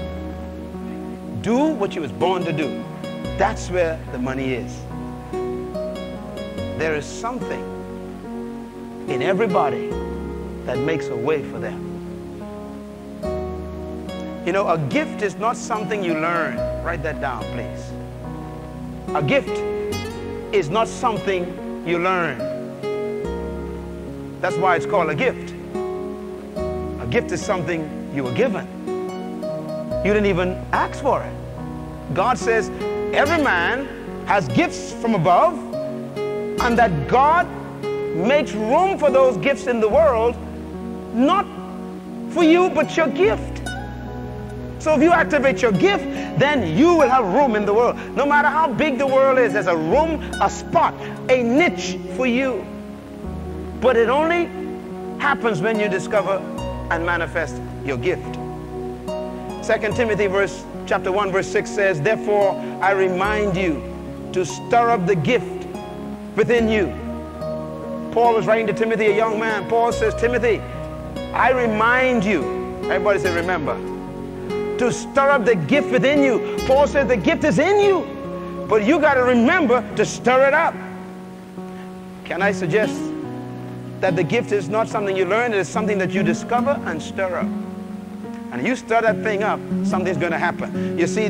do 1.44 1.58
what 1.58 1.94
you 1.94 2.00
was 2.00 2.10
born 2.10 2.42
to 2.42 2.52
do. 2.54 2.82
That's 3.36 3.68
where 3.68 4.00
the 4.12 4.18
money 4.18 4.54
is. 4.54 4.74
There 6.78 6.96
is 6.96 7.04
something 7.04 7.62
in 9.08 9.20
everybody 9.20 9.90
that 10.64 10.78
makes 10.78 11.08
a 11.08 11.16
way 11.16 11.42
for 11.50 11.58
them. 11.58 11.78
You 14.46 14.52
know, 14.52 14.68
a 14.68 14.78
gift 14.88 15.20
is 15.20 15.36
not 15.36 15.58
something 15.58 16.02
you 16.02 16.14
learn. 16.14 16.56
Write 16.82 17.02
that 17.02 17.20
down, 17.20 17.44
please. 17.52 17.92
A 19.14 19.22
gift 19.22 19.58
is 20.54 20.70
not 20.70 20.86
something 20.86 21.44
you 21.84 21.98
learn. 21.98 22.38
That's 24.40 24.56
why 24.56 24.76
it's 24.76 24.86
called 24.86 25.10
a 25.10 25.14
gift. 25.14 25.52
A 27.02 27.06
gift 27.10 27.32
is 27.32 27.44
something 27.44 28.12
you 28.14 28.22
were 28.22 28.32
given. 28.34 28.64
You 30.04 30.12
didn't 30.12 30.26
even 30.26 30.50
ask 30.72 31.02
for 31.02 31.22
it. 31.24 32.14
God 32.14 32.38
says 32.38 32.70
every 33.12 33.42
man 33.42 33.88
has 34.26 34.46
gifts 34.48 34.92
from 34.92 35.16
above 35.16 35.58
and 36.60 36.78
that 36.78 37.08
God 37.08 37.48
makes 38.14 38.52
room 38.52 38.96
for 38.96 39.10
those 39.10 39.36
gifts 39.38 39.66
in 39.66 39.80
the 39.80 39.88
world, 39.88 40.36
not 41.14 41.46
for 42.30 42.44
you, 42.44 42.70
but 42.70 42.96
your 42.96 43.08
gift. 43.08 43.53
So 44.84 44.94
if 44.94 45.00
you 45.00 45.12
activate 45.12 45.62
your 45.62 45.72
gift, 45.72 46.04
then 46.38 46.76
you 46.76 46.88
will 46.94 47.08
have 47.08 47.24
room 47.24 47.56
in 47.56 47.64
the 47.64 47.72
world. 47.72 47.96
No 48.14 48.26
matter 48.26 48.48
how 48.48 48.70
big 48.70 48.98
the 48.98 49.06
world 49.06 49.38
is, 49.38 49.54
there's 49.54 49.66
a 49.66 49.74
room, 49.74 50.20
a 50.42 50.50
spot, 50.50 50.92
a 51.30 51.42
niche 51.42 51.96
for 52.16 52.26
you. 52.26 52.66
But 53.80 53.96
it 53.96 54.10
only 54.10 54.44
happens 55.18 55.62
when 55.62 55.80
you 55.80 55.88
discover 55.88 56.36
and 56.90 57.06
manifest 57.06 57.62
your 57.82 57.96
gift. 57.96 58.36
Second 59.64 59.96
Timothy 59.96 60.26
verse 60.26 60.66
chapter 60.84 61.10
1 61.10 61.32
verse 61.32 61.50
6 61.50 61.70
says, 61.70 62.02
Therefore 62.02 62.50
I 62.82 62.90
remind 62.90 63.56
you 63.56 63.82
to 64.34 64.44
stir 64.44 64.90
up 64.90 65.06
the 65.06 65.16
gift 65.16 65.66
within 66.36 66.68
you. 66.68 66.88
Paul 68.12 68.34
was 68.34 68.46
writing 68.46 68.66
to 68.66 68.74
Timothy, 68.74 69.06
a 69.06 69.16
young 69.16 69.40
man. 69.40 69.66
Paul 69.66 69.92
says, 69.92 70.14
Timothy, 70.20 70.58
I 71.32 71.52
remind 71.52 72.22
you, 72.22 72.42
everybody 72.90 73.18
say 73.18 73.34
remember, 73.34 73.93
to 74.78 74.92
stir 74.92 75.30
up 75.30 75.44
the 75.44 75.54
gift 75.54 75.90
within 75.90 76.22
you. 76.22 76.56
Paul 76.66 76.86
says 76.86 77.08
the 77.08 77.16
gift 77.16 77.44
is 77.44 77.58
in 77.58 77.80
you, 77.80 78.66
but 78.68 78.84
you 78.84 79.00
got 79.00 79.14
to 79.14 79.22
remember 79.22 79.82
to 79.96 80.04
stir 80.04 80.46
it 80.48 80.54
up. 80.54 80.74
Can 82.24 82.42
I 82.42 82.52
suggest 82.52 82.94
that 84.00 84.16
the 84.16 84.22
gift 84.24 84.52
is 84.52 84.68
not 84.68 84.88
something 84.88 85.16
you 85.16 85.24
learn, 85.24 85.52
it 85.52 85.58
is 85.58 85.68
something 85.68 85.98
that 85.98 86.10
you 86.10 86.22
discover 86.22 86.80
and 86.86 87.00
stir 87.02 87.36
up. 87.38 87.46
And 88.52 88.66
you 88.66 88.76
stir 88.76 89.00
that 89.02 89.22
thing 89.22 89.42
up, 89.42 89.60
something's 89.84 90.18
going 90.18 90.32
to 90.32 90.38
happen. 90.38 90.98
You 90.98 91.06
see, 91.06 91.28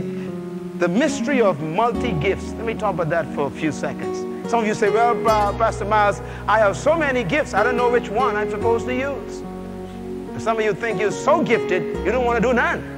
the 0.79 0.89
mystery 0.89 1.41
of 1.41 1.63
multi-gifts, 1.63 2.53
let 2.53 2.65
me 2.65 2.75
talk 2.75 2.95
about 2.95 3.11
that 3.11 3.33
for 3.35 3.47
a 3.47 3.51
few 3.51 3.73
seconds. 3.73 4.51
Some 4.51 4.61
of 4.61 4.67
you 4.67 4.75
say, 4.75 4.91
well, 4.91 5.17
uh, 5.27 5.53
Pastor 5.57 5.85
Myles, 5.85 6.21
I 6.47 6.59
have 6.59 6.77
so 6.77 6.97
many 6.97 7.25
gifts, 7.25 7.55
I 7.55 7.63
don't 7.63 7.77
know 7.77 7.91
which 7.91 8.09
one 8.09 8.37
I'm 8.37 8.51
supposed 8.51 8.87
to 8.87 8.95
use. 8.95 9.43
Some 10.43 10.59
of 10.59 10.65
you 10.65 10.75
think 10.75 11.01
you're 11.01 11.13
so 11.13 11.43
gifted, 11.43 12.05
you 12.05 12.13
don't 12.13 12.27
want 12.27 12.43
to 12.43 12.49
do 12.49 12.53
none. 12.53 12.94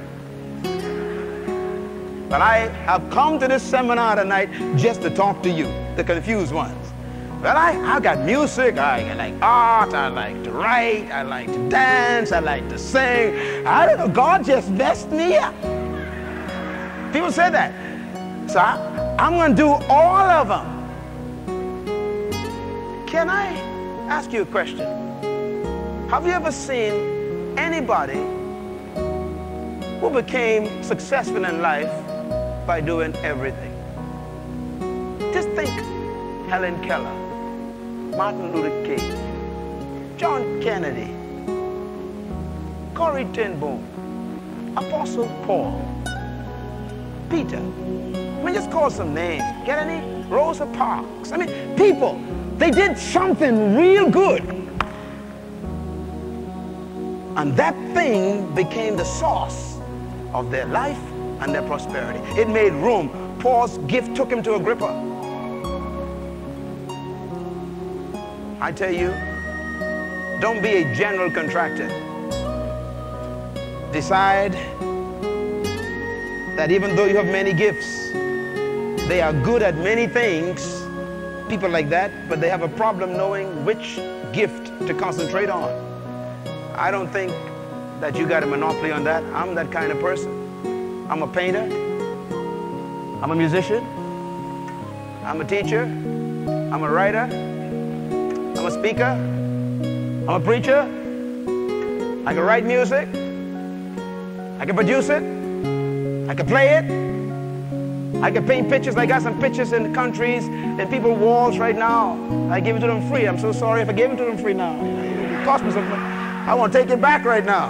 But 2.29 2.41
I 2.41 2.67
have 2.85 3.09
come 3.09 3.39
to 3.39 3.47
this 3.47 3.63
seminar 3.63 4.17
tonight 4.17 4.49
just 4.75 5.01
to 5.03 5.09
talk 5.09 5.41
to 5.43 5.49
you, 5.49 5.65
the 5.95 6.03
confused 6.03 6.53
ones. 6.53 6.91
Well, 7.41 7.55
I, 7.55 7.77
I 7.95 7.99
got 8.01 8.25
music, 8.25 8.77
I 8.77 9.13
like 9.13 9.33
art, 9.41 9.93
I 9.93 10.09
like 10.09 10.43
to 10.43 10.51
write, 10.51 11.09
I 11.11 11.21
like 11.21 11.47
to 11.47 11.69
dance, 11.69 12.33
I 12.33 12.39
like 12.39 12.67
to 12.69 12.77
sing. 12.77 13.65
I 13.65 13.85
don't 13.85 13.99
know, 13.99 14.09
God 14.09 14.43
just 14.43 14.69
messed 14.71 15.09
me. 15.09 15.37
People 17.13 17.31
say 17.31 17.49
that. 17.49 17.71
So 18.49 18.59
I, 18.59 19.15
I'm 19.19 19.33
going 19.35 19.51
to 19.51 19.57
do 19.57 19.69
all 19.89 20.29
of 20.29 20.47
them. 20.49 20.67
Can 23.07 23.29
I 23.29 23.55
ask 24.09 24.33
you 24.33 24.41
a 24.41 24.45
question? 24.45 24.79
Have 26.09 26.25
you 26.25 26.33
ever 26.33 26.51
seen 26.51 27.55
anybody 27.57 28.19
who 29.99 30.09
became 30.09 30.83
successful 30.83 31.45
in 31.45 31.61
life 31.61 31.91
by 32.67 32.81
doing 32.81 33.15
everything? 33.23 33.73
Just 35.33 35.47
think 35.51 35.69
Helen 36.49 36.83
Keller. 36.83 37.27
Martin 38.17 38.51
Luther 38.51 38.83
King, 38.83 40.17
John 40.17 40.59
Kennedy, 40.59 41.13
Corrie 42.95 43.27
ten 43.31 43.59
Boom, 43.59 43.83
Apostle 44.75 45.27
Paul, 45.45 45.79
Peter. 47.29 47.57
I 47.57 48.43
mean, 48.43 48.53
just 48.55 48.71
call 48.71 48.89
some 48.89 49.13
names. 49.13 49.43
Get 49.65 49.77
any? 49.77 50.25
Rosa 50.27 50.65
Parks. 50.65 51.31
I 51.31 51.37
mean, 51.37 51.77
people, 51.77 52.19
they 52.57 52.71
did 52.71 52.97
something 52.97 53.77
real 53.77 54.09
good. 54.09 54.43
And 57.35 57.55
that 57.55 57.75
thing 57.93 58.53
became 58.55 58.97
the 58.97 59.05
source 59.05 59.77
of 60.33 60.49
their 60.49 60.65
life 60.65 60.97
and 61.41 61.53
their 61.53 61.63
prosperity. 61.63 62.19
It 62.39 62.49
made 62.49 62.73
room. 62.73 63.09
Paul's 63.39 63.77
gift 63.79 64.15
took 64.15 64.31
him 64.31 64.41
to 64.43 64.55
Agrippa. 64.55 65.03
I 68.59 68.71
tell 68.71 68.91
you, 68.91 69.09
don't 70.41 70.61
be 70.61 70.69
a 70.69 70.95
general 70.95 71.31
contractor. 71.31 71.87
Decide 73.91 74.53
that 76.57 76.71
even 76.71 76.95
though 76.95 77.05
you 77.05 77.15
have 77.15 77.27
many 77.27 77.53
gifts, 77.53 78.11
they 79.07 79.21
are 79.21 79.31
good 79.31 79.61
at 79.61 79.77
many 79.77 80.07
things, 80.07 80.83
people 81.47 81.69
like 81.69 81.89
that, 81.89 82.11
but 82.27 82.41
they 82.41 82.49
have 82.49 82.61
a 82.63 82.67
problem 82.67 83.13
knowing 83.13 83.63
which 83.63 83.95
gift 84.33 84.67
to 84.87 84.93
concentrate 84.93 85.49
on. 85.49 85.69
I 86.75 86.91
don't 86.91 87.09
think 87.09 87.31
that 88.01 88.15
you 88.15 88.27
got 88.27 88.43
a 88.43 88.45
monopoly 88.47 88.91
on 88.91 89.03
that. 89.05 89.23
I'm 89.33 89.55
that 89.55 89.71
kind 89.71 89.91
of 89.91 89.99
person. 89.99 90.46
I'm 91.09 91.21
a 91.21 91.27
painter. 91.27 91.63
I'm 93.21 93.31
a 93.31 93.35
musician. 93.35 93.81
I'm 95.23 95.39
a 95.39 95.45
teacher. 95.45 95.83
I'm 95.83 96.83
a 96.83 96.89
writer. 96.91 97.29
I'm 98.57 98.65
a 98.65 98.71
speaker. 98.71 99.03
I'm 99.03 100.29
a 100.29 100.39
preacher. 100.41 100.81
I 102.25 102.33
can 102.33 102.39
write 102.39 102.65
music. 102.65 103.07
I 104.59 104.65
can 104.65 104.75
produce 104.75 105.07
it. 105.07 105.23
I 106.29 106.35
can 106.35 106.45
play 106.45 106.75
it. 106.75 106.83
I 108.21 108.29
can 108.29 108.45
paint 108.45 108.69
pictures. 108.69 108.97
I 108.97 109.05
got 109.05 109.21
some 109.21 109.39
pictures 109.39 109.71
in 109.71 109.93
countries 109.93 110.43
and 110.43 110.89
people 110.89 111.15
walls 111.15 111.57
right 111.57 111.77
now. 111.77 112.17
I 112.51 112.59
give 112.59 112.75
it 112.75 112.79
to 112.79 112.87
them 112.87 113.07
free. 113.09 113.29
I'm 113.29 113.39
so 113.39 113.53
sorry 113.53 113.81
if 113.81 113.87
I 113.87 113.93
gave 113.93 114.11
it 114.11 114.17
to 114.17 114.25
them 114.25 114.37
free 114.37 114.53
now. 114.53 114.75
It 114.83 115.45
cost 115.45 115.63
me 115.63 115.71
something. 115.71 115.93
I 115.93 116.53
want 116.53 116.73
to 116.73 116.79
take 116.79 116.89
it 116.89 116.99
back 116.99 117.23
right 117.23 117.45
now. 117.45 117.69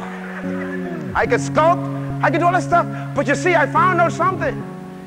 I 1.14 1.28
can 1.28 1.40
sculpt. 1.40 1.97
I 2.22 2.30
can 2.32 2.39
do 2.39 2.45
all 2.45 2.51
that 2.51 2.63
stuff. 2.63 2.86
But 3.15 3.28
you 3.28 3.36
see, 3.36 3.55
I 3.55 3.68
found 3.68 4.01
out 4.01 4.11
something. 4.11 4.55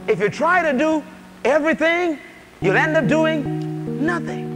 If 0.07 0.21
you 0.21 0.29
try 0.29 0.63
to 0.71 0.77
do 0.77 1.03
everything, 1.45 2.19
you'll 2.61 2.77
end 2.77 2.97
up 2.97 3.07
doing 3.07 4.05
nothing. 4.05 4.50